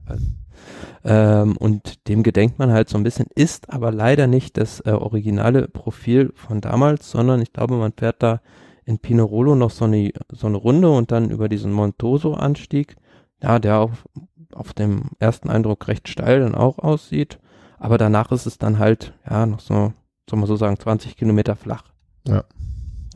[1.04, 4.90] Ähm, und dem gedenkt man halt so ein bisschen, ist aber leider nicht das äh,
[4.90, 8.40] originale Profil von damals, sondern ich glaube, man fährt da
[8.84, 12.96] in Pinerolo noch so eine, so eine Runde und dann über diesen Montoso-Anstieg,
[13.42, 14.08] ja, der auf,
[14.52, 17.38] auf dem ersten Eindruck recht steil dann auch aussieht,
[17.78, 19.92] aber danach ist es dann halt, ja, noch so,
[20.28, 21.84] soll man so sagen, 20 Kilometer flach.
[22.26, 22.44] Ja.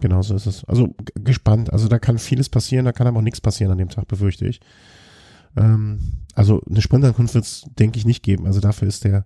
[0.01, 0.65] Genau so ist es.
[0.65, 1.73] Also gespannt.
[1.73, 4.47] Also da kann vieles passieren, da kann aber auch nichts passieren an dem Tag, befürchte
[4.47, 4.61] ich.
[5.57, 5.99] Ähm,
[6.35, 8.47] also eine Sprintankunft wird es, denke ich, nicht geben.
[8.47, 9.25] Also dafür ist der,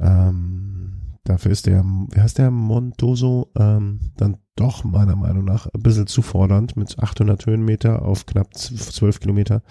[0.00, 5.82] ähm, dafür ist der, wie heißt der, Montoso, ähm, dann doch meiner Meinung nach ein
[5.82, 9.62] bisschen zu fordernd mit 800 Höhenmeter auf knapp 12 Kilometer.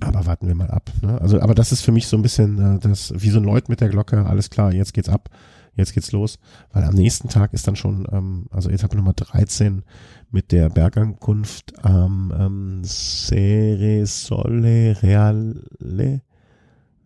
[0.00, 0.90] Aber warten wir mal ab.
[1.02, 1.20] Ne?
[1.20, 3.68] Also, aber das ist für mich so ein bisschen äh, das, wie so ein Leut
[3.68, 5.30] mit der Glocke, alles klar, jetzt geht's ab,
[5.76, 6.38] jetzt geht's los.
[6.72, 9.82] Weil am nächsten Tag ist dann schon, ähm, also Etappe Nummer 13
[10.30, 16.22] mit der Bergankunft am ähm, Sere Sole Reale.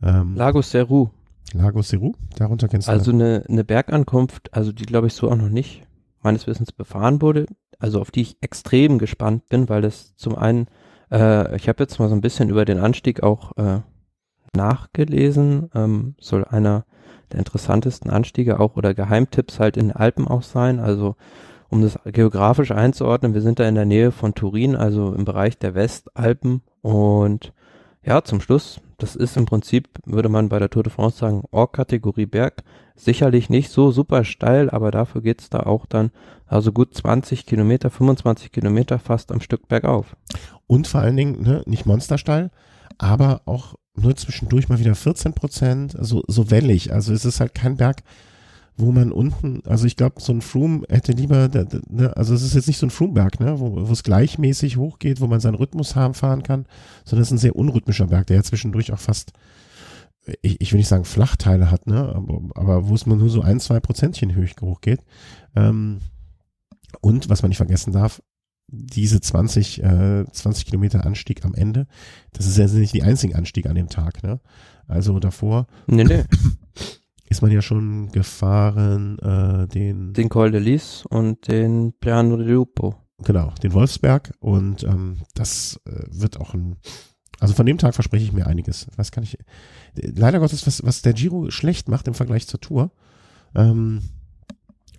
[0.02, 1.08] Ähm, Lago Seru.
[1.52, 2.92] Lago Seru, darunter kennst du.
[2.92, 5.82] Also eine, eine Bergankunft, also die glaube ich so auch noch nicht
[6.22, 7.46] meines Wissens befahren wurde,
[7.78, 10.68] also auf die ich extrem gespannt bin, weil das zum einen
[11.10, 13.80] äh, ich habe jetzt mal so ein bisschen über den Anstieg auch äh,
[14.54, 15.70] nachgelesen.
[15.74, 16.84] Ähm, soll einer
[17.33, 20.81] der interessantesten Anstiege auch oder Geheimtipps halt in den Alpen auch sein.
[20.81, 21.16] Also
[21.68, 25.59] um das geografisch einzuordnen, wir sind da in der Nähe von Turin, also im Bereich
[25.59, 26.62] der Westalpen.
[26.81, 27.53] Und
[28.03, 31.45] ja, zum Schluss, das ist im Prinzip, würde man bei der Tour de France sagen,
[31.51, 32.62] Org-Kategorie Berg.
[32.97, 36.11] Sicherlich nicht so super steil, aber dafür geht's da auch dann
[36.47, 40.16] also gut 20 Kilometer, 25 Kilometer fast am Stück bergauf.
[40.66, 42.51] Und vor allen Dingen, ne, nicht monstersteil,
[42.97, 46.92] aber auch nur zwischendurch mal wieder 14 Prozent, so, so wellig.
[46.92, 48.03] Also es ist halt kein Berg,
[48.78, 51.49] wo man unten, also ich glaube, so ein Froome hätte lieber,
[51.88, 55.26] ne, also es ist jetzt nicht so ein Froome-Berg, ne, wo, es gleichmäßig hochgeht, wo
[55.26, 56.64] man seinen Rhythmus haben, fahren kann,
[57.05, 59.32] sondern es ist ein sehr unrhythmischer Berg, der ja zwischendurch auch fast,
[60.42, 63.59] ich, ich will nicht sagen Flachteile hat, ne, aber, aber wo es nur so ein,
[63.59, 65.01] zwei Prozentchen hoch geht.
[65.57, 65.99] Ähm,
[67.01, 68.22] und was man nicht vergessen darf,
[68.68, 71.86] diese 20, äh, 20 Kilometer Anstieg am Ende,
[72.32, 74.40] das ist ja nicht die einzige Anstieg an dem Tag, ne?
[74.86, 76.24] Also davor nee, nee.
[77.28, 82.46] ist man ja schon gefahren, äh, den den Col de Lis und den Piano de
[82.46, 82.94] Lupo.
[83.24, 86.76] Genau, den Wolfsberg und ähm, das äh, wird auch ein
[87.40, 88.88] also von dem Tag verspreche ich mir einiges.
[88.96, 89.38] Was kann ich
[89.94, 92.90] leider Gottes was was der Giro schlecht macht im Vergleich zur Tour.
[93.54, 94.02] Ähm,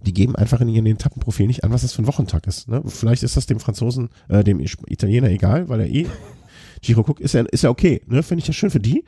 [0.01, 2.67] die geben einfach in ihren Etappenprofil nicht an, was das für ein Wochentag ist.
[2.67, 2.81] Ne?
[2.85, 6.07] Vielleicht ist das dem Franzosen, äh, dem Italiener egal, weil er eh
[6.81, 8.23] Giro guckt, ist ja, ist ja okay, ne?
[8.23, 9.03] Finde ich ja schön für die.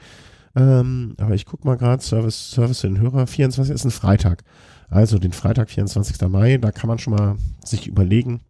[0.55, 4.43] Ähm, aber ich guck mal gerade, Service, Service für den Hörer, 24 ist ein Freitag.
[4.89, 6.27] Also den Freitag, 24.
[6.27, 8.41] Mai, da kann man schon mal sich überlegen.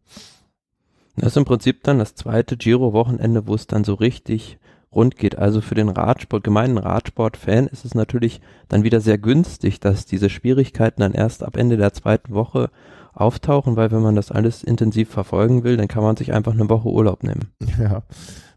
[1.16, 4.58] Das ist im Prinzip dann das zweite Giro-Wochenende, wo es dann so richtig
[4.94, 5.38] rund geht.
[5.38, 10.30] Also für den Radsport, gemeinen Radsport-Fan ist es natürlich dann wieder sehr günstig, dass diese
[10.30, 12.70] Schwierigkeiten dann erst ab Ende der zweiten Woche
[13.14, 16.70] auftauchen, weil wenn man das alles intensiv verfolgen will, dann kann man sich einfach eine
[16.70, 17.52] Woche Urlaub nehmen.
[17.80, 18.04] Ja,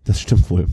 [0.04, 0.66] das stimmt wohl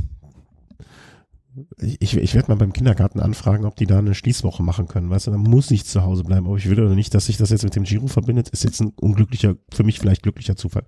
[1.78, 5.10] ich, ich werde mal beim Kindergarten anfragen, ob die da eine Schließwoche machen können.
[5.10, 6.48] Weißt du, dann muss ich zu Hause bleiben.
[6.48, 8.80] Ob ich will oder nicht, dass sich das jetzt mit dem Giro verbindet, ist jetzt
[8.80, 10.84] ein unglücklicher, für mich vielleicht glücklicher Zufall.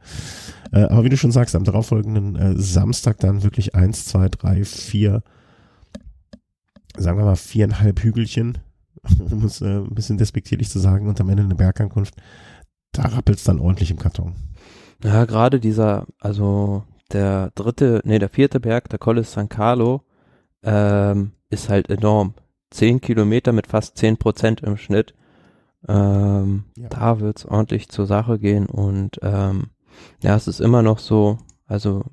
[0.71, 4.63] Äh, aber wie du schon sagst, am darauffolgenden äh, Samstag dann wirklich eins, zwei, drei,
[4.63, 5.21] vier,
[6.97, 8.59] sagen wir mal viereinhalb Hügelchen,
[9.19, 12.15] um es äh, ein bisschen despektierlich zu sagen, und am Ende eine Bergankunft.
[12.93, 14.35] Da rappelt's dann ordentlich im Karton.
[15.03, 20.03] Ja, gerade dieser, also der dritte, nee, der vierte Berg, der Colle San Carlo,
[20.63, 22.33] ähm, ist halt enorm.
[22.69, 25.13] Zehn Kilometer mit fast zehn Prozent im Schnitt.
[25.87, 26.89] Ähm, ja.
[26.89, 29.67] Da wird's ordentlich zur Sache gehen und ähm,
[30.21, 31.37] ja, es ist immer noch so,
[31.67, 32.03] also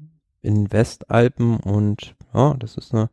[0.42, 3.11] in Westalpen und ja, das ist eine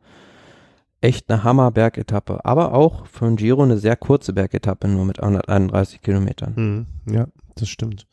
[1.00, 6.02] echt eine Hammer-Bergetappe, aber auch für ein Giro eine sehr kurze Bergetappe, nur mit 131
[6.02, 6.86] Kilometern.
[7.06, 8.06] Mhm, ja, das stimmt.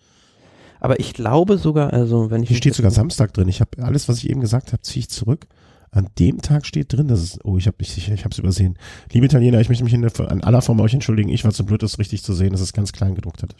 [0.79, 2.49] Aber ich glaube sogar, also wenn ich.
[2.49, 3.47] Hier steht sogar Samstag drin.
[3.47, 5.47] Ich habe alles, was ich eben gesagt habe, ziehe ich zurück.
[5.95, 8.77] An dem Tag steht drin, das ist, oh, ich habe ich, ich hab's übersehen.
[9.13, 11.29] Liebe Italiener, ich möchte mich in der, an aller Form euch entschuldigen.
[11.29, 13.55] Ich war zu blöd, das richtig zu sehen, dass es ganz klein gedruckt hat.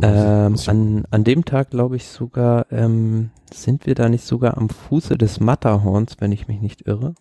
[0.00, 4.70] Ähm, an, an dem Tag glaube ich sogar, ähm, sind wir da nicht sogar am
[4.70, 7.14] Fuße des Matterhorns, wenn ich mich nicht irre?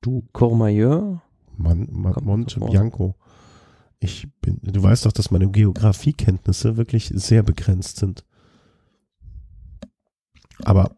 [0.00, 0.24] Du.
[0.32, 1.22] Courmayeur?
[1.56, 3.14] Man, man, Monte Bianco.
[4.00, 8.24] Ich bin, du weißt doch, dass meine Geografiekenntnisse wirklich sehr begrenzt sind.
[10.64, 10.90] Aber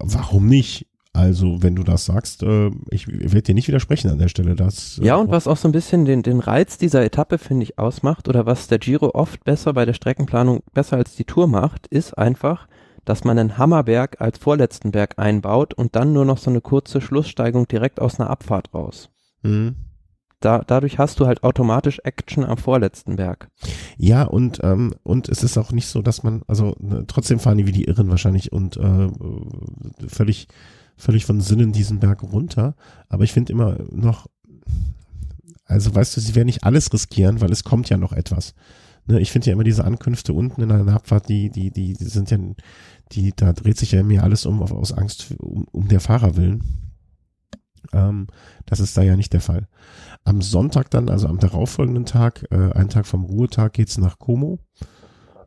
[0.00, 0.86] warum nicht?
[1.12, 4.56] Also, wenn du das sagst, äh, ich werde dir nicht widersprechen an der Stelle.
[4.56, 7.62] Das, äh, ja, und was auch so ein bisschen den, den Reiz dieser Etappe, finde
[7.62, 11.46] ich, ausmacht, oder was der Giro oft besser bei der Streckenplanung besser als die Tour
[11.46, 12.66] macht, ist einfach,
[13.04, 17.00] dass man einen Hammerberg als vorletzten Berg einbaut und dann nur noch so eine kurze
[17.00, 19.10] Schlusssteigung direkt aus einer Abfahrt raus.
[19.42, 19.76] Mhm
[20.44, 23.48] da, dadurch hast du halt automatisch Action am vorletzten Berg.
[23.96, 27.58] Ja, und, ähm, und es ist auch nicht so, dass man, also ne, trotzdem fahren
[27.58, 29.08] die wie die Irren wahrscheinlich und äh,
[30.08, 30.48] völlig,
[30.96, 32.74] völlig von Sinnen diesen Berg runter.
[33.08, 34.26] Aber ich finde immer noch,
[35.64, 38.54] also weißt du, sie werden nicht alles riskieren, weil es kommt ja noch etwas.
[39.06, 42.04] Ne, ich finde ja immer diese Ankünfte unten in einer Abfahrt, die, die, die, die
[42.04, 42.38] sind ja,
[43.12, 46.84] die, da dreht sich ja mir alles um, aus Angst um, um der Fahrer willen.
[47.92, 48.28] Ähm,
[48.66, 49.68] das ist da ja nicht der Fall.
[50.24, 54.58] Am Sonntag dann, also am darauffolgenden Tag, äh, einen Tag vom Ruhetag, geht's nach Como.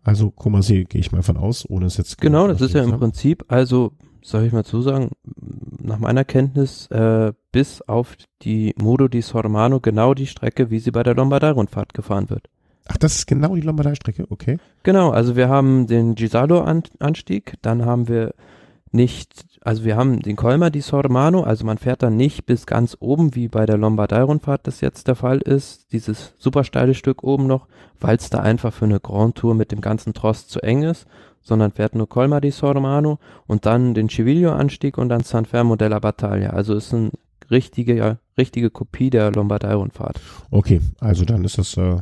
[0.03, 2.97] Also Comasee gehe ich mal von aus, ohne es jetzt Genau, das ist ja im
[2.97, 3.91] Prinzip, also
[4.21, 5.11] soll ich mal zusagen,
[5.81, 10.91] nach meiner Kenntnis äh, bis auf die Modo di Sormano genau die Strecke, wie sie
[10.91, 12.49] bei der Lombardei-Rundfahrt gefahren wird.
[12.87, 14.59] Ach, das ist genau die Lombardei-Strecke, okay.
[14.83, 18.33] Genau, also wir haben den Gisalo-Anstieg, dann haben wir
[18.91, 22.95] nicht, also wir haben den Colma di Sormano, also man fährt dann nicht bis ganz
[23.01, 27.47] oben, wie bei der Lombardei-Rundfahrt das jetzt der Fall ist, dieses super steile Stück oben
[27.47, 27.67] noch,
[27.99, 31.05] weil es da einfach für eine Grand Tour mit dem ganzen Trost zu eng ist,
[31.41, 35.99] sondern fährt nur Colma di Sormano und dann den Civiglio-Anstieg und dann San Fermo della
[35.99, 36.51] Battaglia.
[36.51, 37.11] Also ist eine
[37.51, 40.21] richtige, richtige Kopie der Lombardei-Rundfahrt.
[40.49, 41.97] Okay, also dann ist das äh,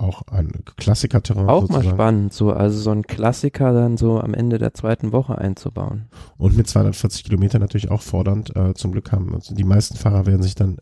[0.00, 1.48] auch ein Klassiker-Terrain.
[1.48, 1.86] Auch sozusagen.
[1.86, 6.08] mal spannend, so, also so ein Klassiker dann so am Ende der zweiten Woche einzubauen.
[6.36, 8.54] Und mit 240 Kilometern natürlich auch fordernd.
[8.56, 10.78] Äh, zum Glück haben also die meisten Fahrer werden sich dann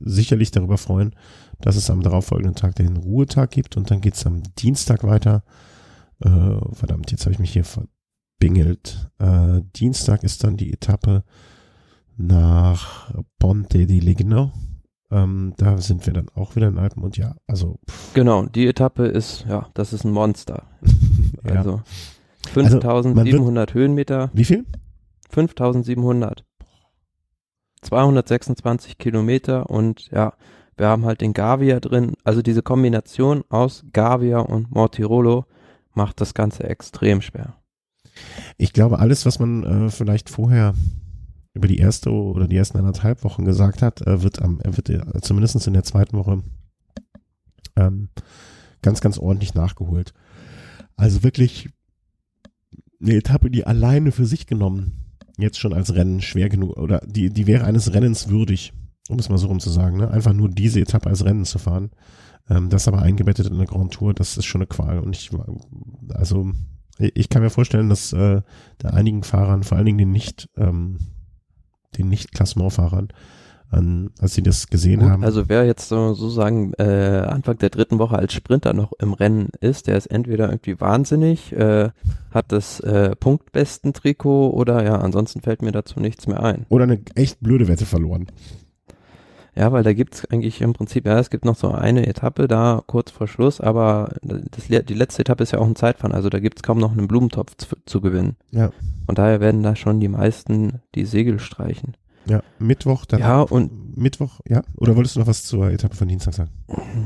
[0.00, 1.14] sicherlich darüber freuen,
[1.60, 5.42] dass es am darauffolgenden Tag den Ruhetag gibt und dann geht's am Dienstag weiter.
[6.20, 6.28] Äh,
[6.72, 9.10] verdammt, jetzt habe ich mich hier verbingelt.
[9.18, 11.24] Äh, Dienstag ist dann die Etappe
[12.16, 14.52] nach Ponte di Legno
[15.12, 17.78] ähm, da sind wir dann auch wieder in Alpen und ja, also.
[17.88, 18.14] Pff.
[18.14, 20.64] Genau, die Etappe ist, ja, das ist ein Monster.
[21.44, 21.56] ja.
[21.56, 21.82] Also
[22.52, 24.30] 5700 also Höhenmeter.
[24.32, 24.64] Wie viel?
[25.30, 26.44] 5700.
[27.82, 30.34] 226 Kilometer und ja,
[30.76, 32.14] wir haben halt den Gavia drin.
[32.24, 35.44] Also diese Kombination aus Gavia und Mortirolo
[35.92, 37.54] macht das Ganze extrem schwer.
[38.56, 40.74] Ich glaube, alles, was man äh, vielleicht vorher
[41.54, 45.66] über die erste oder die ersten anderthalb Wochen gesagt hat, wird am, wird äh, zumindest
[45.66, 46.42] in der zweiten Woche
[47.76, 48.08] ähm,
[48.80, 50.12] ganz, ganz ordentlich nachgeholt.
[50.96, 51.68] Also wirklich
[53.00, 55.02] eine Etappe, die alleine für sich genommen
[55.38, 58.72] jetzt schon als Rennen schwer genug oder die, die wäre eines Rennens würdig,
[59.08, 60.10] um es mal so rum zu sagen, ne?
[60.10, 61.90] einfach nur diese Etappe als Rennen zu fahren.
[62.48, 64.98] Ähm, das aber eingebettet in eine Grand Tour, das ist schon eine Qual.
[64.98, 65.30] Und ich,
[66.10, 66.52] also
[66.98, 68.42] ich kann mir vorstellen, dass äh,
[68.78, 70.98] da einigen Fahrern, vor allen Dingen den nicht ähm,
[71.98, 73.08] den Nicht-Klassementfahrern,
[73.70, 75.24] an, als sie das gesehen Gut, haben.
[75.24, 79.14] Also wer jetzt so, so sagen, äh, Anfang der dritten Woche als Sprinter noch im
[79.14, 81.90] Rennen ist, der ist entweder irgendwie wahnsinnig, äh,
[82.30, 86.66] hat das äh, punktbesten Trikot oder ja, ansonsten fällt mir dazu nichts mehr ein.
[86.68, 88.26] Oder eine echt blöde Wette verloren.
[89.54, 92.82] Ja, weil da gibt's eigentlich im Prinzip, ja, es gibt noch so eine Etappe da
[92.86, 96.40] kurz vor Schluss, aber das, die letzte Etappe ist ja auch ein Zeitfahren, also da
[96.40, 98.36] gibt's kaum noch einen Blumentopf zu, zu gewinnen.
[98.50, 98.70] Ja.
[99.04, 101.96] Von daher werden da schon die meisten die Segel streichen.
[102.24, 103.20] Ja, Mittwoch, dann.
[103.20, 103.96] Ja, und.
[103.96, 104.62] Mittwoch, ja?
[104.76, 106.50] Oder wolltest du noch was zur Etappe von Dienstag sagen?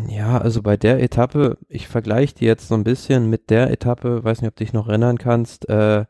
[0.09, 4.23] Ja, also bei der Etappe, ich vergleiche die jetzt so ein bisschen mit der Etappe,
[4.23, 6.05] weiß nicht, ob du dich noch erinnern kannst, äh,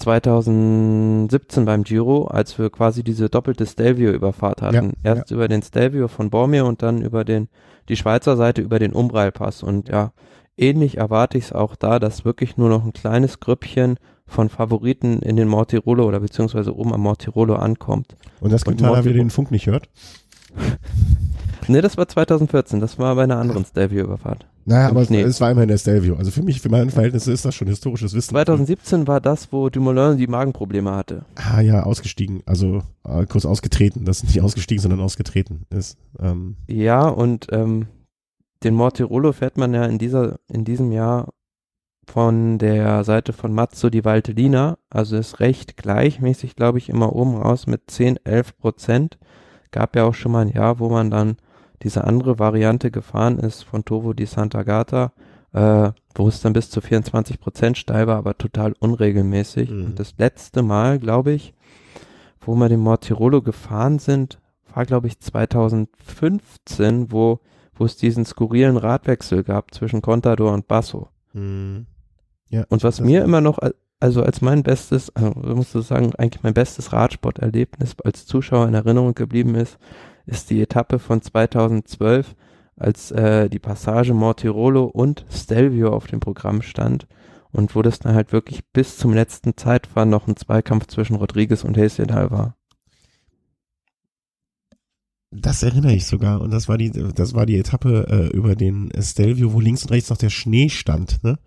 [0.00, 4.92] 2017 beim Giro, als wir quasi diese doppelte Stelvio-Überfahrt hatten.
[5.04, 5.36] Ja, Erst ja.
[5.36, 7.48] über den Stelvio von Bormir und dann über den,
[7.88, 9.62] die Schweizer Seite über den Umbrailpass.
[9.62, 10.12] Und ja,
[10.56, 13.96] ähnlich erwarte ich es auch da, dass wirklich nur noch ein kleines Grüppchen
[14.26, 18.16] von Favoriten in den Mortirolo oder beziehungsweise oben am Mortirolo ankommt.
[18.40, 19.88] Und das Quintana wieder den Funk nicht hört?
[21.70, 24.46] nee, das war 2014, das war bei einer anderen Stelvio-Überfahrt.
[24.64, 25.22] Naja, aber Schnee.
[25.22, 26.16] es war immerhin der Stelvio.
[26.16, 28.30] Also für mich, für meine Verhältnisse ist das schon historisches Wissen.
[28.30, 31.24] 2017 war das, wo Dumoulin die Magenprobleme hatte.
[31.34, 32.42] Ah ja, ausgestiegen.
[32.46, 34.04] Also äh, kurz ausgetreten.
[34.04, 35.96] Das ist nicht ausgestiegen, sondern ausgetreten ist.
[36.20, 36.56] Ähm.
[36.68, 37.86] Ja, und ähm,
[38.62, 41.32] den Mortirolo fährt man ja in dieser, in diesem Jahr
[42.06, 47.36] von der Seite von Mazzo di Valtellina, also ist recht gleichmäßig, glaube ich, immer oben
[47.36, 49.18] raus mit 10, 11 Prozent.
[49.70, 51.36] Gab ja auch schon mal ein Jahr, wo man dann
[51.82, 55.10] diese andere Variante gefahren ist von Tovo di Sant'Agata,
[55.52, 59.70] äh, wo es dann bis zu 24 Prozent steil war, aber total unregelmäßig.
[59.70, 59.84] Mhm.
[59.86, 61.54] Und das letzte Mal, glaube ich,
[62.40, 64.38] wo wir den Mortirolo gefahren sind,
[64.74, 67.40] war, glaube ich, 2015, wo,
[67.74, 71.08] wo es diesen skurrilen Radwechsel gab zwischen Contador und Basso.
[71.32, 71.86] Mhm.
[72.48, 73.58] Ja, und was mir immer noch,
[74.00, 78.74] also als mein bestes, also musst du sagen, eigentlich mein bestes Radsporterlebnis als Zuschauer in
[78.74, 79.78] Erinnerung geblieben ist,
[80.26, 82.34] ist die Etappe von 2012,
[82.76, 87.06] als äh, die Passage Mortirolo und Stelvio auf dem Programm stand
[87.52, 91.64] und wo das dann halt wirklich bis zum letzten Zeitfahren noch ein Zweikampf zwischen Rodriguez
[91.64, 92.56] und Hesjedal war.
[95.32, 98.90] Das erinnere ich sogar und das war die das war die Etappe äh, über den
[99.00, 101.38] Stelvio, wo links und rechts noch der Schnee stand, ne?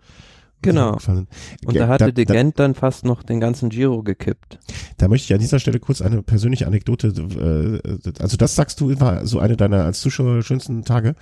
[0.64, 0.98] Genau.
[1.66, 4.58] Und da hatte da, De Gent dann fast noch den ganzen Giro gekippt.
[4.96, 8.98] Da möchte ich an dieser Stelle kurz eine persönliche Anekdote, äh, also das sagst du
[9.00, 11.14] war so eine deiner als Zuschauer schönsten Tage.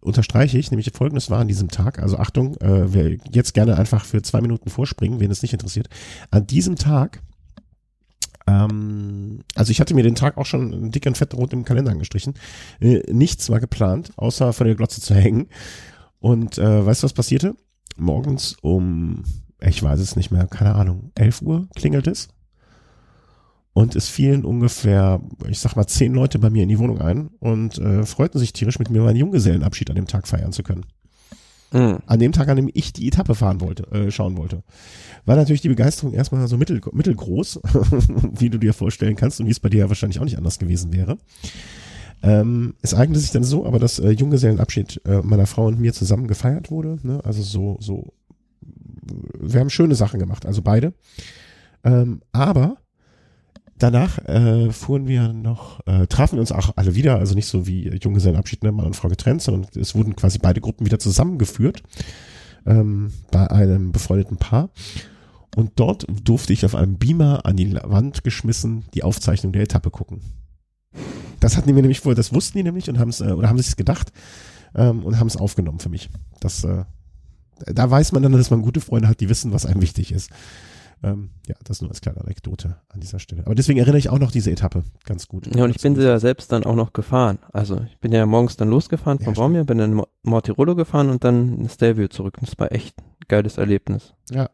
[0.00, 4.04] Unterstreiche ich, nämlich folgendes war an diesem Tag, also Achtung, äh, wer jetzt gerne einfach
[4.04, 5.88] für zwei Minuten vorspringen, wen es nicht interessiert.
[6.30, 7.22] An diesem Tag
[8.46, 11.90] Ähm, also ich hatte mir den Tag auch schon dick und fett rot im Kalender
[11.92, 12.34] angestrichen.
[12.80, 15.48] Äh, nichts war geplant, außer von der Glotze zu hängen.
[16.20, 17.54] Und äh, weißt du, was passierte?
[17.98, 19.24] Morgens um,
[19.60, 22.28] ich weiß es nicht mehr, keine Ahnung, 11 Uhr klingelt es.
[23.72, 27.28] Und es fielen ungefähr, ich sag mal, zehn Leute bei mir in die Wohnung ein
[27.38, 30.84] und äh, freuten sich tierisch, mit mir meinen Junggesellenabschied an dem Tag feiern zu können.
[31.72, 31.98] Mhm.
[32.06, 34.62] An dem Tag, an dem ich die Etappe fahren wollte, äh, schauen wollte.
[35.26, 37.60] War natürlich die Begeisterung erstmal so mittel, mittelgroß,
[38.38, 40.58] wie du dir vorstellen kannst und wie es bei dir ja wahrscheinlich auch nicht anders
[40.58, 41.18] gewesen wäre.
[42.22, 45.92] Ähm, es eignete sich dann so, aber dass äh, Junggesellenabschied äh, meiner Frau und mir
[45.92, 46.98] zusammen gefeiert wurde.
[47.02, 47.20] Ne?
[47.24, 48.12] Also so, so,
[49.38, 50.94] wir haben schöne Sachen gemacht, also beide.
[51.84, 52.78] Ähm, aber
[53.78, 57.88] danach äh, fuhren wir noch, äh, trafen uns auch alle wieder, also nicht so wie
[57.88, 61.82] Junggesellenabschied, ne, Mann und Frau getrennt, sondern es wurden quasi beide Gruppen wieder zusammengeführt
[62.66, 64.70] ähm, bei einem befreundeten Paar.
[65.56, 69.90] Und dort durfte ich auf einem Beamer an die Wand geschmissen die Aufzeichnung der Etappe
[69.90, 70.20] gucken.
[71.40, 73.48] Das hatten die mir nämlich vorher, das wussten die nämlich und haben es, äh, oder
[73.48, 74.12] haben sich gedacht
[74.74, 76.10] ähm, und haben es aufgenommen für mich.
[76.40, 76.84] Das, äh,
[77.66, 80.30] da weiß man dann, dass man gute Freunde hat, die wissen, was einem wichtig ist.
[81.00, 83.46] Ähm, ja, das nur als kleine Anekdote an dieser Stelle.
[83.46, 85.54] Aber deswegen erinnere ich auch noch diese Etappe ganz gut.
[85.54, 87.38] Ja, und ich bin sie ja selbst dann auch noch gefahren.
[87.52, 91.08] Also ich bin ja morgens dann losgefahren von ja, Baumir, bin dann in Mortirolo gefahren
[91.08, 92.38] und dann in Stelvio zurück.
[92.40, 94.14] Und das war echt ein geiles Erlebnis.
[94.30, 94.50] Ja,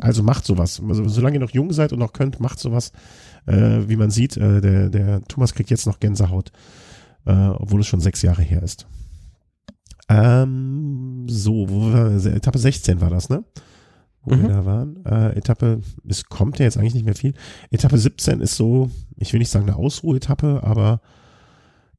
[0.00, 0.82] also macht sowas.
[0.86, 2.92] Also solange ihr noch jung seid und noch könnt, macht sowas.
[3.46, 6.52] Äh, wie man sieht, äh, der, der Thomas kriegt jetzt noch Gänsehaut,
[7.26, 8.86] äh, obwohl es schon sechs Jahre her ist.
[10.08, 13.44] Ähm, so, wo war, Etappe 16 war das, ne?
[14.24, 14.42] wo mhm.
[14.42, 15.04] wir da waren.
[15.04, 17.34] Äh, Etappe, es kommt ja jetzt eigentlich nicht mehr viel.
[17.70, 21.00] Etappe 17 ist so, ich will nicht sagen eine Ausruhetappe, aber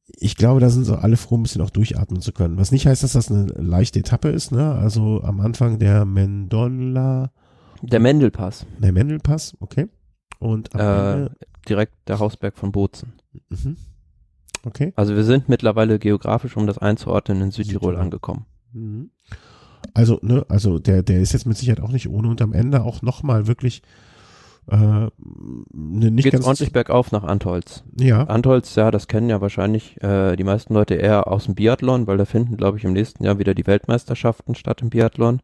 [0.07, 2.57] ich glaube, da sind so alle froh, ein bisschen auch durchatmen zu können.
[2.57, 4.73] Was nicht heißt, dass das eine leichte Etappe ist, ne?
[4.73, 7.31] Also am Anfang der Mendola.
[7.81, 8.65] Der Mendelpass.
[8.79, 9.87] Der Mendelpass, okay.
[10.39, 11.29] Und äh,
[11.67, 13.13] direkt der Hausberg von Bozen.
[13.49, 13.77] Mhm.
[14.65, 14.93] Okay.
[14.95, 17.97] Also wir sind mittlerweile geografisch, um das einzuordnen, in Südtirol, Südtirol.
[17.97, 18.45] angekommen.
[18.73, 19.11] Mhm.
[19.93, 22.83] Also, ne, also der, der ist jetzt mit Sicherheit auch nicht ohne und am Ende
[22.83, 23.83] auch nochmal wirklich
[24.67, 25.11] äh, ne,
[25.71, 27.83] nicht Geht's ganz ordentlich bergauf nach Antholz.
[27.99, 28.23] Ja.
[28.23, 32.17] Antholz, ja, das kennen ja wahrscheinlich äh, die meisten Leute eher aus dem Biathlon, weil
[32.17, 35.41] da finden, glaube ich, im nächsten Jahr wieder die Weltmeisterschaften statt im Biathlon.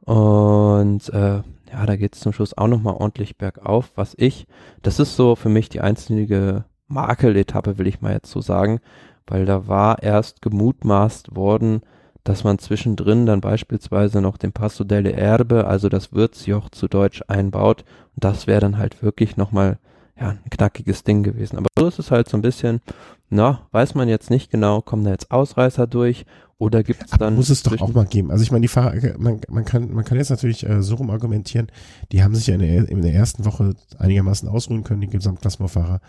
[0.00, 4.46] Und äh, ja, da geht's zum Schluss auch nochmal ordentlich bergauf, was ich,
[4.82, 8.80] das ist so für mich die einzige Makeletappe, will ich mal jetzt so sagen,
[9.26, 11.82] weil da war erst gemutmaßt worden,
[12.26, 17.22] dass man zwischendrin dann beispielsweise noch den Passo delle Erbe, also das Würzjoch zu Deutsch
[17.28, 17.84] einbaut.
[18.14, 19.78] Und das wäre dann halt wirklich nochmal
[20.18, 21.58] ja, ein knackiges Ding gewesen.
[21.58, 22.80] Aber so ist es halt so ein bisschen,
[23.28, 26.24] na, weiß man jetzt nicht genau, kommen da jetzt Ausreißer durch
[26.58, 27.34] oder gibt es dann.
[27.34, 28.30] muss es doch auch mal geben.
[28.30, 31.10] Also ich meine, die Fahrer, man, man kann, man kann jetzt natürlich äh, so rum
[31.10, 31.66] argumentieren,
[32.12, 36.00] die haben sich ja in der, in der ersten Woche einigermaßen ausruhen können, die Gesamtklassemenfahrer.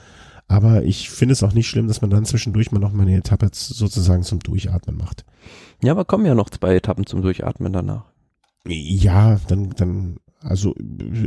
[0.47, 3.17] Aber ich finde es auch nicht schlimm, dass man dann zwischendurch mal noch mal eine
[3.17, 5.25] Etappe sozusagen zum Durchatmen macht.
[5.83, 8.05] Ja, aber kommen ja noch zwei Etappen zum Durchatmen danach.
[8.65, 10.75] Ja, dann, dann, also,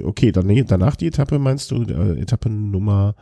[0.04, 3.14] okay, dann, danach die Etappe meinst du, äh, Etappe Nummer,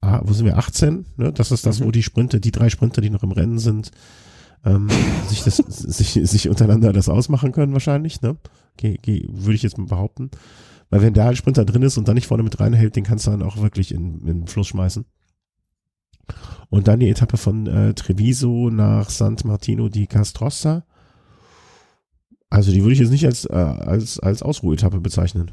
[0.00, 1.06] ah, wo sind wir, 18?
[1.16, 1.32] Ne?
[1.32, 1.86] Das ist das, mhm.
[1.86, 3.90] wo die Sprinter, die drei Sprinter, die noch im Rennen sind,
[4.64, 4.88] ähm,
[5.28, 8.36] sich das, sich, sich untereinander das ausmachen können wahrscheinlich, ne?
[8.74, 10.30] Okay, okay, würde ich jetzt mal behaupten.
[10.90, 13.26] Weil wenn der ein Sprinter drin ist und dann nicht vorne mit reinhält, den kannst
[13.26, 15.04] du dann auch wirklich in, in den Fluss schmeißen.
[16.68, 20.84] Und dann die Etappe von äh, Treviso nach Sant Martino di Castrossa.
[22.50, 25.50] Also die würde ich jetzt nicht als, äh, als, als Ausruhetappe bezeichnen.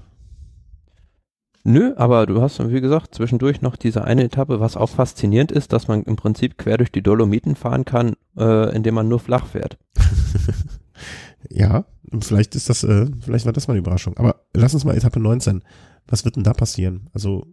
[1.65, 5.71] Nö, aber du hast, wie gesagt, zwischendurch noch diese eine Etappe, was auch faszinierend ist,
[5.71, 9.45] dass man im Prinzip quer durch die Dolomiten fahren kann, äh, indem man nur flach
[9.45, 9.77] fährt.
[11.49, 11.85] ja,
[12.19, 14.17] vielleicht ist das, äh, vielleicht war das mal eine Überraschung.
[14.17, 15.63] Aber lass uns mal Etappe 19.
[16.07, 17.09] Was wird denn da passieren?
[17.13, 17.47] Also.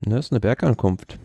[0.00, 1.18] Das ist eine Bergankunft.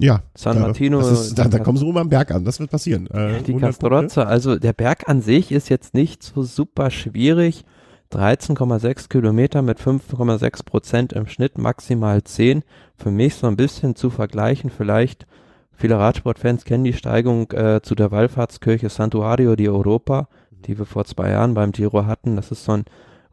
[0.00, 0.22] Ja.
[0.34, 1.00] San Martino.
[1.00, 3.08] Ist, da, da kommen sie oben am Berg an, das wird passieren.
[3.08, 7.64] Äh, die Castrozza, also der Berg an sich ist jetzt nicht so super schwierig.
[8.12, 12.62] 13,6 Kilometer mit 5,6 Prozent im Schnitt, maximal 10.
[12.96, 15.26] Für mich so ein bisschen zu vergleichen, vielleicht
[15.72, 21.04] viele Radsportfans kennen die Steigung äh, zu der Wallfahrtskirche Santuario di Europa, die wir vor
[21.04, 22.36] zwei Jahren beim Giro hatten.
[22.36, 22.84] Das ist so ein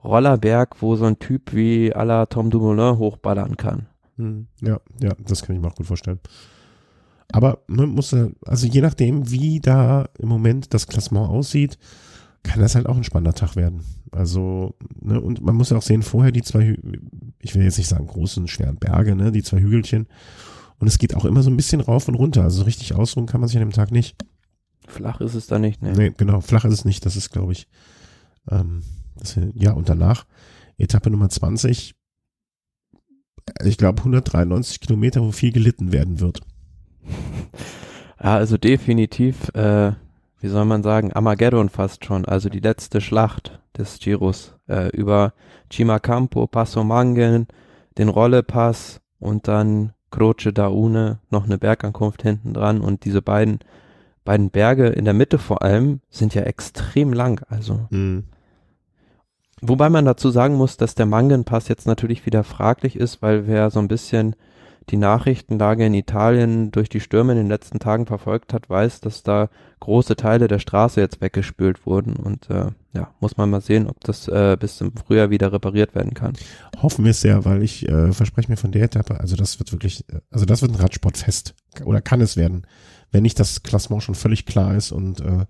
[0.03, 3.87] Rollerberg, wo so ein Typ wie à la Tom Dumoulin hochballern kann.
[4.17, 6.19] Hm, ja, ja, das kann ich mir auch gut vorstellen.
[7.31, 8.15] Aber man muss,
[8.45, 11.77] also je nachdem, wie da im Moment das Klassement aussieht,
[12.43, 13.83] kann das halt auch ein spannender Tag werden.
[14.11, 16.77] Also, ne, und man muss ja auch sehen, vorher die zwei,
[17.41, 20.07] ich will jetzt nicht sagen großen, schweren Berge, ne, die zwei Hügelchen.
[20.77, 22.43] Und es geht auch immer so ein bisschen rauf und runter.
[22.43, 24.15] Also richtig ausruhen kann man sich an dem Tag nicht.
[24.87, 25.93] Flach ist es da nicht, ne?
[25.93, 27.05] Nee, genau, flach ist es nicht.
[27.05, 27.67] Das ist, glaube ich,
[28.51, 28.83] ähm,
[29.15, 30.25] das, ja, und danach,
[30.77, 31.95] Etappe Nummer 20,
[33.63, 36.41] ich glaube 193 Kilometer, wo viel gelitten werden wird.
[38.23, 39.91] Ja, also definitiv, äh,
[40.39, 45.33] wie soll man sagen, Armageddon fast schon, also die letzte Schlacht des Giros äh, über
[45.71, 47.45] Cimacampo, Passo Mangen,
[47.97, 52.81] den Rollepass und dann Croce da Une, noch eine Bergankunft hinten dran.
[52.81, 53.59] Und diese beiden
[54.25, 57.87] beiden Berge in der Mitte vor allem sind ja extrem lang, also.
[57.91, 58.25] Mhm.
[59.61, 63.69] Wobei man dazu sagen muss, dass der Mangenpass jetzt natürlich wieder fraglich ist, weil wer
[63.69, 64.35] so ein bisschen
[64.89, 69.23] die Nachrichtenlage in Italien durch die Stürme in den letzten Tagen verfolgt hat, weiß, dass
[69.23, 69.49] da
[69.79, 73.99] große Teile der Straße jetzt weggespült wurden und äh, ja, muss man mal sehen, ob
[74.01, 76.33] das äh, bis zum Frühjahr wieder repariert werden kann.
[76.81, 79.71] Hoffen wir es sehr, weil ich äh, verspreche mir von der Etappe, also das wird
[79.71, 82.67] wirklich, also das wird ein Radsportfest oder kann es werden,
[83.11, 85.45] wenn nicht das Klassement schon völlig klar ist und äh,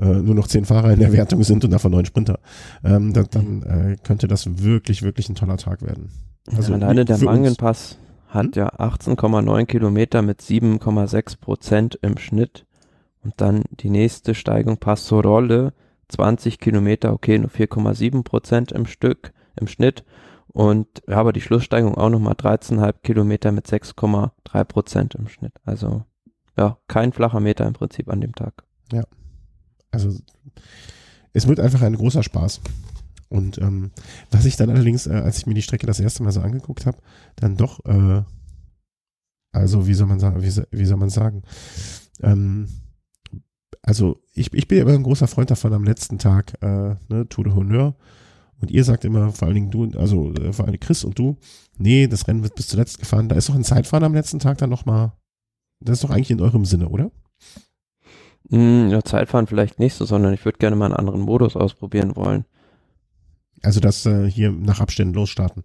[0.00, 2.40] äh, nur noch zehn Fahrer in der Wertung sind und davon neun Sprinter,
[2.82, 6.10] ähm, dann, dann äh, könnte das wirklich, wirklich ein toller Tag werden.
[6.54, 7.18] Also ja, alleine der.
[7.18, 7.96] Mangenpass
[8.34, 8.52] hat Hm?
[8.54, 12.66] ja 18,9 Kilometer mit 7,6 Prozent im Schnitt
[13.22, 15.72] und dann die nächste Steigung Passo Rolle
[16.08, 20.04] 20 Kilometer, okay, nur 4,7 Prozent im Stück, im Schnitt
[20.48, 25.54] und ja, aber die Schlusssteigung auch nochmal 13,5 Kilometer mit 6,3 Prozent im Schnitt.
[25.64, 26.04] Also
[26.56, 28.64] ja, kein flacher Meter im Prinzip an dem Tag.
[29.90, 30.16] Also
[31.32, 32.60] es wird einfach ein großer Spaß.
[33.28, 33.90] Und ähm,
[34.30, 36.86] was ich dann allerdings, äh, als ich mir die Strecke das erste Mal so angeguckt
[36.86, 36.98] habe,
[37.36, 38.22] dann doch, äh,
[39.52, 41.42] also wie soll man sagen, wie, wie soll man sagen,
[42.22, 42.68] ähm,
[43.82, 47.28] also ich, ich bin ja immer ein großer Freund davon am letzten Tag, äh, ne,
[47.28, 47.94] Tour de Honneur.
[48.60, 51.36] Und ihr sagt immer, vor allen Dingen du, also äh, vor allem Chris und du,
[51.76, 53.28] nee, das Rennen wird bis zuletzt gefahren.
[53.28, 55.12] Da ist doch ein Zeitfahren am letzten Tag dann nochmal,
[55.80, 57.10] das ist doch eigentlich in eurem Sinne, oder?
[58.50, 62.16] Hm, ja, Zeitfahren vielleicht nicht so, sondern ich würde gerne mal einen anderen Modus ausprobieren
[62.16, 62.44] wollen.
[63.64, 65.64] Also das äh, hier nach Abständen losstarten.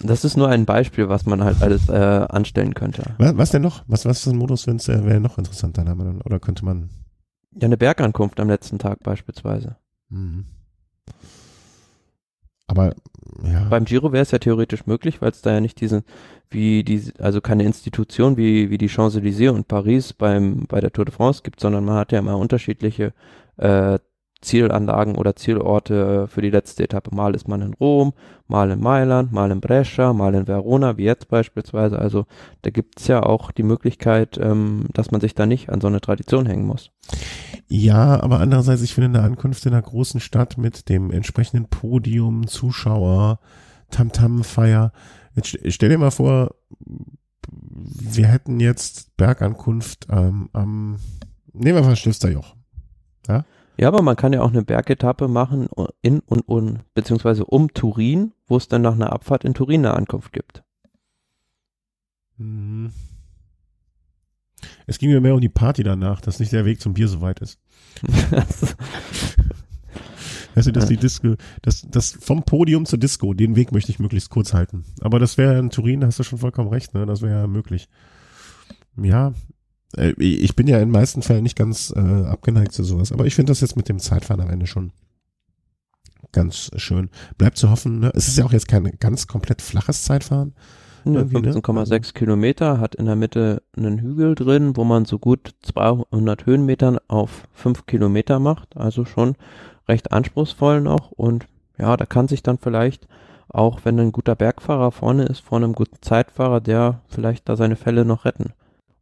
[0.00, 3.02] Das ist nur ein Beispiel, was man halt alles äh, anstellen könnte.
[3.18, 3.82] Was, was denn noch?
[3.88, 6.26] Was, was ist ein Modus, wenn es äh, wäre noch interessant, deiner Meinung nach?
[6.26, 6.90] Oder könnte man.
[7.54, 9.76] Ja, eine Bergankunft am letzten Tag beispielsweise.
[10.08, 10.44] Mhm.
[12.68, 12.94] Aber
[13.42, 13.64] ja.
[13.68, 16.02] Beim Giro wäre es ja theoretisch möglich, weil es da ja nicht diesen,
[16.50, 21.04] wie die, also keine Institution wie, wie die Champs-Élysées und Paris beim, bei der Tour
[21.04, 23.12] de France gibt, sondern man hat ja immer unterschiedliche
[23.56, 23.98] äh,
[24.40, 27.14] Zielanlagen oder Zielorte für die letzte Etappe.
[27.14, 28.12] Mal ist man in Rom,
[28.46, 31.98] mal in Mailand, mal in Brescia, mal in Verona, wie jetzt beispielsweise.
[31.98, 32.26] Also
[32.62, 36.00] da gibt's ja auch die Möglichkeit, ähm, dass man sich da nicht an so eine
[36.00, 36.90] Tradition hängen muss.
[37.66, 42.46] ja, aber andererseits, ich finde eine Ankunft in einer großen Stadt mit dem entsprechenden Podium,
[42.46, 43.40] Zuschauer,
[43.90, 44.92] Tamtam-Feier.
[45.42, 46.54] Stell dir mal vor,
[47.50, 50.98] wir hätten jetzt Bergankunft ähm, am,
[51.52, 52.54] nehmen wir mal Stifterjoch.
[53.26, 53.44] Ja,
[53.86, 55.68] aber man kann ja auch eine Bergetappe machen
[56.02, 59.94] in und um, beziehungsweise um Turin, wo es dann nach einer Abfahrt in Turin eine
[59.94, 60.64] Ankunft gibt.
[62.38, 62.90] Mhm.
[64.86, 67.20] Es ging mir mehr um die Party danach, dass nicht der Weg zum Bier so
[67.20, 67.60] weit ist.
[70.54, 74.00] Weißt du, dass die Disco, das, das vom Podium zur Disco, den Weg möchte ich
[74.00, 74.84] möglichst kurz halten.
[75.00, 77.06] Aber das wäre in Turin, hast du schon vollkommen recht, ne?
[77.06, 77.88] Das wäre ja möglich.
[78.96, 79.34] Ja,
[79.96, 83.34] ich bin ja in den meisten Fällen nicht ganz äh, abgeneigt zu sowas, aber ich
[83.34, 84.92] finde das jetzt mit dem Zeitfahren am Ende schon
[86.32, 87.08] ganz schön.
[87.38, 88.12] Bleibt zu hoffen, ne?
[88.14, 90.54] Es ist ja auch jetzt kein ganz komplett flaches Zeitfahren.
[91.04, 91.52] Ja, Irgendwie, ne?
[91.52, 96.98] 15,6 Kilometer, hat in der Mitte einen Hügel drin, wo man so gut 200 Höhenmetern
[97.08, 99.36] auf 5 Kilometer macht, also schon
[99.88, 101.46] recht anspruchsvoll noch und
[101.78, 103.08] ja, da kann sich dann vielleicht
[103.48, 107.76] auch, wenn ein guter Bergfahrer vorne ist, vor einem guten Zeitfahrer, der vielleicht da seine
[107.76, 108.52] Fälle noch retten.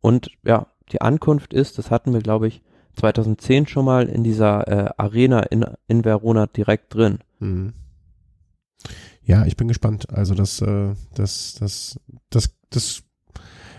[0.00, 2.62] Und ja, die Ankunft ist, das hatten wir glaube ich
[2.96, 7.18] 2010 schon mal in dieser äh, Arena in, in Verona direkt drin.
[7.38, 7.74] Mhm.
[9.22, 10.08] Ja, ich bin gespannt.
[10.10, 12.00] Also das, äh, das, das,
[12.30, 13.02] das, das,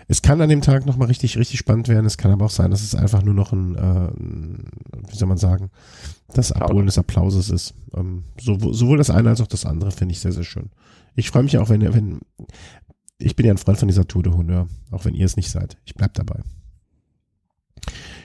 [0.06, 2.06] es kann an dem Tag nochmal richtig, richtig spannend werden.
[2.06, 5.38] Es kann aber auch sein, dass es einfach nur noch ein, äh, wie soll man
[5.38, 5.70] sagen,
[6.34, 7.74] das Abholen des Applauses ist.
[7.94, 10.70] Ähm, sowohl, sowohl das eine als auch das andere finde ich sehr, sehr schön.
[11.16, 12.20] Ich freue mich auch, wenn, wenn,
[13.18, 15.50] ich bin ja ein Freund von dieser Tour de Honneur, auch wenn ihr es nicht
[15.50, 15.78] seid.
[15.84, 16.42] Ich bleib dabei.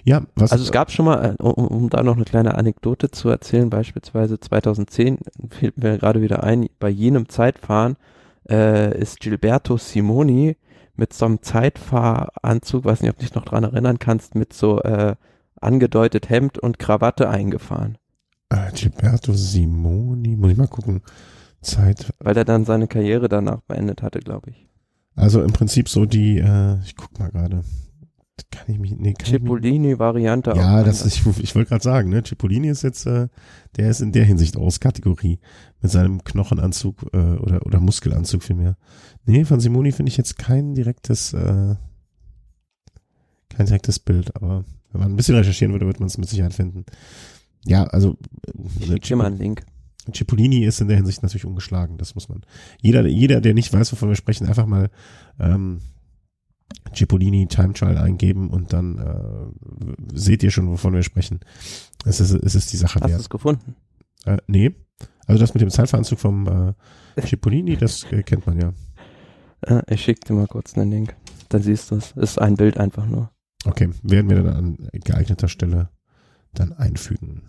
[0.04, 3.12] Ja, was, Also es gab schon mal, äh, um, um da noch eine kleine Anekdote
[3.12, 5.20] zu erzählen, beispielsweise 2010
[5.50, 7.96] fällt mir gerade wieder ein, bei jenem Zeitfahren
[8.50, 10.58] äh, ist Gilberto Simoni
[10.96, 14.82] mit so einem Zeitfahranzug, weiß nicht, ob du dich noch dran erinnern kannst, mit so
[14.82, 15.16] äh,
[15.60, 17.98] angedeutet Hemd und Krawatte eingefahren,
[18.50, 21.02] äh, Gilberto Simoni, muss ich mal gucken.
[21.62, 24.68] Zeit, weil er dann seine Karriere danach beendet hatte, glaube ich.
[25.16, 27.64] Also im Prinzip so die, äh, ich guck mal gerade.
[28.52, 30.52] Kann ich mich, nee, kann Cipollini-Variante.
[30.52, 33.28] Ich mich, ja, das ist, ich, ich wollte gerade sagen, ne, Cipollini ist jetzt, äh,
[33.78, 35.40] der ist in der Hinsicht aus Kategorie
[35.82, 38.78] mit seinem Knochenanzug äh, oder oder Muskelanzug vielmehr.
[39.26, 41.76] Nee, von Simoni finde ich jetzt kein direktes, äh,
[43.50, 46.54] kein direktes Bild, aber wenn man ein bisschen recherchieren würde, wird man es mit Sicherheit
[46.54, 46.86] finden.
[47.66, 48.18] Ja, also
[48.80, 49.64] ich äh, dir mal einen Link.
[50.12, 52.42] Cipollini ist in der Hinsicht natürlich ungeschlagen, das muss man.
[52.82, 54.90] Jeder, jeder, der nicht weiß, wovon wir sprechen, einfach mal
[55.40, 55.80] ähm,
[56.94, 61.40] Cipollini Time Trial eingeben und dann äh, seht ihr schon, wovon wir sprechen.
[62.06, 63.14] Es ist, es ist die Sache Hast wert.
[63.14, 63.76] Hast du es gefunden?
[64.26, 64.76] Äh, nee.
[65.26, 66.76] Also das mit dem Zeitveranzug vom
[67.18, 68.74] äh, Cipollini, das äh, kennt man ja.
[69.62, 71.16] Äh, ich schicke dir mal kurz einen Link.
[71.50, 72.12] Dann siehst du es.
[72.12, 73.30] Ist ein Bild einfach nur.
[73.66, 75.90] Okay, werden wir dann an geeigneter Stelle
[76.54, 77.44] dann einfügen.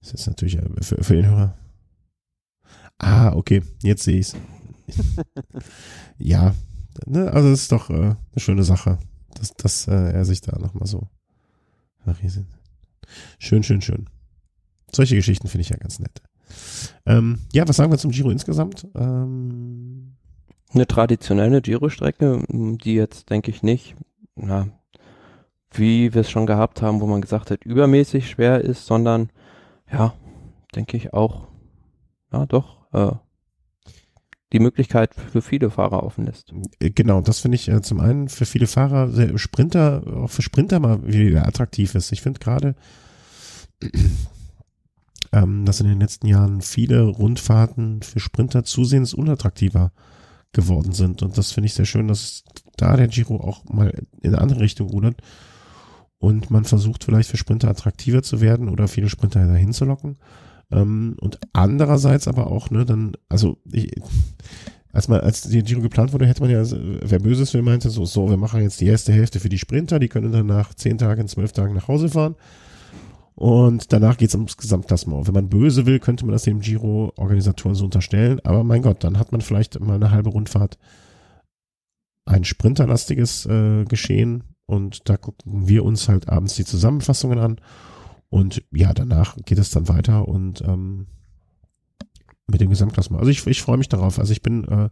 [0.00, 1.56] Das ist natürlich äh, für, für den Hörer.
[2.98, 4.36] Ah, okay, jetzt sehe ich's.
[6.18, 6.54] ja,
[7.06, 8.98] ne, also es ist doch äh, eine schöne Sache,
[9.34, 11.08] dass, dass äh, er sich da nochmal so
[12.04, 12.46] verriesen.
[13.38, 14.06] Schön, schön, schön.
[14.92, 16.22] Solche Geschichten finde ich ja ganz nett.
[17.06, 18.86] Ähm, ja, was sagen wir zum Giro insgesamt?
[18.94, 20.16] Ähm,
[20.72, 23.96] eine traditionelle Giro-Strecke, die jetzt, denke ich, nicht,
[24.36, 24.68] na,
[25.72, 29.30] wie wir es schon gehabt haben, wo man gesagt hat, übermäßig schwer ist, sondern
[29.90, 30.14] ja,
[30.74, 31.48] denke ich auch,
[32.32, 33.12] ja doch, äh,
[34.52, 36.52] die Möglichkeit für viele Fahrer offen lässt.
[36.80, 40.80] Äh, genau, das finde ich äh, zum einen für viele Fahrer, Sprinter, auch für Sprinter
[40.80, 42.12] mal wieder attraktiv ist.
[42.12, 42.74] Ich finde gerade,
[45.32, 49.92] ähm, dass in den letzten Jahren viele Rundfahrten für Sprinter zusehends unattraktiver
[50.52, 51.22] geworden sind.
[51.22, 52.42] Und das finde ich sehr schön, dass
[52.76, 55.22] da der Giro auch mal in eine andere Richtung rudert
[56.18, 60.18] und man versucht vielleicht für Sprinter attraktiver zu werden oder viele Sprinter dahin zu locken.
[60.70, 63.90] Ähm, und andererseits aber auch, ne, dann, also ich,
[64.92, 68.04] als man, als die Giro geplant wurde, hätte man ja, wer Böses will, meinte so,
[68.04, 70.98] so, wir machen jetzt die erste Hälfte für die Sprinter, die können dann nach zehn
[70.98, 72.34] Tagen, zwölf Tagen nach Hause fahren.
[73.34, 75.26] Und danach geht's ums Gesamtklassement.
[75.26, 78.38] Wenn man böse will, könnte man das dem Giro-Organisatoren so unterstellen.
[78.44, 80.76] Aber mein Gott, dann hat man vielleicht mal eine halbe Rundfahrt
[82.26, 84.44] ein sprinterlastiges äh, Geschehen.
[84.66, 87.60] Und da gucken wir uns halt abends die Zusammenfassungen an
[88.30, 91.08] und ja, danach geht es dann weiter und ähm,
[92.46, 93.20] mit dem Gesamtklassement.
[93.20, 94.18] Also ich, ich freue mich darauf.
[94.18, 94.88] Also ich bin äh,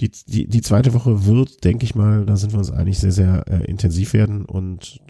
[0.00, 3.12] die, die, die zweite Woche wird, denke ich mal, da sind wir uns eigentlich sehr,
[3.12, 5.00] sehr äh, intensiv werden und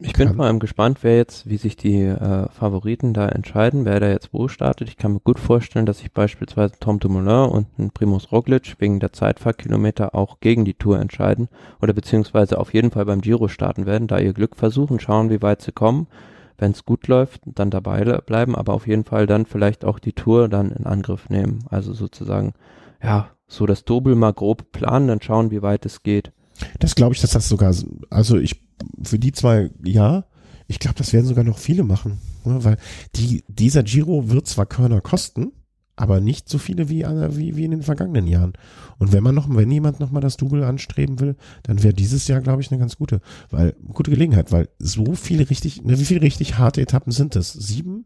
[0.00, 4.00] ich bin vor allem gespannt, wer jetzt, wie sich die äh, Favoriten da entscheiden, wer
[4.00, 4.88] da jetzt wo startet.
[4.88, 9.00] Ich kann mir gut vorstellen, dass sich beispielsweise Tom Dumoulin und ein Primus Roglic wegen
[9.00, 11.48] der Zeitfahrkilometer auch gegen die Tour entscheiden
[11.80, 15.42] oder beziehungsweise auf jeden Fall beim Giro starten werden, da ihr Glück versuchen, schauen, wie
[15.42, 16.08] weit sie kommen.
[16.56, 20.12] Wenn es gut läuft, dann dabei bleiben, aber auf jeden Fall dann vielleicht auch die
[20.12, 21.64] Tour dann in Angriff nehmen.
[21.70, 22.54] Also sozusagen,
[23.00, 26.32] ja, so das Dobel mal grob planen, dann schauen, wie weit es geht.
[26.80, 27.72] Das glaube ich, dass das sogar,
[28.10, 28.67] also ich
[29.02, 30.24] für die zwei, ja.
[30.66, 32.18] Ich glaube, das werden sogar noch viele machen.
[32.44, 32.62] Ne?
[32.62, 32.76] Weil
[33.16, 35.52] die, dieser Giro wird zwar Körner kosten,
[35.96, 38.52] aber nicht so viele wie, wie, wie in den vergangenen Jahren.
[38.98, 42.28] Und wenn man noch, wenn jemand noch mal das Double anstreben will, dann wäre dieses
[42.28, 46.04] Jahr, glaube ich, eine ganz gute, weil, gute Gelegenheit, weil so viele richtig, ne, wie
[46.04, 47.52] viele richtig harte Etappen sind es?
[47.52, 48.04] Sieben?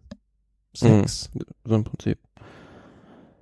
[0.75, 1.31] Sechs?
[1.35, 2.19] Mhm, so im Prinzip.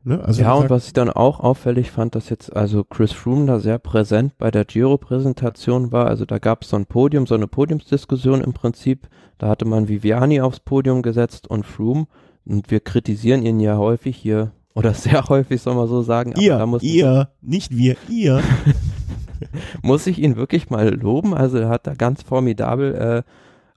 [0.02, 0.22] Ne?
[0.22, 3.58] Also ja, und was ich dann auch auffällig fand, dass jetzt also Chris Froome da
[3.58, 6.06] sehr präsent bei der Giro-Präsentation war.
[6.06, 9.08] Also da gab es so ein Podium, so eine Podiumsdiskussion im Prinzip.
[9.38, 12.06] Da hatte man Viviani aufs Podium gesetzt und Froome.
[12.46, 16.34] Und wir kritisieren ihn ja häufig hier, oder sehr häufig, soll man so sagen.
[16.40, 18.42] ihr, ihr, nicht wir, ihr.
[19.82, 21.34] muss ich ihn wirklich mal loben.
[21.34, 23.22] Also er hat da ganz formidabel äh,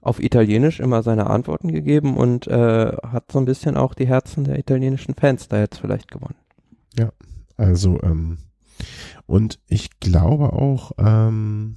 [0.04, 4.44] auf Italienisch immer seine Antworten gegeben und äh, hat so ein bisschen auch die Herzen
[4.44, 6.36] der italienischen Fans da jetzt vielleicht gewonnen.
[6.96, 7.10] Ja,
[7.56, 8.38] also ähm,
[9.26, 11.76] und ich glaube auch ähm,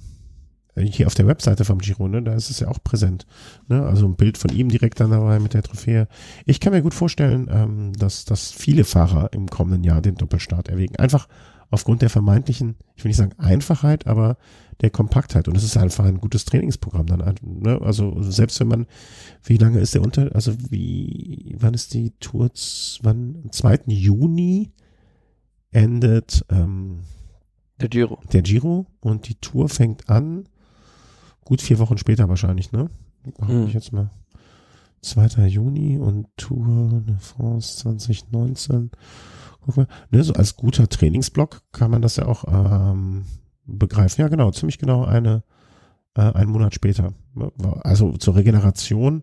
[0.76, 3.26] hier auf der Webseite vom Giro, ne, da ist es ja auch präsent.
[3.66, 3.82] Ne?
[3.84, 6.06] Also ein Bild von ihm direkt dann dabei mit der Trophäe.
[6.44, 10.68] Ich kann mir gut vorstellen, ähm, dass, dass viele Fahrer im kommenden Jahr den Doppelstart
[10.68, 10.96] erwägen.
[10.96, 11.28] Einfach
[11.70, 14.36] aufgrund der vermeintlichen, ich will nicht sagen Einfachheit, aber
[14.80, 15.48] der Kompaktheit.
[15.48, 17.34] Und es ist einfach ein gutes Trainingsprogramm dann.
[17.42, 17.80] Ne?
[17.82, 18.86] Also selbst wenn man,
[19.42, 22.50] wie lange ist der unter, also wie, wann ist die Tour,
[23.02, 23.80] wann, am 2.
[23.86, 24.72] Juni
[25.70, 27.00] endet ähm,
[27.80, 28.18] der Giro.
[28.32, 30.48] Der Giro und die Tour fängt an,
[31.44, 32.90] gut vier Wochen später wahrscheinlich, ne?
[33.40, 33.66] Hm.
[33.66, 34.10] Ich jetzt mal.
[35.02, 35.46] 2.
[35.46, 38.90] Juni und Tour de France 2019.
[40.10, 43.24] Ne, so als guter Trainingsblock kann man das ja auch ähm,
[43.64, 44.20] begreifen.
[44.22, 45.42] Ja, genau, ziemlich genau eine,
[46.14, 47.12] äh, einen Monat später.
[47.82, 49.22] Also zur Regeneration,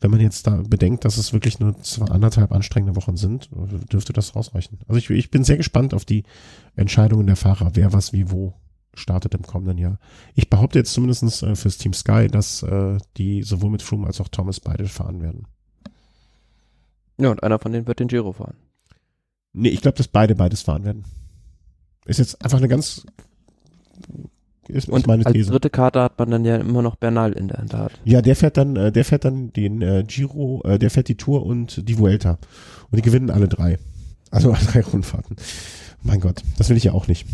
[0.00, 3.50] wenn man jetzt da bedenkt, dass es wirklich nur zwei, anderthalb anstrengende Wochen sind,
[3.92, 4.78] dürfte das ausreichen.
[4.88, 6.24] Also ich, ich bin sehr gespannt auf die
[6.76, 8.54] Entscheidungen der Fahrer, wer was wie wo
[8.94, 9.98] startet im kommenden Jahr.
[10.34, 14.20] Ich behaupte jetzt zumindest äh, fürs Team Sky, dass äh, die sowohl mit Froome als
[14.20, 15.46] auch Thomas beide fahren werden.
[17.18, 18.56] Ja, und einer von denen wird den Giro fahren.
[19.52, 21.04] Nee, ich glaube, dass beide beides fahren werden.
[22.06, 23.04] Ist jetzt einfach eine ganz
[24.68, 25.50] ist, und ist meine als These.
[25.50, 27.92] dritte Karte hat man dann ja immer noch Bernal in der Hinterhand.
[28.04, 31.16] Ja, der fährt dann, äh, der fährt dann den äh, Giro, äh, der fährt die
[31.16, 32.38] Tour und die Vuelta.
[32.90, 33.78] Und die gewinnen alle drei.
[34.30, 35.36] Also alle drei Rundfahrten.
[36.02, 37.26] Mein Gott, das will ich ja auch nicht.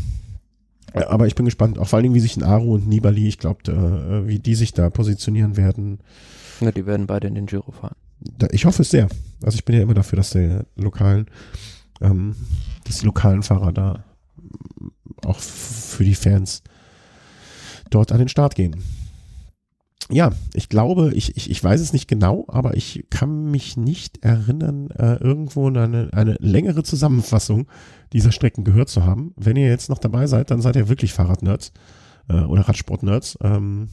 [0.93, 3.29] Äh, aber ich bin gespannt, auch vor allen Dingen, wie sich ein Aru und Nibali,
[3.29, 5.99] ich glaube, äh, wie die sich da positionieren werden.
[6.61, 7.97] Ja, die werden beide in den Giro fahren.
[8.39, 9.09] Da, ich hoffe es sehr.
[9.43, 11.27] Also ich bin ja immer dafür, dass die lokalen,
[12.01, 12.37] ähm,
[12.85, 14.05] dass lokalen Fahrer da
[15.25, 16.63] auch für die Fans
[17.91, 18.77] dort an den Start gehen.
[20.09, 24.25] Ja, ich glaube, ich, ich, ich weiß es nicht genau, aber ich kann mich nicht
[24.25, 27.67] erinnern, äh, irgendwo eine, eine längere Zusammenfassung
[28.13, 29.33] dieser Strecken gehört zu haben.
[29.37, 31.73] Wenn ihr jetzt noch dabei seid, dann seid ihr wirklich Fahrradnerds
[32.29, 33.39] äh, oder Radsportnerds.
[33.43, 33.89] Ähm,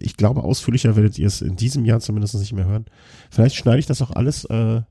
[0.00, 2.86] ich glaube, ausführlicher werdet ihr es in diesem Jahr zumindest nicht mehr hören.
[3.30, 4.82] Vielleicht schneide ich das auch alles äh,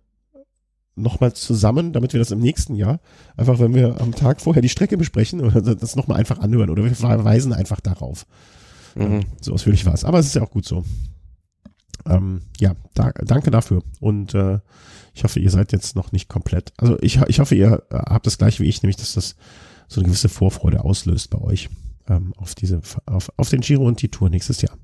[1.01, 2.99] nochmal zusammen, damit wir das im nächsten Jahr,
[3.38, 6.84] einfach wenn wir am Tag vorher die Strecke besprechen, oder das nochmal einfach anhören oder
[6.84, 8.26] wir verweisen einfach darauf.
[8.95, 9.26] Mhm.
[9.41, 10.03] So ausführlich war es.
[10.03, 10.84] Aber es ist ja auch gut so.
[12.05, 13.84] Ähm, ja, da, danke dafür.
[13.99, 14.59] Und äh,
[15.13, 16.73] ich hoffe, ihr seid jetzt noch nicht komplett.
[16.77, 19.35] Also ich, ich hoffe, ihr äh, habt das gleiche wie ich, nämlich dass das
[19.88, 21.69] so eine gewisse Vorfreude auslöst bei euch
[22.07, 24.77] ähm, auf diese, auf, auf den Giro und die Tour nächstes Jahr.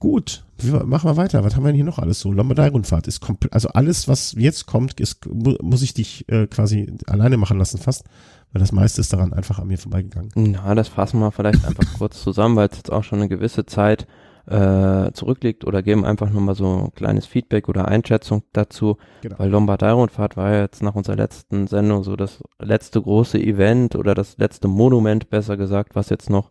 [0.00, 0.44] Gut,
[0.84, 1.42] machen wir weiter.
[1.42, 2.30] Was haben wir denn hier noch alles so?
[2.30, 7.36] Lombardei-Rundfahrt ist komplett, also alles, was jetzt kommt, ist, muss ich dich äh, quasi alleine
[7.36, 8.04] machen lassen fast,
[8.52, 10.30] weil das meiste ist daran einfach an mir vorbeigegangen.
[10.36, 13.66] Na, das fassen wir vielleicht einfach kurz zusammen, weil es jetzt auch schon eine gewisse
[13.66, 14.06] Zeit
[14.46, 19.38] äh, zurückliegt oder geben einfach nur mal so ein kleines Feedback oder Einschätzung dazu, genau.
[19.38, 24.14] weil Lombardei-Rundfahrt war ja jetzt nach unserer letzten Sendung so das letzte große Event oder
[24.14, 26.50] das letzte Monument, besser gesagt, was jetzt noch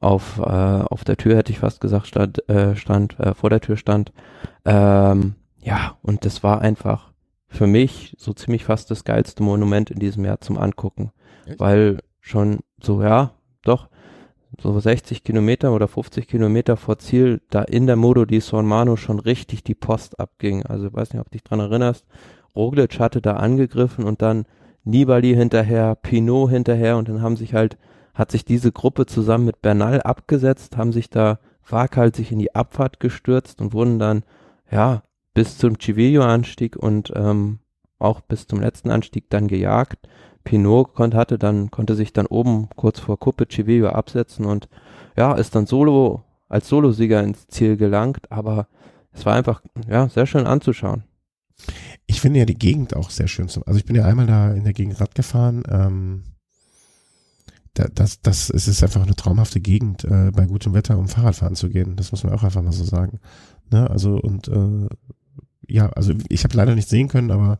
[0.00, 3.60] auf, äh, auf der Tür, hätte ich fast gesagt, stand, äh, stand äh, vor der
[3.60, 4.12] Tür stand.
[4.64, 7.12] Ähm, ja, und das war einfach
[7.48, 11.12] für mich so ziemlich fast das geilste Monument in diesem Jahr zum Angucken.
[11.46, 11.60] Echt?
[11.60, 13.88] Weil schon so, ja, doch,
[14.60, 18.96] so 60 Kilometer oder 50 Kilometer vor Ziel, da in der Modo di Son Mano
[18.96, 20.64] schon richtig die Post abging.
[20.64, 22.06] Also ich weiß nicht, ob du dich dran erinnerst.
[22.56, 24.46] Roglic hatte da angegriffen und dann
[24.84, 27.76] Nibali hinterher, Pinot hinterher und dann haben sich halt
[28.18, 31.38] hat sich diese Gruppe zusammen mit Bernal abgesetzt, haben sich da
[31.68, 34.24] waghalsig in die Abfahrt gestürzt und wurden dann,
[34.72, 35.04] ja,
[35.34, 37.60] bis zum Civillo-Anstieg und ähm,
[38.00, 40.08] auch bis zum letzten Anstieg dann gejagt.
[40.42, 44.68] Pinot konnte, hatte dann, konnte sich dann oben kurz vor Kuppe Civillo absetzen und
[45.16, 48.66] ja, ist dann solo, als Solosieger ins Ziel gelangt, aber
[49.12, 51.04] es war einfach, ja, sehr schön anzuschauen.
[52.06, 53.46] Ich finde ja die Gegend auch sehr schön.
[53.66, 56.24] Also ich bin ja einmal da in der Gegend Rad gefahren, ähm,
[57.86, 61.68] das, das, es ist einfach eine traumhafte Gegend, äh, bei gutem Wetter um Fahrradfahren zu
[61.68, 61.96] gehen.
[61.96, 63.20] Das muss man auch einfach mal so sagen.
[63.70, 63.88] Ne?
[63.88, 64.88] Also und äh,
[65.68, 67.58] ja, also ich habe leider nicht sehen können, aber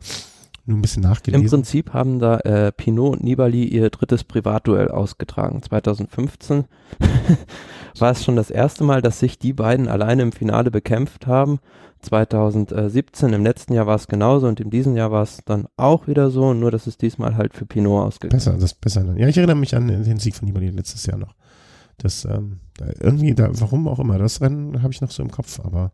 [0.69, 1.45] nur ein bisschen nachgelesen.
[1.45, 5.63] Im Prinzip haben da äh, Pinot und Nibali ihr drittes Privatduell ausgetragen.
[5.63, 6.65] 2015
[7.99, 11.59] war es schon das erste Mal, dass sich die beiden alleine im Finale bekämpft haben.
[12.01, 16.07] 2017, im letzten Jahr war es genauso und in diesem Jahr war es dann auch
[16.07, 19.05] wieder so, nur dass es diesmal halt für Pinot ausgegangen Besser, das ist besser.
[19.17, 21.35] Ja, ich erinnere mich an den Sieg von Nibali letztes Jahr noch.
[21.97, 22.61] Das ähm,
[23.01, 25.91] irgendwie, da, warum auch immer, das Rennen habe ich noch so im Kopf, aber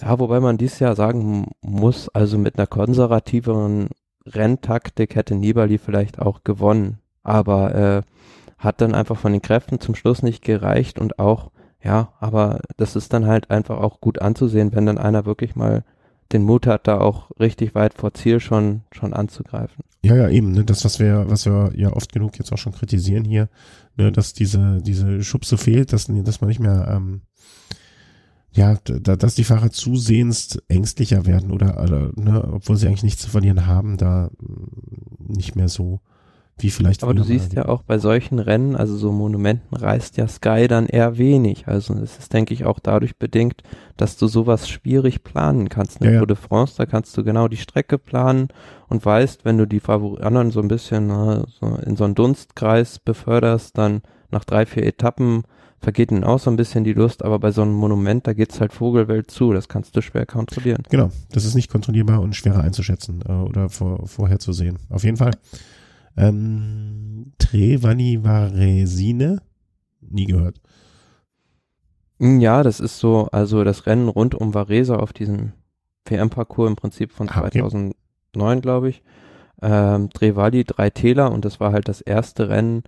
[0.00, 3.88] ja, wobei man dieses Jahr sagen muss, also mit einer konservativeren
[4.26, 8.02] Renntaktik hätte Nibali vielleicht auch gewonnen, aber äh,
[8.58, 11.50] hat dann einfach von den Kräften zum Schluss nicht gereicht und auch
[11.82, 15.84] ja, aber das ist dann halt einfach auch gut anzusehen, wenn dann einer wirklich mal
[16.32, 19.82] den Mut hat, da auch richtig weit vor Ziel schon, schon anzugreifen.
[20.02, 22.72] Ja, ja, eben, ne, das, was wir, was wir ja oft genug jetzt auch schon
[22.72, 23.48] kritisieren hier,
[23.96, 27.22] ne, dass diese, diese Schubse fehlt, dass, dass man nicht mehr, ähm,
[28.52, 33.22] ja, da, dass die Fahrer zusehends ängstlicher werden oder, oder ne, obwohl sie eigentlich nichts
[33.22, 34.30] zu verlieren haben, da
[35.18, 36.00] nicht mehr so
[36.58, 37.02] wie vielleicht.
[37.02, 40.86] Aber du siehst ja auch bei solchen Rennen, also so Monumenten reißt ja Sky dann
[40.86, 41.68] eher wenig.
[41.68, 43.62] Also es ist, denke ich, auch dadurch bedingt,
[43.96, 46.02] dass du sowas schwierig planen kannst.
[46.02, 48.48] Eine ja, Tour de France, da kannst du genau die Strecke planen
[48.88, 52.14] und weißt, wenn du die Favor anderen so ein bisschen na, so in so einen
[52.14, 55.44] Dunstkreis beförderst, dann nach drei, vier Etappen
[55.80, 58.60] vergeht ihnen auch so ein bisschen die Lust, aber bei so einem Monument, da geht's
[58.60, 60.82] halt Vogelwelt zu, das kannst du schwer kontrollieren.
[60.90, 64.78] Genau, das ist nicht kontrollierbar und schwerer einzuschätzen äh, oder vor, vorherzusehen.
[64.90, 65.32] Auf jeden Fall.
[66.16, 69.40] Ähm, Trevani Varesine?
[70.00, 70.60] Nie gehört.
[72.18, 75.52] Hm, ja, das ist so, also das Rennen rund um Varese auf diesem
[76.04, 77.60] WM-Parcours im Prinzip von ah, okay.
[77.60, 79.02] 2009, glaube ich.
[79.62, 82.82] Ähm, Trevali, drei Täler und das war halt das erste Rennen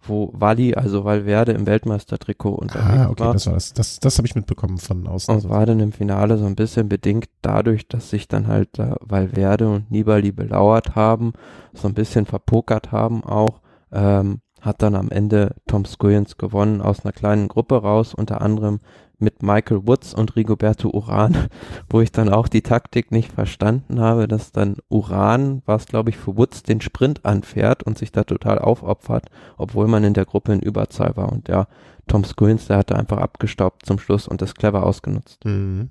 [0.00, 3.32] wo Wally, also Valverde im Weltmeistertrikot unterwegs Ah, okay, war.
[3.32, 3.72] das war das.
[3.74, 5.34] Das, das habe ich mitbekommen von außen.
[5.34, 8.94] Und war dann im Finale so ein bisschen bedingt dadurch, dass sich dann halt äh,
[9.00, 11.32] Valverde und Nibali belauert haben,
[11.74, 13.60] so ein bisschen verpokert haben auch,
[13.92, 18.80] ähm, hat dann am Ende Tom Squillens gewonnen aus einer kleinen Gruppe raus, unter anderem
[19.18, 21.48] mit Michael Woods und Rigoberto Uran,
[21.90, 26.16] wo ich dann auch die Taktik nicht verstanden habe, dass dann Uran, was glaube ich
[26.16, 29.26] für Woods, den Sprint anfährt und sich da total aufopfert,
[29.56, 31.68] obwohl man in der Gruppe in Überzahl war und der
[32.06, 35.44] Tom Squillens, der hatte einfach abgestaubt zum Schluss und das clever ausgenutzt.
[35.44, 35.90] Mhm.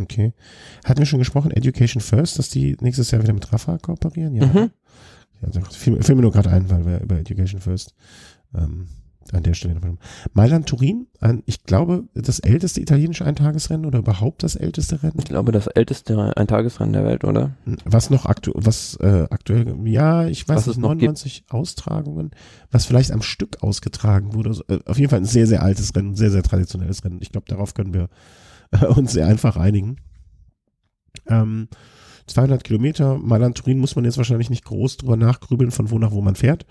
[0.00, 0.32] Okay.
[0.84, 4.34] Hatten wir schon gesprochen, Education First, dass die nächstes Jahr wieder mit Rafa kooperieren?
[4.34, 4.46] Ja.
[4.46, 4.70] Mhm.
[5.52, 7.94] ja fiel, fiel mir nur gerade ein, weil wir über Education First
[8.54, 8.88] ähm,
[9.32, 9.80] an der Stelle.
[10.32, 15.18] Mailand Turin, ein, ich glaube, das älteste italienische Eintagesrennen oder überhaupt das älteste Rennen.
[15.18, 17.52] Ich glaube, das älteste Eintagesrennen der Welt, oder?
[17.84, 22.30] Was noch aktuell, was äh, aktuell, ja, ich weiß Was nicht, es noch 99 Austragungen,
[22.70, 24.58] was vielleicht am Stück ausgetragen wurde.
[24.68, 27.18] Äh, auf jeden Fall ein sehr, sehr altes Rennen, sehr, sehr traditionelles Rennen.
[27.20, 28.08] Ich glaube, darauf können wir
[28.70, 29.96] äh, uns sehr einfach einigen.
[31.28, 31.68] Ähm,
[32.32, 36.12] 200 Kilometer, Mailand Turin muss man jetzt wahrscheinlich nicht groß drüber nachgrübeln, von wo nach
[36.12, 36.66] wo man fährt.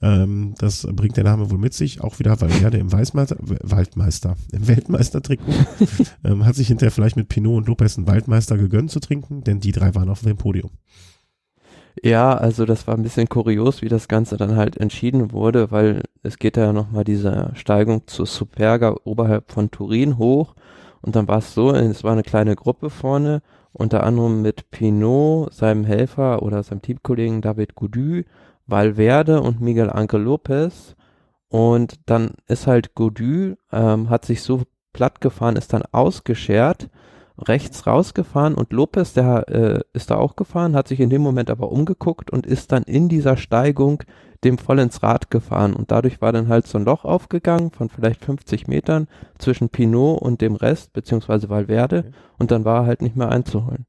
[0.00, 4.36] Ähm, das bringt der Name wohl mit sich, auch wieder, weil er im Weißmeister, Waldmeister,
[4.52, 5.52] im Weltmeistertrikot,
[6.24, 9.60] ähm, hat sich hinterher vielleicht mit Pinot und Lopez einen Waldmeister gegönnt zu trinken, denn
[9.60, 10.70] die drei waren auf dem Podium.
[12.02, 16.02] Ja, also das war ein bisschen kurios, wie das Ganze dann halt entschieden wurde, weil
[16.22, 20.54] es geht ja nochmal diese Steigung zur Superga oberhalb von Turin hoch
[21.02, 23.42] und dann war es so, es war eine kleine Gruppe vorne,
[23.72, 28.24] unter anderem mit Pinot, seinem Helfer oder seinem Teamkollegen David Goudy,
[28.66, 30.96] Valverde und Miguel Angel Lopez.
[31.48, 34.62] Und dann ist halt Goudy, ähm, hat sich so
[34.92, 36.88] platt gefahren, ist dann ausgeschert
[37.42, 41.50] rechts rausgefahren und Lopez, der äh, ist da auch gefahren, hat sich in dem Moment
[41.50, 44.02] aber umgeguckt und ist dann in dieser Steigung
[44.44, 47.88] dem voll ins Rad gefahren und dadurch war dann halt so ein Loch aufgegangen von
[47.88, 49.06] vielleicht 50 Metern
[49.38, 52.10] zwischen Pinot und dem Rest, beziehungsweise Valverde Okay.
[52.38, 53.86] und dann war er halt nicht mehr einzuholen.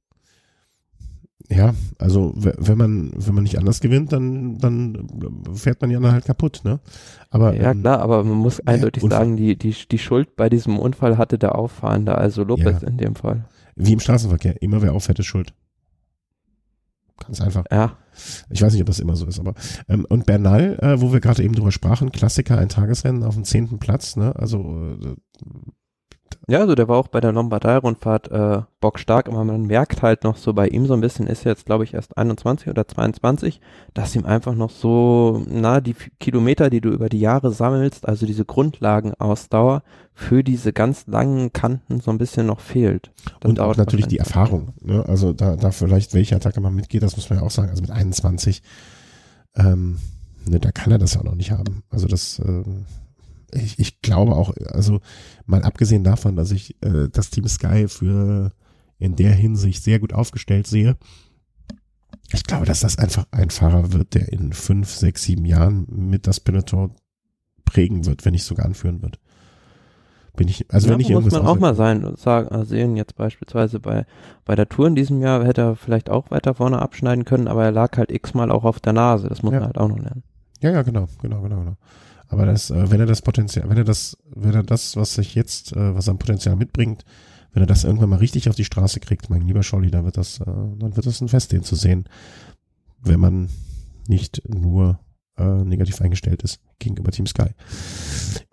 [1.50, 5.08] Ja, also wenn man wenn man nicht anders gewinnt, dann dann
[5.54, 6.80] fährt man ja dann halt kaputt, ne?
[7.30, 9.20] Aber Ja ähm, klar, aber man muss eindeutig Unfall.
[9.20, 12.88] sagen, die, die, die Schuld bei diesem Unfall hatte der Auffahrende, also Lopez Ja.
[12.88, 13.46] in dem Fall.
[13.76, 15.54] wie im Straßenverkehr, immer wer auffährt, ist schuld.
[17.20, 17.66] Ganz einfach.
[17.72, 17.98] Ja,
[18.50, 19.54] Ich weiß nicht, ob das immer so ist, aber
[19.88, 23.44] ähm, und Bernal, äh, wo wir gerade eben drüber sprachen, Klassiker, ein Tagesrennen auf dem
[23.44, 24.36] zehnten Platz, ne?
[24.36, 25.16] Also äh,
[26.48, 30.38] Ja, also der war auch bei der Lombardei-Rundfahrt äh, bockstark, aber man merkt halt noch
[30.38, 33.62] so bei ihm so ein bisschen, ist jetzt glaube ich erst 21 oder 22,
[33.94, 38.26] dass ihm einfach noch so, na, die Kilometer, die du über die Jahre sammelst, also
[38.26, 39.84] diese Grundlagenausdauer
[40.14, 43.12] für diese ganz langen Kanten so ein bisschen noch fehlt.
[43.40, 44.18] Das und auch natürlich die.
[44.18, 45.06] Erfahrung, ne?
[45.08, 47.70] Also da, da vielleicht welche Attacke man mitgeht, das muss man ja auch sagen.
[47.70, 48.62] Also mit 21,
[49.56, 50.00] ähm,
[50.46, 51.84] ne, da kann er das ja noch nicht haben.
[51.90, 52.86] Also das, ähm,
[53.56, 55.00] ich, ich glaube auch, also
[55.46, 58.52] mal abgesehen davon, dass ich äh, das Team Sky für
[59.00, 60.98] in der Hinsicht sehr gut aufgestellt sehe.
[62.32, 66.26] Ich glaube, dass das einfach ein Fahrer wird, der in fünf, sechs, sieben Jahren mit
[66.26, 66.96] das Peloton
[67.66, 69.20] prägen wird, wenn nicht sogar anführen wird.
[70.36, 72.96] Bin ich, also ja, wenn ich muss irgendwas man auch mal sein, sagen, äh, sehen,
[72.96, 74.06] jetzt beispielsweise bei,
[74.46, 77.66] bei der Tour in diesem Jahr hätte er vielleicht auch weiter vorne abschneiden können, aber
[77.66, 79.60] er lag halt x-mal auch auf der Nase, das muss Ja.
[79.60, 80.24] man halt auch noch lernen.
[80.62, 81.78] Ja, ja, genau, genau, genau, genau.
[82.34, 85.36] Aber das, äh, wenn er das Potenzial, wenn er das, wenn er das, was sich
[85.36, 87.06] jetzt, äh, was er am Potenzial mitbringt,
[87.54, 90.18] wenn er das irgendwann mal richtig auf die Straße kriegt, mein lieber Scholli, dann wird
[90.18, 92.06] das, äh, dann wird das ein Fest, den zu sehen,
[93.04, 93.50] wenn man
[94.08, 95.00] nicht nur
[95.38, 97.50] äh, negativ eingestellt ist gegenüber Team Sky.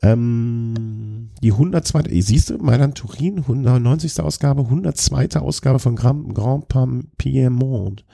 [0.02, 2.02] Ähm, die 102.
[2.10, 4.20] eh, Siehst du, Mailand Turin, 190.
[4.20, 5.40] Ausgabe, 102.
[5.40, 6.68] Ausgabe von Grand, Grand
[7.16, 8.04] Piemont.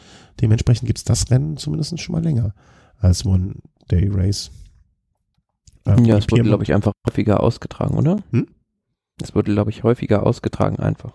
[0.40, 2.54] Dementsprechend gibt's das Rennen zumindest schon mal länger
[2.98, 3.56] als One
[3.90, 4.52] Day Race.
[5.86, 8.18] Ähm, Ja, es wurde, glaube ich, einfach häufiger ausgetragen, oder?
[8.30, 8.46] Hm?
[9.22, 11.12] Es wurde, glaube ich, häufiger ausgetragen einfach.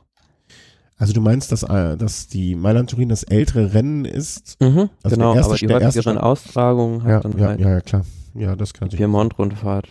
[0.97, 4.59] Also du meinst, dass, äh, dass die Mailand Turin das ältere Rennen ist?
[4.61, 7.69] Mhm, Also genau, der erste- aber die häufigeren Austragungen hat Ja, dann ja, halt ja,
[7.69, 8.05] ja, klar.
[8.35, 8.97] Ja, das kann die.
[8.97, 9.87] Piemont-Rundfahrt.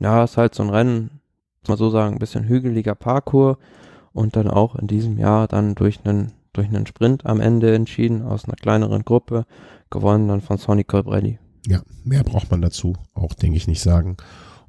[0.00, 1.20] Ja, ist halt so ein Rennen,
[1.62, 3.58] muss man so sagen, ein bisschen hügeliger Parcours
[4.12, 8.22] und dann auch in diesem Jahr dann durch einen durch einen Sprint am Ende entschieden
[8.22, 9.46] aus einer kleineren Gruppe,
[9.88, 11.38] gewonnen dann von Sonny Colbrelli.
[11.66, 14.16] Ja, mehr braucht man dazu auch, denke ich, nicht sagen.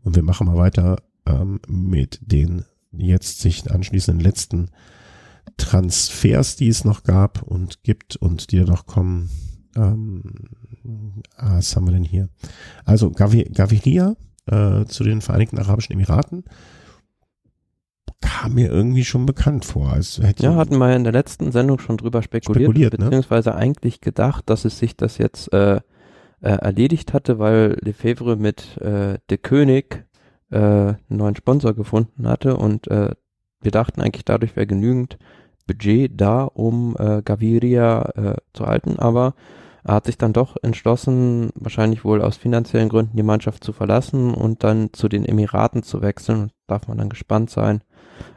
[0.03, 4.69] Und wir machen mal weiter ähm, mit den jetzt sich anschließenden letzten
[5.57, 9.29] Transfers, die es noch gab und gibt und die da noch kommen.
[9.75, 10.23] Ähm,
[11.37, 12.29] was haben wir denn hier?
[12.83, 14.15] Also Gavi Gaviria
[14.47, 16.43] äh, zu den Vereinigten Arabischen Emiraten
[18.21, 19.91] kam mir irgendwie schon bekannt vor.
[19.91, 23.05] Als hätte Ja, hatten wir in der letzten Sendung schon drüber spekuliert, Spekuliert, ne?
[23.05, 25.81] beziehungsweise eigentlich gedacht, dass es sich das jetzt äh,
[26.41, 30.05] äh, erledigt hatte, weil Lefebvre mit äh, De König
[30.49, 33.11] äh, einen neuen Sponsor gefunden hatte und äh,
[33.61, 35.17] wir dachten eigentlich dadurch wäre genügend
[35.67, 39.35] Budget da, um äh, Gaviria äh, zu halten, aber
[39.83, 44.33] er hat sich dann doch entschlossen, wahrscheinlich wohl aus finanziellen Gründen die Mannschaft zu verlassen
[44.33, 46.43] und dann zu den Emiraten zu wechseln.
[46.43, 47.81] Und darf man dann gespannt sein,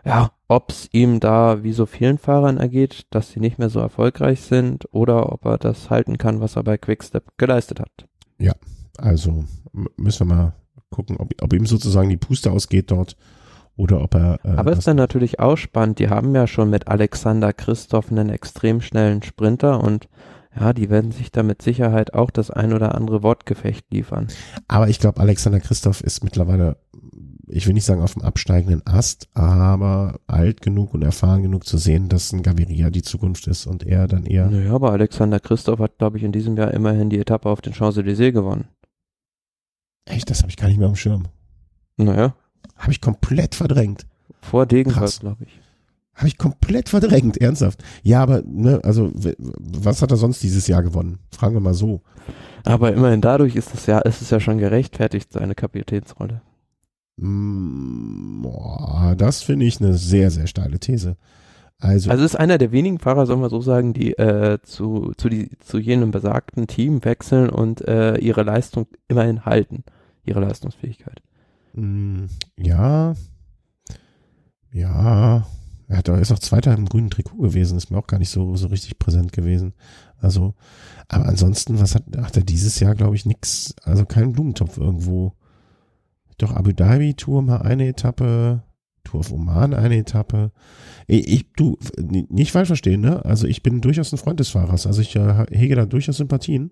[0.04, 3.80] ja, ob es ihm da wie so vielen Fahrern ergeht, dass sie nicht mehr so
[3.80, 8.08] erfolgreich sind oder ob er das halten kann, was er bei Quickstep geleistet hat.
[8.38, 8.54] Ja,
[8.98, 9.44] also
[9.96, 10.52] müssen wir mal
[10.90, 13.16] gucken, ob, ob ihm sozusagen die Puste ausgeht dort
[13.76, 14.38] oder ob er.
[14.44, 15.98] Äh, Aber ist dann natürlich auch spannend.
[15.98, 20.08] Die haben ja schon mit Alexander Christoph einen extrem schnellen Sprinter und
[20.58, 24.28] ja, die werden sich da mit Sicherheit auch das ein oder andere Wortgefecht liefern.
[24.68, 26.76] Aber ich glaube, Alexander Christoph ist mittlerweile,
[27.48, 31.78] ich will nicht sagen auf dem absteigenden Ast, aber alt genug und erfahren genug zu
[31.78, 34.48] sehen, dass ein Gaviria die Zukunft ist und er dann eher.
[34.48, 37.72] Naja, aber Alexander Christoph hat, glaube ich, in diesem Jahr immerhin die Etappe auf den
[37.72, 38.68] Champs-Élysées gewonnen.
[40.06, 41.28] Echt, das habe ich gar nicht mehr am Schirm.
[41.96, 42.34] Naja.
[42.76, 44.06] Habe ich komplett verdrängt.
[44.40, 45.60] Vor Degenkolb, glaube ich.
[46.14, 47.82] Habe ich komplett verdrängt, ernsthaft.
[48.02, 49.10] Ja, aber, ne, also,
[49.58, 51.18] was hat er sonst dieses Jahr gewonnen?
[51.30, 52.02] Fragen wir mal so.
[52.64, 56.40] Aber immerhin dadurch ist es ja, ist es ja schon gerechtfertigt, seine Kapitänsrolle.
[57.16, 61.16] Mm, boah, das finde ich eine sehr, sehr steile These.
[61.78, 65.28] Also, also ist einer der wenigen Fahrer, soll man so sagen, die äh, zu, zu,
[65.28, 69.84] die, zu jenem besagten Team wechseln und äh, ihre Leistung immerhin halten,
[70.24, 71.20] ihre Leistungsfähigkeit.
[71.74, 72.24] Mm,
[72.56, 73.14] ja,
[74.72, 75.46] ja,
[75.88, 78.56] er hat, ist auch Zweiter im grünen Trikot gewesen, ist mir auch gar nicht so,
[78.56, 79.74] so richtig präsent gewesen.
[80.18, 80.54] Also,
[81.08, 85.34] aber ansonsten, was hat, hat er dieses Jahr, glaube ich, nix, also keinen Blumentopf irgendwo.
[86.38, 88.62] Doch Abu Dhabi Tour mal eine Etappe,
[89.04, 90.50] Tour of Oman eine Etappe.
[91.06, 93.24] Ich, du, nicht falsch verstehen, ne?
[93.24, 94.86] Also ich bin durchaus ein Freund des Fahrers.
[94.86, 96.70] Also ich äh, hege da durchaus Sympathien.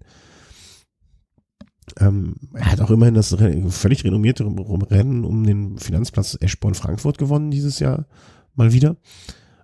[1.98, 3.36] Ähm, er hat auch immerhin das
[3.68, 8.06] völlig renommierte Rennen um den Finanzplatz Eschborn Frankfurt gewonnen dieses Jahr
[8.54, 8.96] mal wieder.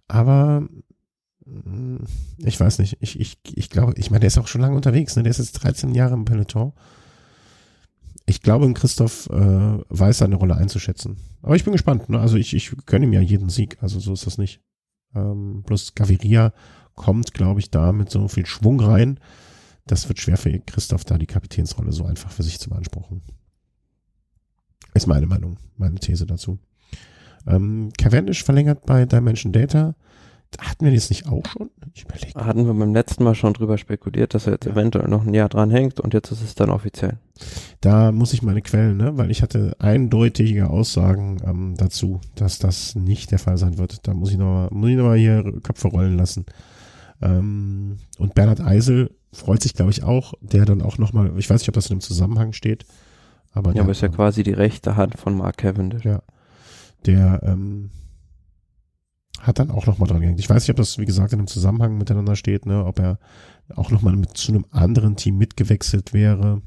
[0.08, 0.68] Aber
[1.46, 1.98] mm,
[2.38, 2.98] ich weiß nicht.
[3.00, 5.16] Ich, ich, ich glaube, ich meine, der ist auch schon lange unterwegs.
[5.16, 5.22] Ne?
[5.22, 6.72] Der ist jetzt 13 Jahre im Peloton.
[8.28, 11.16] Ich glaube, Christoph äh, weiß seine Rolle einzuschätzen.
[11.40, 12.10] Aber ich bin gespannt.
[12.10, 12.20] Ne?
[12.20, 13.78] Also ich, ich gönne ihm ja jeden Sieg.
[13.80, 14.60] Also so ist das nicht.
[15.14, 16.52] Ähm, bloß Gaviria
[16.94, 19.18] kommt, glaube ich, da mit so viel Schwung rein.
[19.86, 23.22] Das wird schwer für Christoph, da die Kapitänsrolle so einfach für sich zu beanspruchen.
[24.92, 26.58] Ist meine Meinung, meine These dazu.
[27.46, 29.94] Ähm, Cavendish verlängert bei Dimension Data.
[30.58, 31.70] Hatten wir das nicht auch schon?
[31.94, 32.44] Ich überlege.
[32.44, 34.72] Hatten wir beim letzten Mal schon drüber spekuliert, dass er jetzt ja.
[34.72, 37.18] eventuell noch ein Jahr dran hängt und jetzt ist es dann offiziell.
[37.80, 39.16] Da muss ich meine Quellen, ne?
[39.16, 44.06] weil ich hatte eindeutige Aussagen ähm, dazu, dass das nicht der Fall sein wird.
[44.08, 46.46] Da muss ich nochmal muss ich noch mal hier Köpfe rollen lassen.
[47.20, 51.60] Ähm, und Bernhard Eisel freut sich, glaube ich, auch, der dann auch nochmal, ich weiß
[51.60, 52.84] nicht, ob das in einem Zusammenhang steht.
[53.52, 56.04] Aber ja, aber ist ja quasi die rechte Hand von Mark Cavendish.
[56.04, 56.22] Ja
[57.06, 57.90] der ähm,
[59.40, 60.40] hat dann auch nochmal dran gehängt.
[60.40, 63.18] Ich weiß nicht, ob das, wie gesagt, in einem Zusammenhang miteinander steht, ne, ob er
[63.74, 66.62] auch nochmal mit zu einem anderen Team mitgewechselt wäre.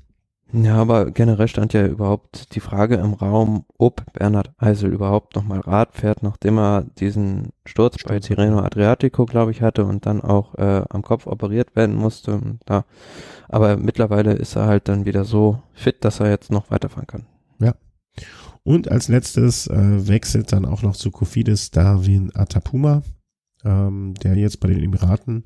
[0.53, 5.61] Ja, aber generell stand ja überhaupt die Frage im Raum, ob Bernhard Eisel überhaupt nochmal
[5.61, 10.56] Rad fährt, nachdem er diesen Sturz, bei Tirreno Adriatico, glaube ich, hatte und dann auch
[10.56, 12.41] äh, am Kopf operiert werden musste.
[12.65, 12.84] Da.
[13.48, 17.26] Aber mittlerweile ist er halt dann wieder so fit, dass er jetzt noch weiterfahren kann.
[18.63, 23.01] Und als letztes äh, wechselt dann auch noch zu Kofidis Darwin Atapuma,
[23.63, 25.43] ähm, der jetzt bei den Emiraten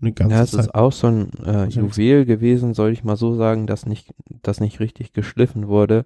[0.00, 3.16] eine ganze ja, es Zeit ist auch so ein äh, Juwel gewesen, soll ich mal
[3.16, 6.04] so sagen, dass nicht, das nicht richtig geschliffen wurde,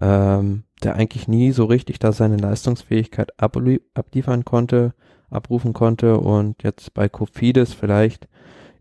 [0.00, 4.94] ähm, der eigentlich nie so richtig da seine Leistungsfähigkeit abliefern konnte,
[5.30, 8.28] abrufen konnte und jetzt bei Kofidis vielleicht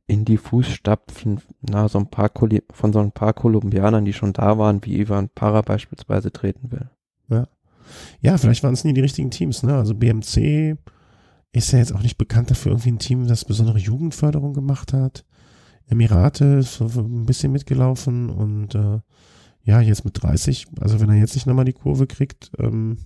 [0.08, 2.32] in die Fußstapfen na, so ein paar
[2.72, 6.90] von so ein paar Kolumbianern, die schon da waren, wie Ivan Para beispielsweise treten will.
[7.30, 7.48] Ja.
[8.22, 9.76] Ja, vielleicht waren es nie die richtigen Teams, ne?
[9.76, 10.78] Also BMC
[11.52, 15.26] ist ja jetzt auch nicht bekannt dafür, irgendwie ein Team, das besondere Jugendförderung gemacht hat.
[15.88, 19.00] Emirate ist so ein bisschen mitgelaufen und äh,
[19.64, 22.98] ja, jetzt mit 30, also wenn er jetzt nicht nochmal die Kurve kriegt, ähm,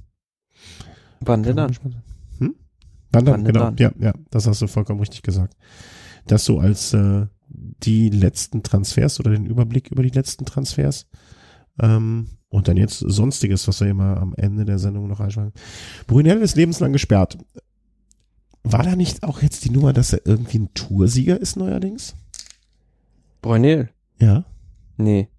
[1.22, 1.72] Wann denn dann?
[2.40, 2.56] Hm?
[3.12, 3.60] Wann dann, genau.
[3.60, 3.78] Dann?
[3.78, 5.56] Ja, ja, das hast du vollkommen richtig gesagt.
[6.28, 11.08] Das so als äh, die letzten Transfers oder den Überblick über die letzten Transfers.
[11.80, 15.54] Ähm, und dann jetzt Sonstiges, was wir immer am Ende der Sendung noch einschlagen.
[16.06, 17.38] Brunel ist lebenslang gesperrt.
[18.64, 22.16] War da nicht auch jetzt die Nummer, dass er irgendwie ein Toursieger ist neuerdings?
[23.42, 23.90] Brunel?
[24.20, 24.46] Ja.
[24.98, 25.30] Nee.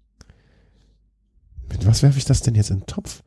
[1.69, 3.23] Mit was werfe ich das denn jetzt in den Topf?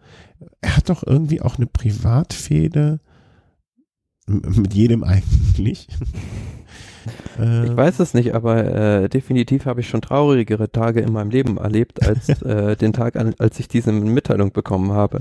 [0.60, 3.01] Er hat doch irgendwie auch eine Privatfehde
[4.26, 5.89] mit jedem eigentlich.
[7.39, 11.30] Ähm, ich weiß es nicht, aber äh, definitiv habe ich schon traurigere Tage in meinem
[11.30, 15.20] Leben erlebt, als äh, den Tag, an, als ich diese Mitteilung bekommen habe,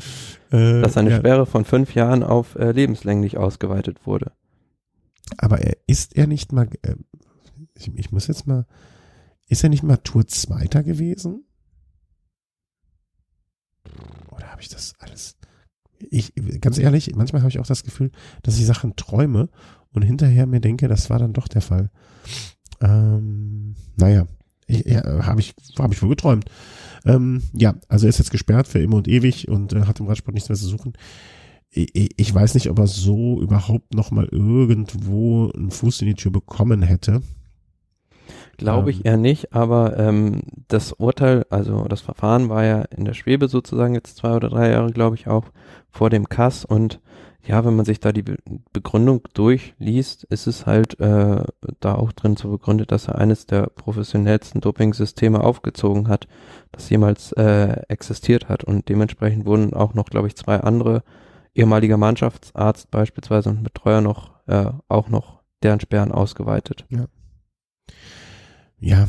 [0.51, 1.17] äh, dass eine ja.
[1.17, 4.31] Sperre von fünf Jahren auf äh, lebenslänglich ausgeweitet wurde.
[5.37, 6.95] Aber er ist er nicht mal, äh,
[7.75, 8.65] ich, ich muss jetzt mal,
[9.47, 11.45] ist er nicht mal Tour Zweiter gewesen?
[14.31, 15.37] Oder habe ich das alles?
[16.09, 18.11] Ich, ganz ehrlich, manchmal habe ich auch das Gefühl,
[18.43, 19.49] dass ich Sachen träume
[19.93, 21.89] und hinterher mir denke, das war dann doch der Fall.
[22.81, 24.27] Ähm, naja,
[24.67, 26.45] ja, habe ich, hab ich wohl geträumt.
[27.05, 30.07] Ähm, ja, also er ist jetzt gesperrt für immer und ewig und äh, hat im
[30.07, 30.93] Radsport nichts mehr zu suchen.
[31.69, 36.15] Ich, ich weiß nicht, ob er so überhaupt noch mal irgendwo einen Fuß in die
[36.15, 37.21] Tür bekommen hätte.
[38.57, 39.05] Glaube ich ähm.
[39.05, 43.93] eher nicht, aber ähm, das Urteil, also das Verfahren war ja in der Schwebe sozusagen
[43.93, 45.45] jetzt zwei oder drei Jahre, glaube ich, auch
[45.89, 46.99] vor dem Kass und
[47.47, 48.37] ja, wenn man sich da die Be
[48.73, 51.43] Begründung durchliest, ist es halt äh,
[51.79, 56.27] da auch drin so begründet, dass er eines der professionellsten Doping-Systeme aufgezogen hat,
[56.73, 61.03] das jemals äh, existiert hat und dementsprechend wurden auch noch, glaube ich, zwei andere
[61.55, 66.85] ehemaliger Mannschaftsarzt beispielsweise und Betreuer noch äh, auch noch deren Sperren ausgeweitet.
[66.89, 67.05] Ja.
[68.79, 69.07] Ja,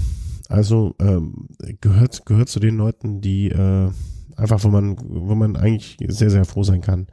[0.49, 1.49] also ähm,
[1.81, 3.90] gehört gehört zu den Leuten, die äh,
[4.36, 7.07] einfach, wo man wo man eigentlich sehr sehr froh sein kann,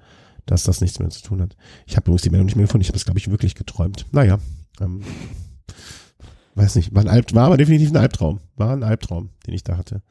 [0.45, 1.57] dass das nichts mehr zu tun hat.
[1.85, 2.83] Ich habe übrigens die Meldung nicht mehr gefunden.
[2.83, 4.05] Ich habe es glaube ich wirklich geträumt.
[4.11, 4.39] Naja,
[4.79, 5.01] ähm,
[6.55, 9.63] weiß nicht, war ein Alb, war aber definitiv ein Albtraum, war ein Albtraum, den ich
[9.63, 10.01] da hatte.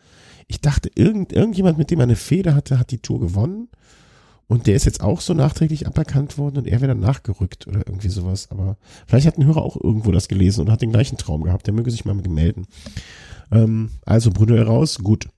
[0.47, 3.69] Ich dachte, irgend irgendjemand, mit dem er eine Feder hatte, hat die Tour gewonnen
[4.47, 7.87] und der ist jetzt auch so nachträglich aberkannt worden und er wäre dann nachgerückt oder
[7.87, 8.51] irgendwie sowas.
[8.51, 8.77] Aber
[9.07, 11.67] vielleicht hat ein Hörer auch irgendwo das gelesen und hat den gleichen Traum gehabt.
[11.67, 12.67] Der möge sich mal melden.
[13.51, 15.29] Ähm, also Bruno heraus, gut.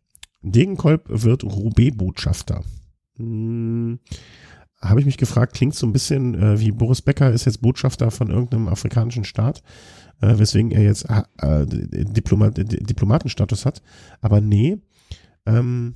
[0.43, 2.65] Degenkolb wird Roubaix-Botschafter.
[3.17, 4.01] Hm,
[4.81, 8.11] Habe ich mich gefragt, klingt so ein bisschen äh, wie Boris Becker ist jetzt Botschafter
[8.11, 9.63] von irgendeinem afrikanischen Staat,
[10.21, 13.83] äh, weswegen er jetzt äh, äh Diplomat, Diplomatenstatus hat.
[14.21, 14.79] Aber nee,
[15.47, 15.95] ähm,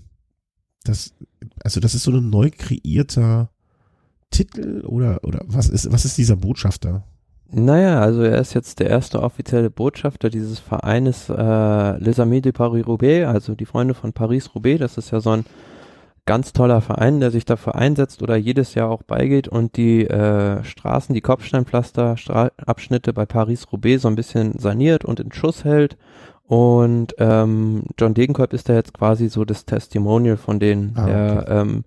[0.85, 1.15] das,
[1.63, 3.51] also das ist so ein neu kreierter
[4.31, 7.05] Titel oder, oder was ist, was ist dieser Botschafter?
[7.53, 12.53] Naja, also er ist jetzt der erste offizielle Botschafter dieses Vereines äh, Les Amis de
[12.53, 14.79] Paris-Roubaix, also die Freunde von Paris-Roubaix.
[14.79, 15.45] Das ist ja so ein
[16.27, 20.63] ganz toller Verein, der sich dafür einsetzt oder jedes Jahr auch beigeht und die äh,
[20.63, 25.97] Straßen, die Kopfsteinpflaster-Abschnitte bei Paris-Roubaix so ein bisschen saniert und in Schuss hält
[26.51, 31.49] und ähm, John Degenkolb ist da jetzt quasi so das Testimonial von denen, ah, der,
[31.49, 31.85] ähm,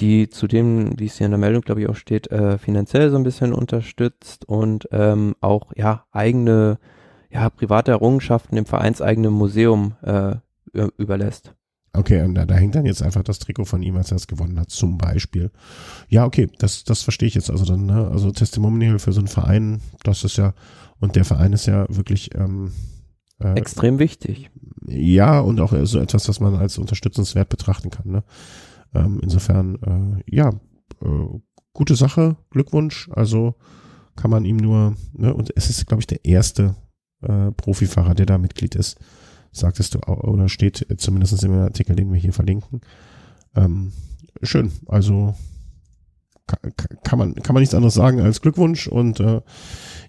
[0.00, 3.18] die zudem, wie es hier in der Meldung, glaube ich, auch steht, äh, finanziell so
[3.18, 6.78] ein bisschen unterstützt und ähm, auch ja eigene,
[7.28, 10.36] ja, private Errungenschaften im vereinseigenen Museum äh,
[10.96, 11.52] überlässt.
[11.92, 14.26] Okay, und da, da hängt dann jetzt einfach das Trikot von ihm, als er es
[14.26, 15.50] gewonnen hat, zum Beispiel.
[16.08, 18.08] Ja, okay, das, das verstehe ich jetzt also dann, ne?
[18.10, 20.54] Also Testimonial für so einen Verein, das ist ja,
[20.98, 22.72] und der Verein ist ja wirklich, ähm,
[23.42, 24.50] äh, Extrem wichtig.
[24.86, 28.10] Ja, und auch so etwas, was man als unterstützenswert betrachten kann.
[28.10, 28.24] Ne?
[28.94, 30.50] Ähm, insofern, äh, ja,
[31.02, 31.38] äh,
[31.72, 33.08] gute Sache, Glückwunsch.
[33.12, 33.54] Also
[34.16, 36.76] kann man ihm nur, ne, und es ist, glaube ich, der erste
[37.22, 38.98] äh, Profifahrer, der da Mitglied ist,
[39.52, 42.80] sagtest du, oder steht zumindest im Artikel, den wir hier verlinken.
[43.54, 43.92] Ähm,
[44.42, 45.34] schön, also
[46.46, 46.72] kann,
[47.04, 49.40] kann, man, kann man nichts anderes sagen als Glückwunsch und äh,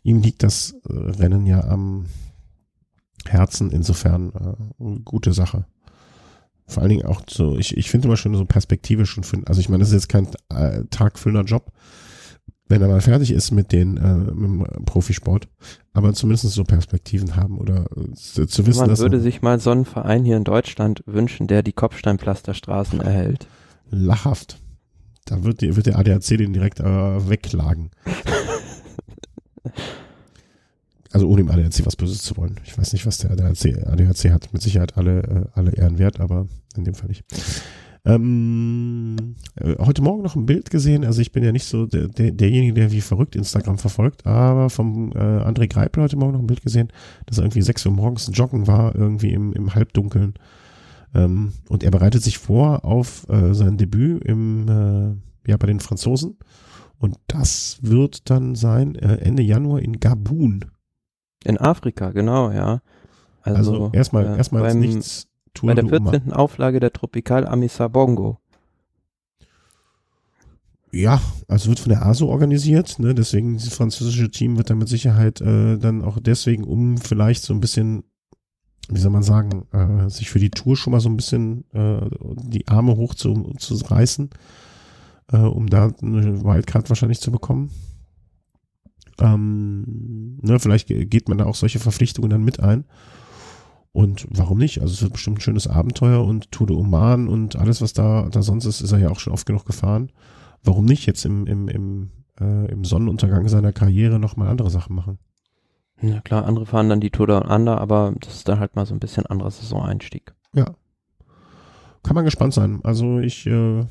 [0.03, 2.05] ihm liegt das äh, Rennen ja am
[3.29, 3.71] Herzen.
[3.71, 4.31] Insofern
[4.79, 5.65] äh, gute Sache.
[6.65, 9.59] Vor allen Dingen auch so, ich, ich finde immer schon so perspektivisch und finde, also
[9.59, 11.71] ich meine, das ist jetzt kein äh, tagfüllender Job,
[12.67, 15.49] wenn er mal fertig ist mit den äh, mit dem Profisport,
[15.91, 19.59] aber zumindest so Perspektiven haben oder äh, zu, zu wissen, Man dass würde sich mal
[19.59, 23.47] so einen Verein hier in Deutschland wünschen, der die Kopfsteinpflasterstraßen erhält.
[23.89, 24.61] Lachhaft.
[25.25, 27.91] Da wird, die, wird der ADAC den direkt äh, wegklagen.
[31.13, 32.59] also ohne im ADAC was Böses zu wollen.
[32.65, 34.51] Ich weiß nicht, was der ADAC, ADAC hat.
[34.51, 37.23] Mit Sicherheit alle, äh, alle Ehren wert, aber in dem Fall nicht.
[38.05, 41.05] Ähm, äh, heute Morgen noch ein Bild gesehen.
[41.05, 44.69] Also ich bin ja nicht so der, der, derjenige, der wie verrückt Instagram verfolgt, aber
[44.69, 46.89] vom äh, André Greipel heute Morgen noch ein Bild gesehen,
[47.27, 50.33] dass er irgendwie sechs Uhr morgens joggen war, irgendwie im, im Halbdunkeln.
[51.13, 55.79] Ähm, und er bereitet sich vor auf äh, sein Debüt im, äh, ja, bei den
[55.79, 56.37] Franzosen.
[56.97, 60.65] Und das wird dann sein äh, Ende Januar in Gabun.
[61.45, 62.81] In Afrika, genau, ja.
[63.41, 66.33] Also, also erstmal, äh, erstmal beim, nichts Tour Bei der 14.
[66.33, 68.39] Auflage der Tropical Amisa Bongo.
[70.91, 73.15] Ja, also wird von der ASO organisiert, ne?
[73.15, 77.53] deswegen das französische Team wird da mit Sicherheit äh, dann auch deswegen, um vielleicht so
[77.53, 78.03] ein bisschen,
[78.89, 82.07] wie soll man sagen, äh, sich für die Tour schon mal so ein bisschen äh,
[82.43, 84.29] die Arme hoch zu, zu reißen,
[85.31, 87.71] äh, um da eine Wildcard wahrscheinlich zu bekommen.
[89.19, 92.85] Ähm, ne, vielleicht geht man da auch solche Verpflichtungen dann mit ein.
[93.91, 94.81] Und warum nicht?
[94.81, 98.27] Also es wird bestimmt ein schönes Abenteuer und Tour de Oman und alles, was da,
[98.31, 100.11] da sonst ist, ist er ja auch schon oft genug gefahren.
[100.63, 105.19] Warum nicht jetzt im, im, im, äh, im Sonnenuntergang seiner Karriere nochmal andere Sachen machen?
[106.01, 108.85] Ja klar, andere fahren dann die Tour Down Under, aber das ist dann halt mal
[108.87, 110.33] so ein bisschen anderer Saison-Einstieg.
[110.55, 110.73] Ja.
[112.01, 112.81] Kann man gespannt sein.
[112.83, 113.85] Also ich äh,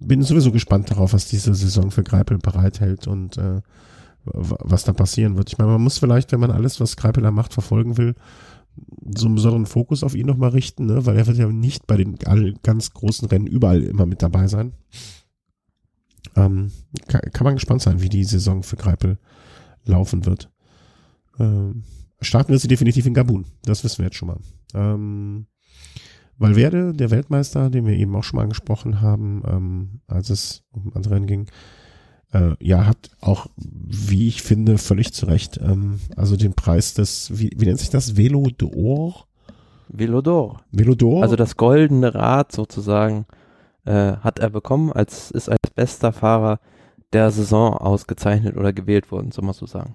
[0.00, 3.60] bin sowieso gespannt darauf, was diese Saison für Greipel bereithält und äh,
[4.32, 5.50] was da passieren wird.
[5.50, 8.14] Ich meine, man muss vielleicht, wenn man alles, was Greipel da macht, verfolgen will,
[9.16, 11.06] so einen besonderen Fokus auf ihn nochmal richten, ne?
[11.06, 12.16] weil er wird ja nicht bei den
[12.62, 14.72] ganz großen Rennen überall immer mit dabei sein.
[16.34, 16.70] Ähm,
[17.08, 19.18] kann, kann man gespannt sein, wie die Saison für Greipel
[19.84, 20.50] laufen wird.
[21.38, 21.84] Ähm,
[22.20, 23.46] starten wir sie definitiv in Gabun.
[23.64, 24.40] Das wissen wir jetzt schon mal.
[24.74, 25.46] Ähm,
[26.38, 30.92] Valverde, der Weltmeister, den wir eben auch schon mal angesprochen haben, ähm, als es um
[30.94, 31.46] andere Rennen ging,
[32.36, 37.30] äh, ja, hat auch, wie ich finde, völlig zu Recht, ähm, also den Preis des,
[37.38, 38.16] wie, wie nennt sich das?
[38.16, 39.24] Velo d'Or?
[39.88, 40.60] Velo d'Or.
[40.72, 41.22] Velo d'Or?
[41.22, 43.26] Also das goldene Rad sozusagen
[43.84, 46.60] äh, hat er bekommen, als ist als bester Fahrer
[47.12, 49.94] der Saison ausgezeichnet oder gewählt worden, soll man so sagen.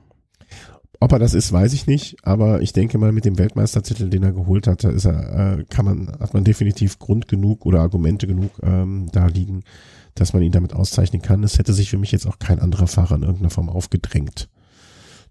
[1.00, 4.22] Ob er das ist, weiß ich nicht, aber ich denke mal, mit dem Weltmeistertitel, den
[4.22, 8.28] er geholt hatte, ist er, äh, kann man, hat man definitiv Grund genug oder Argumente
[8.28, 9.64] genug ähm, da liegen,
[10.16, 11.44] dass man ihn damit auszeichnen kann.
[11.44, 14.50] Es hätte sich für mich jetzt auch kein anderer Fahrer in irgendeiner Form aufgedrängt.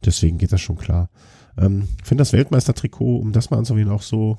[0.05, 1.11] Deswegen geht das schon klar.
[1.59, 4.39] Ähm, finde das Weltmeistertrikot, um das mal anzuwählen, auch so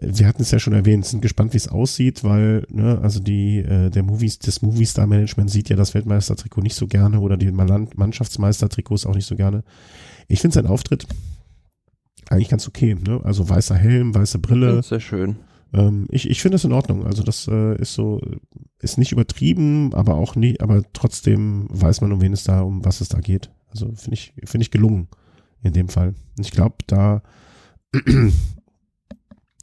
[0.00, 3.58] wir hatten es ja schon erwähnt, sind gespannt, wie es aussieht, weil, ne, also die,
[3.58, 7.36] äh, der Movies, das Movie Star Management sieht ja das Weltmeistertrikot nicht so gerne oder
[7.36, 9.62] die Mannschaftsmeistertrikots auch nicht so gerne.
[10.26, 11.06] Ich finde sein Auftritt
[12.30, 13.20] eigentlich ganz okay, ne?
[13.24, 14.82] Also weißer Helm, weiße Brille.
[14.82, 15.36] Sehr schön.
[15.72, 17.06] Ähm, ich ich finde das in Ordnung.
[17.06, 18.20] Also das äh, ist so,
[18.78, 22.84] ist nicht übertrieben, aber auch nie, aber trotzdem weiß man, um wen es da, um
[22.84, 23.50] was es da geht.
[23.70, 25.08] Also finde ich, finde ich gelungen
[25.62, 26.14] in dem Fall.
[26.36, 27.22] Und ich glaube, da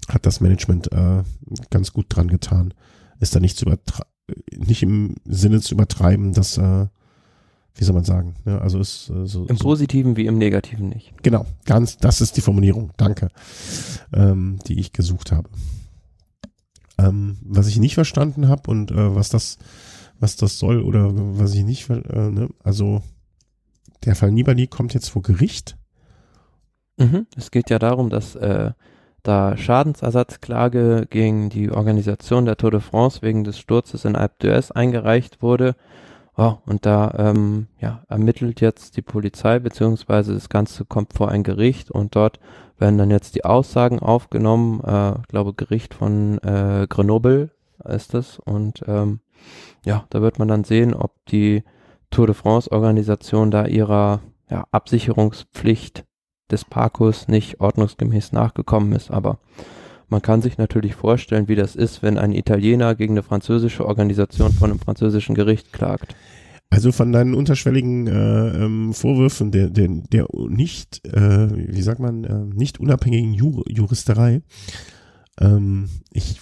[0.10, 1.24] hat das Management äh,
[1.70, 2.74] ganz gut dran getan,
[3.20, 3.66] ist da nicht zu
[4.56, 6.88] nicht im Sinne zu übertreiben, dass äh,
[7.78, 8.60] wie soll man sagen, ne?
[8.60, 11.14] also ist äh, so, im Positiven wie im Negativen nicht.
[11.22, 13.30] Genau, ganz, das ist die Formulierung, danke,
[14.14, 15.50] ähm, die ich gesucht habe.
[16.98, 19.58] Ähm, was ich nicht verstanden habe und äh, was das,
[20.20, 22.50] was das soll oder was ich nicht, äh, ne?
[22.64, 23.02] also
[24.06, 25.78] der Fall Nibali kommt jetzt vor Gericht.
[26.98, 27.28] Mhm.
[27.36, 28.72] Es geht ja darum, dass äh,
[29.24, 34.72] da Schadensersatzklage gegen die Organisation der Tour de France wegen des Sturzes in Alpe d'Huez
[34.72, 35.76] eingereicht wurde.
[36.38, 41.44] Oh, und da ähm, ja, ermittelt jetzt die Polizei, beziehungsweise das Ganze kommt vor ein
[41.44, 42.40] Gericht und dort
[42.80, 44.82] werden dann jetzt die Aussagen aufgenommen.
[44.82, 47.52] Äh, glaube, Gericht von äh, Grenoble
[47.84, 48.40] ist es.
[48.40, 49.20] Und ähm,
[49.86, 51.64] ja, da wird man dann sehen, ob die
[52.10, 56.06] Tour de France Organisation da ihrer ja, Absicherungspflicht
[56.52, 59.12] des Parkus nicht ordnungsgemäß nachgekommen ist.
[59.12, 59.40] Aber
[60.08, 64.54] man kann sich natürlich vorstellen, wie das ist, wenn ein Italiener gegen eine französische Organisation
[64.54, 66.16] von einem französischen Gericht klagt.
[66.70, 72.24] Also von deinen unterschwelligen äh, ähm, Vorwürfen der, der, der nicht, äh, wie sagt man,
[72.24, 74.42] äh, nicht unabhängigen Jur Juristerei
[75.40, 76.40] ähm, ich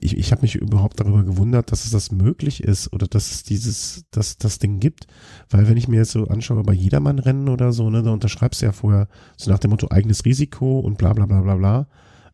[0.00, 3.42] ich, ich habe mich überhaupt darüber gewundert, dass es das möglich ist oder dass es
[3.42, 5.06] dieses, dass das Ding gibt.
[5.48, 8.66] Weil wenn ich mir jetzt so anschaue, bei Jedermann-Rennen oder so, ne, da unterschreibst du
[8.66, 11.86] ja vorher so nach dem Motto eigenes Risiko und bla bla bla bla bla,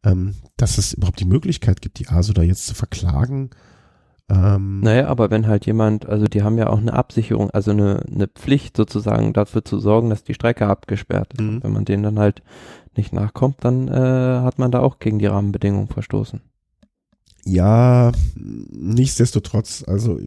[0.04, 3.50] ähm, dass es überhaupt die Möglichkeit gibt, die ASO da jetzt zu verklagen.
[4.30, 8.04] Ähm, naja, aber wenn halt jemand, also die haben ja auch eine Absicherung, also eine,
[8.06, 11.40] eine Pflicht sozusagen dafür zu sorgen, dass die Strecke abgesperrt ist.
[11.40, 11.62] Mhm.
[11.64, 12.42] Wenn man denen dann halt
[12.96, 16.40] nicht nachkommt, dann äh, hat man da auch gegen die Rahmenbedingungen verstoßen.
[17.44, 20.20] Ja, nichtsdestotrotz, also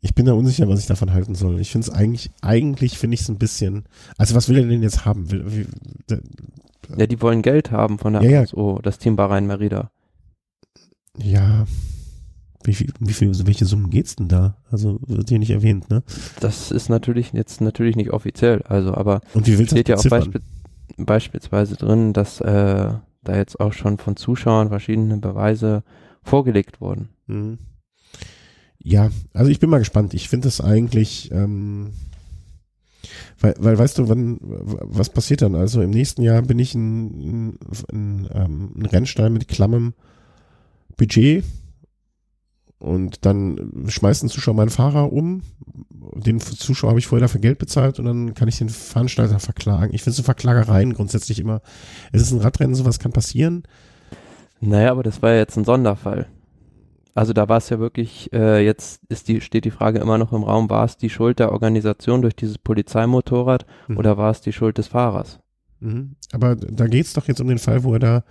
[0.00, 1.60] ich bin da unsicher, was ich davon halten soll.
[1.60, 3.84] Ich finde es eigentlich, eigentlich finde ich es ein bisschen,
[4.16, 5.30] also was will er denn jetzt haben?
[5.30, 5.66] Will, wie,
[6.08, 6.20] de,
[6.96, 9.90] ja, die wollen Geld haben von der ja, ASO, das Team Bahrain Merida.
[11.18, 11.66] Ja,
[12.64, 14.56] wie viel, wie viel, welche Summen geht's denn da?
[14.70, 16.02] Also wird hier nicht erwähnt, ne?
[16.40, 20.04] Das ist natürlich jetzt natürlich nicht offiziell, also aber Und wie willst steht ja auch
[20.04, 20.42] Beispiel,
[20.98, 22.92] beispielsweise drin, dass äh,
[23.22, 25.82] da jetzt auch schon von Zuschauern verschiedene Beweise
[26.22, 27.08] vorgelegt wurden.
[27.26, 27.58] Mhm.
[28.82, 30.14] Ja, also ich bin mal gespannt.
[30.14, 31.92] Ich finde es eigentlich, ähm,
[33.40, 35.54] weil, weil weißt du, wann, was passiert dann?
[35.54, 37.58] Also im nächsten Jahr bin ich ein, ein,
[37.92, 39.94] ein, ähm, ein Rennstall mit klammem
[40.96, 41.44] Budget
[42.80, 45.42] und dann schmeißt ein Zuschauer meinen Fahrer um.
[46.14, 49.94] Den Zuschauer habe ich vorher dafür Geld bezahlt und dann kann ich den Veranstalter verklagen.
[49.94, 51.60] Ich finde so Verklagereien grundsätzlich immer.
[52.10, 53.64] Es ist ein Radrennen, sowas kann passieren.
[54.60, 56.26] Naja, aber das war ja jetzt ein Sonderfall.
[57.14, 60.32] also da war es ja wirklich, äh, jetzt ist die, steht die Frage immer noch
[60.32, 63.98] im Raum, war es die Schuld der Organisation durch dieses Polizeimotorrad mhm.
[63.98, 65.38] oder war es die Schuld des Fahrers?
[65.80, 66.16] Mhm.
[66.32, 68.24] Aber da geht es doch jetzt um den Fall, wo er da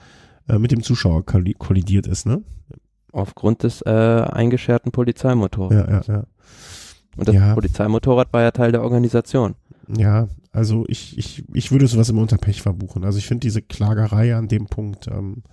[0.48, 2.44] äh, mit dem Zuschauer kollidiert ist, ne?
[3.12, 6.08] Aufgrund des äh, eingescherten Polizeimotorrads.
[6.08, 6.24] Ja, ja, ja.
[7.18, 7.54] Und das ja.
[7.54, 9.56] Polizeimotorrad war ja Teil der Organisation.
[9.88, 13.04] Ja, also ich, ich, ich würde sowas immer unter Pech verbuchen.
[13.04, 15.44] Also ich finde diese Klagerei an dem Punkt ähm,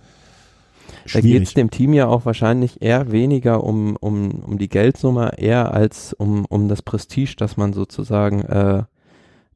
[1.13, 5.33] da geht es dem Team ja auch wahrscheinlich eher weniger um, um, um die Geldsumme,
[5.37, 8.83] eher als um, um das Prestige, das man sozusagen äh,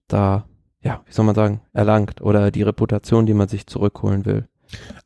[0.08, 0.46] da,
[0.82, 4.48] ja, wie soll man sagen, erlangt oder die Reputation, die man sich zurückholen will.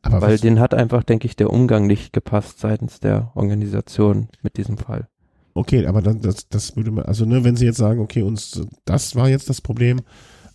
[0.02, 4.56] Aber Weil den hat einfach, denke ich, der Umgang nicht gepasst seitens der Organisation mit
[4.56, 5.08] diesem Fall.
[5.54, 8.60] Okay, aber dann, das, das würde man, also ne, wenn Sie jetzt sagen, okay, uns,
[8.84, 10.00] das war jetzt das Problem,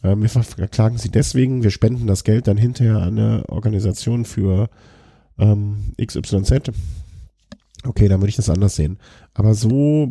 [0.04, 4.70] äh, wir verklagen Sie deswegen, wir spenden das Geld dann hinterher an eine Organisation für
[5.40, 6.72] ähm, XYZ.
[7.84, 9.00] Okay, dann würde ich das anders sehen.
[9.34, 10.08] Aber so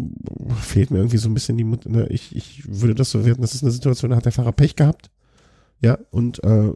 [0.61, 3.55] fehlt mir irgendwie so ein bisschen die, ne, ich, ich würde das so werten, das
[3.55, 5.11] ist eine Situation, da hat der Fahrer Pech gehabt.
[5.83, 6.73] Ja, und äh,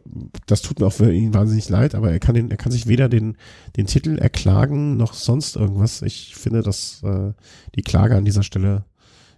[0.47, 2.87] das tut mir auch für ihn wahnsinnig leid, aber er kann den, er kann sich
[2.87, 3.37] weder den,
[3.77, 6.01] den Titel erklagen noch sonst irgendwas.
[6.01, 7.33] Ich finde, dass äh,
[7.75, 8.85] die Klage an dieser Stelle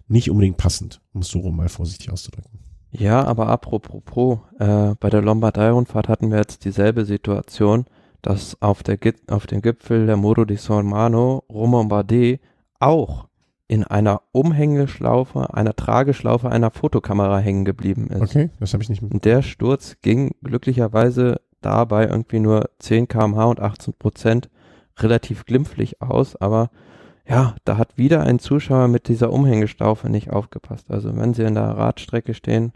[0.06, 2.60] nicht unbedingt passend, um es so rum mal vorsichtig auszudrücken.
[2.90, 7.84] Ja, aber apropos, äh, bei der Lombardei-Rundfahrt hatten wir jetzt dieselbe Situation
[8.22, 12.40] dass auf, der, auf dem Gipfel der Muro di Sormano Romombardé
[12.80, 13.27] auch
[13.68, 18.34] in einer Umhängeschlaufe, einer Trageschlaufe einer Fotokamera hängen geblieben ist.
[18.34, 19.24] Okay, das habe ich nicht mit.
[19.24, 24.48] Der Sturz ging glücklicherweise dabei irgendwie nur 10 kmh und 18 Prozent
[24.98, 26.70] relativ glimpflich aus, aber
[27.28, 30.90] ja, da hat wieder ein Zuschauer mit dieser Umhängeschlaufe nicht aufgepasst.
[30.90, 32.72] Also wenn Sie in der Radstrecke stehen,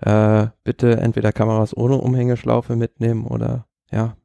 [0.00, 4.16] äh, bitte entweder Kameras ohne Umhängeschlaufe mitnehmen oder ja,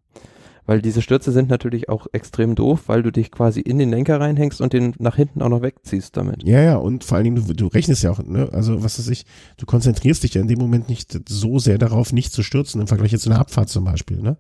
[0.70, 4.20] weil diese Stürze sind natürlich auch extrem doof, weil du dich quasi in den Lenker
[4.20, 6.44] reinhängst und den nach hinten auch noch wegziehst damit.
[6.44, 8.50] Ja, ja, und vor allen Dingen, du, du rechnest ja auch, ne?
[8.52, 9.26] also was weiß ich,
[9.58, 12.86] du konzentrierst dich ja in dem Moment nicht so sehr darauf, nicht zu stürzen, im
[12.86, 14.22] Vergleich jetzt zu einer Abfahrt zum Beispiel.
[14.22, 14.38] Ne?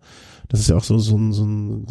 [0.49, 1.87] Das ist ja auch so, so ein, so ein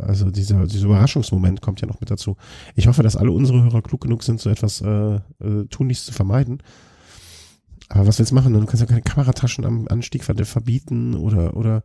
[0.00, 2.36] also dieser, dieser Überraschungsmoment kommt ja noch mit dazu.
[2.74, 5.20] Ich hoffe, dass alle unsere Hörer klug genug sind, so etwas äh, äh,
[5.70, 6.60] tunlichst zu vermeiden.
[7.88, 8.52] Aber was willst du machen?
[8.52, 11.84] Du kannst ja keine Kamerataschen am Anstieg verbieten oder, oder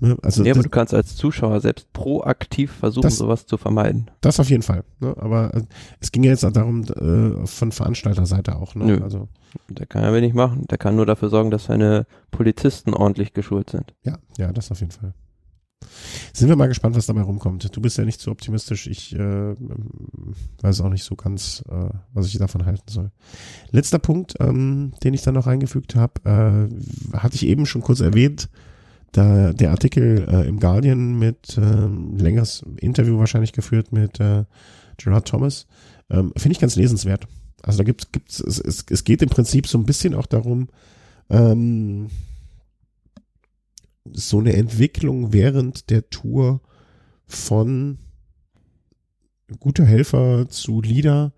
[0.00, 0.16] Ne?
[0.22, 4.10] Also ja, aber du kannst als Zuschauer selbst proaktiv versuchen, das, sowas zu vermeiden.
[4.20, 4.84] Das auf jeden Fall.
[5.00, 5.14] Ne?
[5.18, 5.62] Aber äh,
[6.00, 8.74] es ging ja jetzt darum, äh, von Veranstalterseite auch.
[8.74, 8.84] Ne?
[8.84, 9.28] Nö, also,
[9.68, 10.66] der kann ja wenig machen.
[10.68, 13.94] Der kann nur dafür sorgen, dass seine Polizisten ordentlich geschult sind.
[14.02, 15.14] Ja, ja, das auf jeden Fall.
[16.32, 17.76] Sind wir mal gespannt, was dabei rumkommt.
[17.76, 18.86] Du bist ja nicht so optimistisch.
[18.86, 19.54] Ich äh,
[20.62, 23.10] weiß auch nicht so ganz, äh, was ich davon halten soll.
[23.70, 26.68] Letzter Punkt, ähm, den ich dann noch eingefügt habe,
[27.12, 28.48] äh, hatte ich eben schon kurz erwähnt
[29.16, 31.86] da der Artikel äh, im Guardian mit äh,
[32.16, 34.44] längeres Interview wahrscheinlich geführt mit äh,
[34.96, 35.66] Gerard Thomas,
[36.10, 37.26] ähm, finde ich ganz lesenswert.
[37.62, 40.68] Also da gibt's gibt's es, es, es geht im Prinzip so ein bisschen auch darum,
[41.30, 42.08] ähm,
[44.12, 46.60] so eine Entwicklung während der Tour
[47.26, 47.98] von
[49.60, 51.32] guter Helfer zu Leader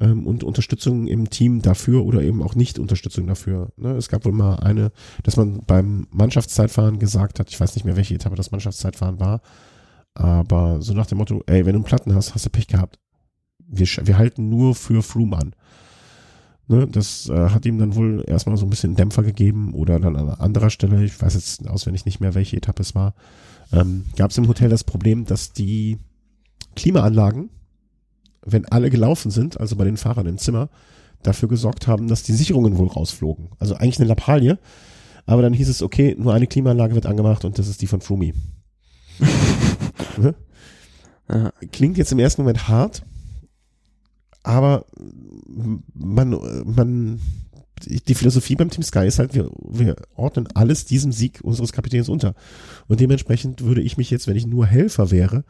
[0.00, 3.72] ähm, und Unterstützung im Team dafür oder eben auch nicht Unterstützung dafür.
[3.76, 3.92] Ne?
[3.92, 4.92] Es gab wohl mal eine,
[5.22, 9.40] dass man beim Mannschaftszeitfahren gesagt hat, ich weiß nicht mehr, welche Etappe das Mannschaftszeitfahren war,
[10.14, 12.98] aber so nach dem Motto, ey, wenn du einen Platten hast, hast du Pech gehabt.
[13.58, 15.54] Wir, wir halten nur für Froome an.
[16.68, 20.16] Ne, das äh, hat ihm dann wohl erstmal so ein bisschen Dämpfer gegeben oder dann
[20.16, 23.14] an anderer Stelle, ich weiß jetzt auswendig nicht mehr, welche Etappe es war,
[23.72, 25.98] ähm, gab es im Hotel das Problem, dass die
[26.74, 27.50] Klimaanlagen
[28.46, 30.70] wenn alle gelaufen sind, also bei den Fahrern im Zimmer,
[31.22, 33.48] dafür gesorgt haben, dass die Sicherungen wohl rausflogen.
[33.58, 34.58] Also eigentlich eine Lappalie.
[35.26, 38.00] Aber dann hieß es, okay, nur eine Klimaanlage wird angemacht und das ist die von
[38.00, 38.32] Flumi.
[40.18, 40.34] ne?
[41.72, 43.02] Klingt jetzt im ersten Moment hart,
[44.44, 44.86] aber
[45.92, 47.20] man, man,
[47.84, 52.08] die Philosophie beim Team Sky ist halt, wir, wir ordnen alles diesem Sieg unseres Kapitäns
[52.08, 52.36] unter.
[52.86, 55.44] Und dementsprechend würde ich mich jetzt, wenn ich nur Helfer wäre,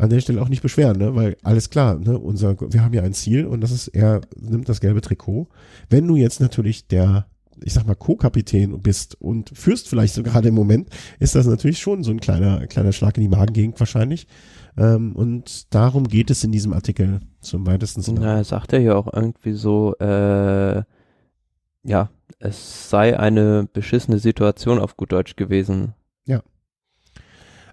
[0.00, 1.14] an der Stelle auch nicht beschweren, ne?
[1.14, 2.18] weil alles klar, ne?
[2.18, 5.48] unser, wir haben ja ein Ziel und das ist, er nimmt das gelbe Trikot.
[5.90, 7.26] Wenn du jetzt natürlich der,
[7.62, 11.80] ich sag mal, Co-Kapitän bist und führst vielleicht so gerade im Moment, ist das natürlich
[11.80, 14.26] schon so ein kleiner, kleiner Schlag in die Magengegend wahrscheinlich.
[14.78, 18.20] Ähm, und darum geht es in diesem Artikel zum weitesten Sinne.
[18.20, 20.82] Na, sagt er ja auch irgendwie so, äh,
[21.82, 25.92] ja, es sei eine beschissene Situation auf gut Deutsch gewesen.
[26.24, 26.42] Ja.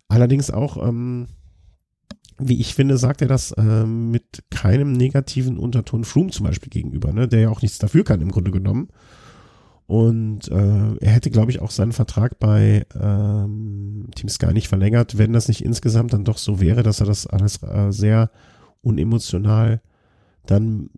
[0.10, 1.28] Allerdings auch, ähm,
[2.40, 7.12] wie ich finde, sagt er das äh, mit keinem negativen Unterton Froome zum Beispiel gegenüber,
[7.14, 8.90] ne, der ja auch nichts dafür kann im Grunde genommen.
[9.88, 15.18] Und äh, er hätte, glaube ich, auch seinen Vertrag bei ähm, Team Sky nicht verlängert,
[15.18, 18.30] wenn das nicht insgesamt dann doch so wäre, dass er das alles äh, sehr
[18.82, 19.82] unemotional
[20.46, 20.90] dann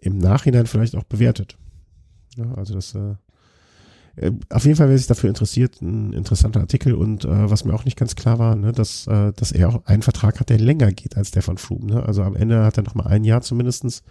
[0.00, 1.58] im Nachhinein vielleicht auch bewertet.
[2.36, 3.16] Ja, also das äh,
[4.20, 7.74] äh, auf jeden Fall, wer sich dafür interessiert, ein interessanter Artikel und äh, was mir
[7.74, 10.58] auch nicht ganz klar war, ne, dass, äh, dass er auch einen Vertrag hat, der
[10.58, 11.86] länger geht als der von Froome.
[11.86, 12.02] Ne?
[12.02, 14.02] Also am Ende hat er noch mal ein Jahr zumindestens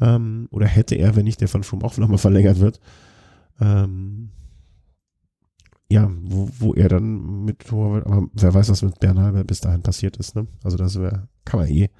[0.00, 2.80] ähm, oder hätte er, wenn nicht der von Froome auch noch mal verlängert wird.
[3.60, 4.30] Ähm,
[5.88, 10.16] ja, wo, wo er dann mit, aber wer weiß, was mit Bernal bis dahin passiert
[10.16, 10.34] ist.
[10.34, 10.46] Ne?
[10.64, 11.90] Also das wär, kann man eh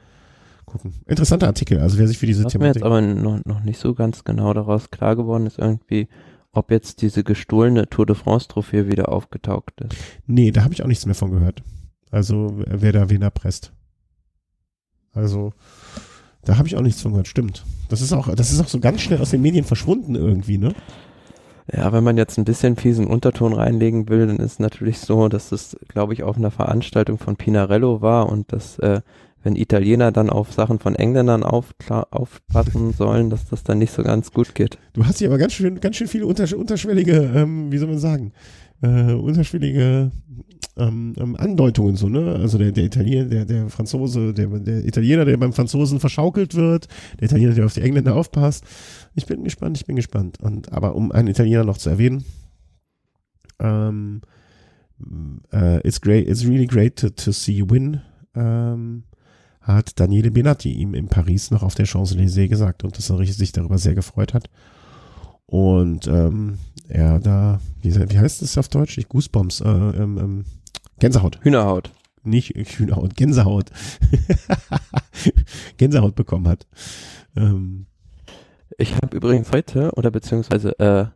[0.64, 0.94] gucken.
[1.06, 3.94] Interessanter Artikel, also wer sich für diese Was mir jetzt aber noch, noch nicht so
[3.94, 6.09] ganz genau daraus klar geworden ist, irgendwie,
[6.52, 9.96] ob jetzt diese gestohlene Tour de France Trophäe wieder aufgetaucht ist.
[10.26, 11.62] Nee, da habe ich auch nichts mehr von gehört.
[12.10, 13.72] Also wer da wen erpresst.
[15.14, 15.52] Also
[16.44, 17.28] da habe ich auch nichts von gehört.
[17.28, 17.64] Stimmt.
[17.88, 20.74] Das ist auch, das ist auch so ganz schnell aus den Medien verschwunden irgendwie, ne?
[21.72, 25.52] Ja, wenn man jetzt ein bisschen fiesen Unterton reinlegen will, dann ist natürlich so, dass
[25.52, 29.00] es, glaube ich, auf einer Veranstaltung von Pinarello war und dass äh,
[29.43, 31.74] wenn Italiener dann auf Sachen von Engländern auf,
[32.10, 34.78] aufpassen sollen, dass das dann nicht so ganz gut geht.
[34.93, 37.98] Du hast hier aber ganz schön, ganz schön viele untersch unterschwellige, ähm, wie soll man
[37.98, 38.32] sagen,
[38.82, 40.10] äh, unterschwellige
[40.77, 42.36] ähm, ähm, Andeutungen so, ne?
[42.36, 46.89] Also der, der Italiener, der, der Franzose, der, der Italiener, der beim Franzosen verschaukelt wird,
[47.20, 48.64] der Italiener, der auf die Engländer aufpasst.
[49.14, 50.40] Ich bin gespannt, ich bin gespannt.
[50.40, 52.24] Und aber um einen Italiener noch zu erwähnen,
[53.60, 54.23] ähm,
[55.52, 58.01] uh, it's great, it's really great to, to see you win.
[58.35, 59.05] Ähm,
[59.62, 63.52] hat Daniele Benatti ihm in Paris noch auf der Champs-Élysées gesagt und dass er sich
[63.52, 64.51] darüber sehr gefreut hat.
[65.47, 66.59] Und ähm,
[66.89, 68.98] er da, wie, wie heißt es auf Deutsch?
[68.98, 70.44] Ich Goosebumps, äh, ähm, ähm,
[70.98, 71.39] Gänsehaut.
[71.43, 71.93] Hühnerhaut.
[72.24, 73.70] Nicht Hühnerhaut, Gänsehaut.
[75.76, 76.66] Gänsehaut bekommen hat.
[77.36, 77.86] Ähm,
[78.78, 81.06] ich habe übrigens heute, oder beziehungsweise äh,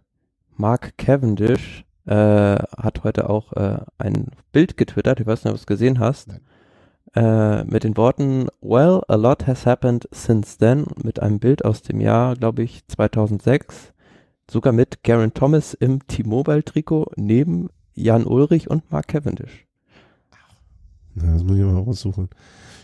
[0.56, 5.62] Mark Cavendish äh, hat heute auch äh, ein Bild getwittert, ich weiß nicht, ob du
[5.62, 6.28] es gesehen hast.
[6.28, 6.40] Nein
[7.16, 11.82] äh, mit den Worten Well, a lot has happened since then mit einem Bild aus
[11.82, 13.92] dem Jahr, glaube ich, 2006,
[14.50, 19.66] sogar mit Garen Thomas im T-Mobile-Trikot neben Jan Ulrich und Mark Cavendish.
[21.14, 22.28] Na, das muss ich mal raussuchen.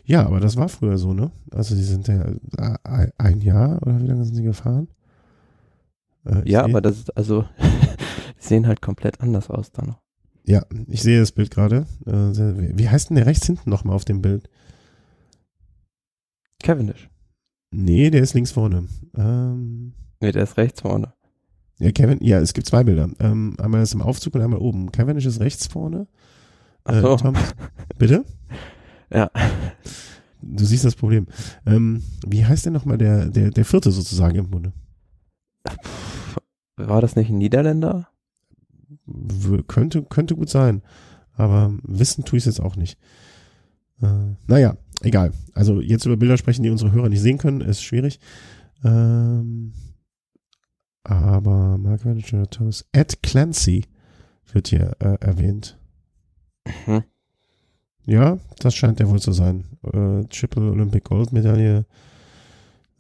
[0.04, 1.30] Ja, aber das war früher so, ne?
[1.52, 4.88] Also die sind ja äh, ein Jahr oder wie lange sind sie gefahren?
[6.24, 7.44] Äh, ja, aber das ist also
[8.38, 10.01] sehen halt komplett anders aus da noch.
[10.44, 11.86] Ja, ich sehe das Bild gerade.
[12.06, 14.48] Äh, wie heißt denn der rechts hinten nochmal auf dem Bild?
[16.62, 17.08] Cavendish.
[17.70, 18.88] Nee, der ist links vorne.
[19.16, 21.12] Ähm, nee, der ist rechts vorne.
[21.78, 23.08] Ja, Kevin, ja, es gibt zwei Bilder.
[23.18, 24.92] Ähm, einmal ist im Aufzug und einmal oben.
[24.92, 26.06] Cavendish ist rechts vorne.
[26.84, 27.14] Ach so.
[27.14, 27.34] Äh, Tom,
[27.98, 28.24] bitte?
[29.14, 29.30] Ja.
[30.40, 31.26] Du siehst das Problem.
[31.66, 34.72] Ähm, wie heißt denn nochmal der, der, der vierte sozusagen im Bunde?
[36.76, 38.08] War das nicht ein Niederländer?
[39.66, 40.82] Könnte, könnte gut sein.
[41.34, 42.98] Aber wissen tue ich es jetzt auch nicht.
[44.02, 45.32] Äh, naja, egal.
[45.54, 48.20] Also jetzt über Bilder sprechen, die unsere Hörer nicht sehen können, ist schwierig.
[48.84, 49.72] Ähm,
[51.04, 53.84] aber Mark Manager Thomas, Ed Clancy
[54.52, 55.78] wird hier äh, erwähnt.
[56.86, 57.02] Mhm.
[58.04, 59.64] Ja, das scheint der wohl zu sein.
[59.84, 61.86] Äh, Triple Olympic Gold Medaille.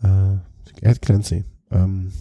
[0.02, 0.36] Äh,
[0.80, 1.44] Ed Clancy.
[1.70, 2.12] Ähm,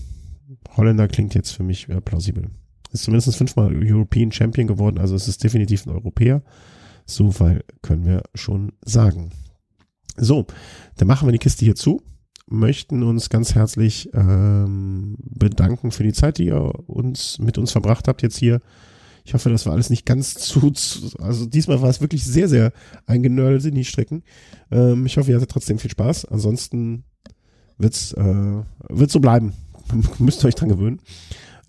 [0.76, 2.50] Holländer klingt jetzt für mich äh, plausibel.
[2.92, 6.42] Ist zumindest fünfmal European Champion geworden, also es ist definitiv ein Europäer.
[7.06, 9.32] So weil können wir schon sagen.
[10.18, 10.46] So,
[10.98, 12.02] dann machen wir die Kiste hier zu.
[12.48, 18.08] Möchten uns ganz herzlich ähm, bedanken für die Zeit, die ihr uns mit uns verbracht
[18.08, 18.62] habt jetzt hier.
[19.24, 22.50] Ich hoffe, das war alles nicht ganz zu, zu also diesmal war es wirklich sehr,
[22.50, 22.74] sehr
[23.06, 24.24] eingenördet in die Strecken.
[24.72, 26.26] Ähm, ich hoffe, ihr hattet trotzdem viel Spaß.
[26.26, 27.04] Ansonsten
[27.78, 29.54] wird's, äh, wird so bleiben.
[30.20, 31.00] Müsst ihr euch dran gewöhnen.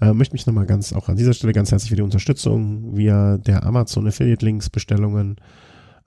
[0.03, 3.39] Äh, möchte mich nochmal ganz, auch an dieser Stelle ganz herzlich für die Unterstützung via
[3.39, 5.37] der Amazon Affiliate Links, Bestellungen,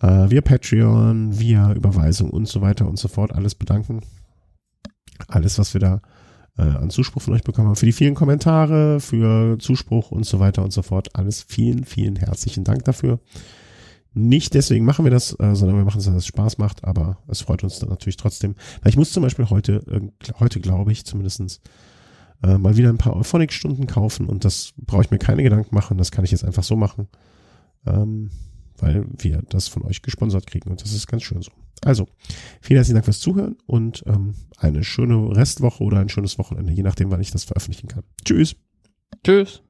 [0.02, 4.02] äh, via Patreon, via Überweisung und so weiter und so fort alles bedanken.
[5.30, 6.02] Alles, was wir da
[6.58, 7.78] äh, an Zuspruch von euch bekommen haben.
[7.78, 11.16] Für die vielen Kommentare, für Zuspruch und so weiter und so fort.
[11.16, 13.22] Alles vielen, vielen herzlichen Dank dafür.
[14.14, 17.20] Nicht deswegen machen wir das, äh, sondern wir machen es, weil es Spaß macht, aber
[17.30, 18.56] es freut uns dann natürlich trotzdem.
[18.84, 21.62] Ich muss zum Beispiel heute, äh, heute glaube ich zumindestens
[22.44, 25.98] äh, mal wieder ein paar Euphonic-Stunden kaufen und das brauche ich mir keine Gedanken machen,
[25.98, 27.07] das kann ich jetzt einfach so machen,
[27.86, 28.32] ähm,
[28.78, 31.52] weil wir das von euch gesponsert kriegen und das ist ganz schön so.
[31.84, 32.07] Also,
[32.62, 36.84] vielen herzlichen Dank fürs Zuhören und ähm, eine schöne Restwoche oder ein schönes Wochenende, je
[36.84, 38.03] nachdem, wann ich das veröffentlichen kann.
[38.24, 38.56] Tschüss.
[39.24, 39.65] Tschüss.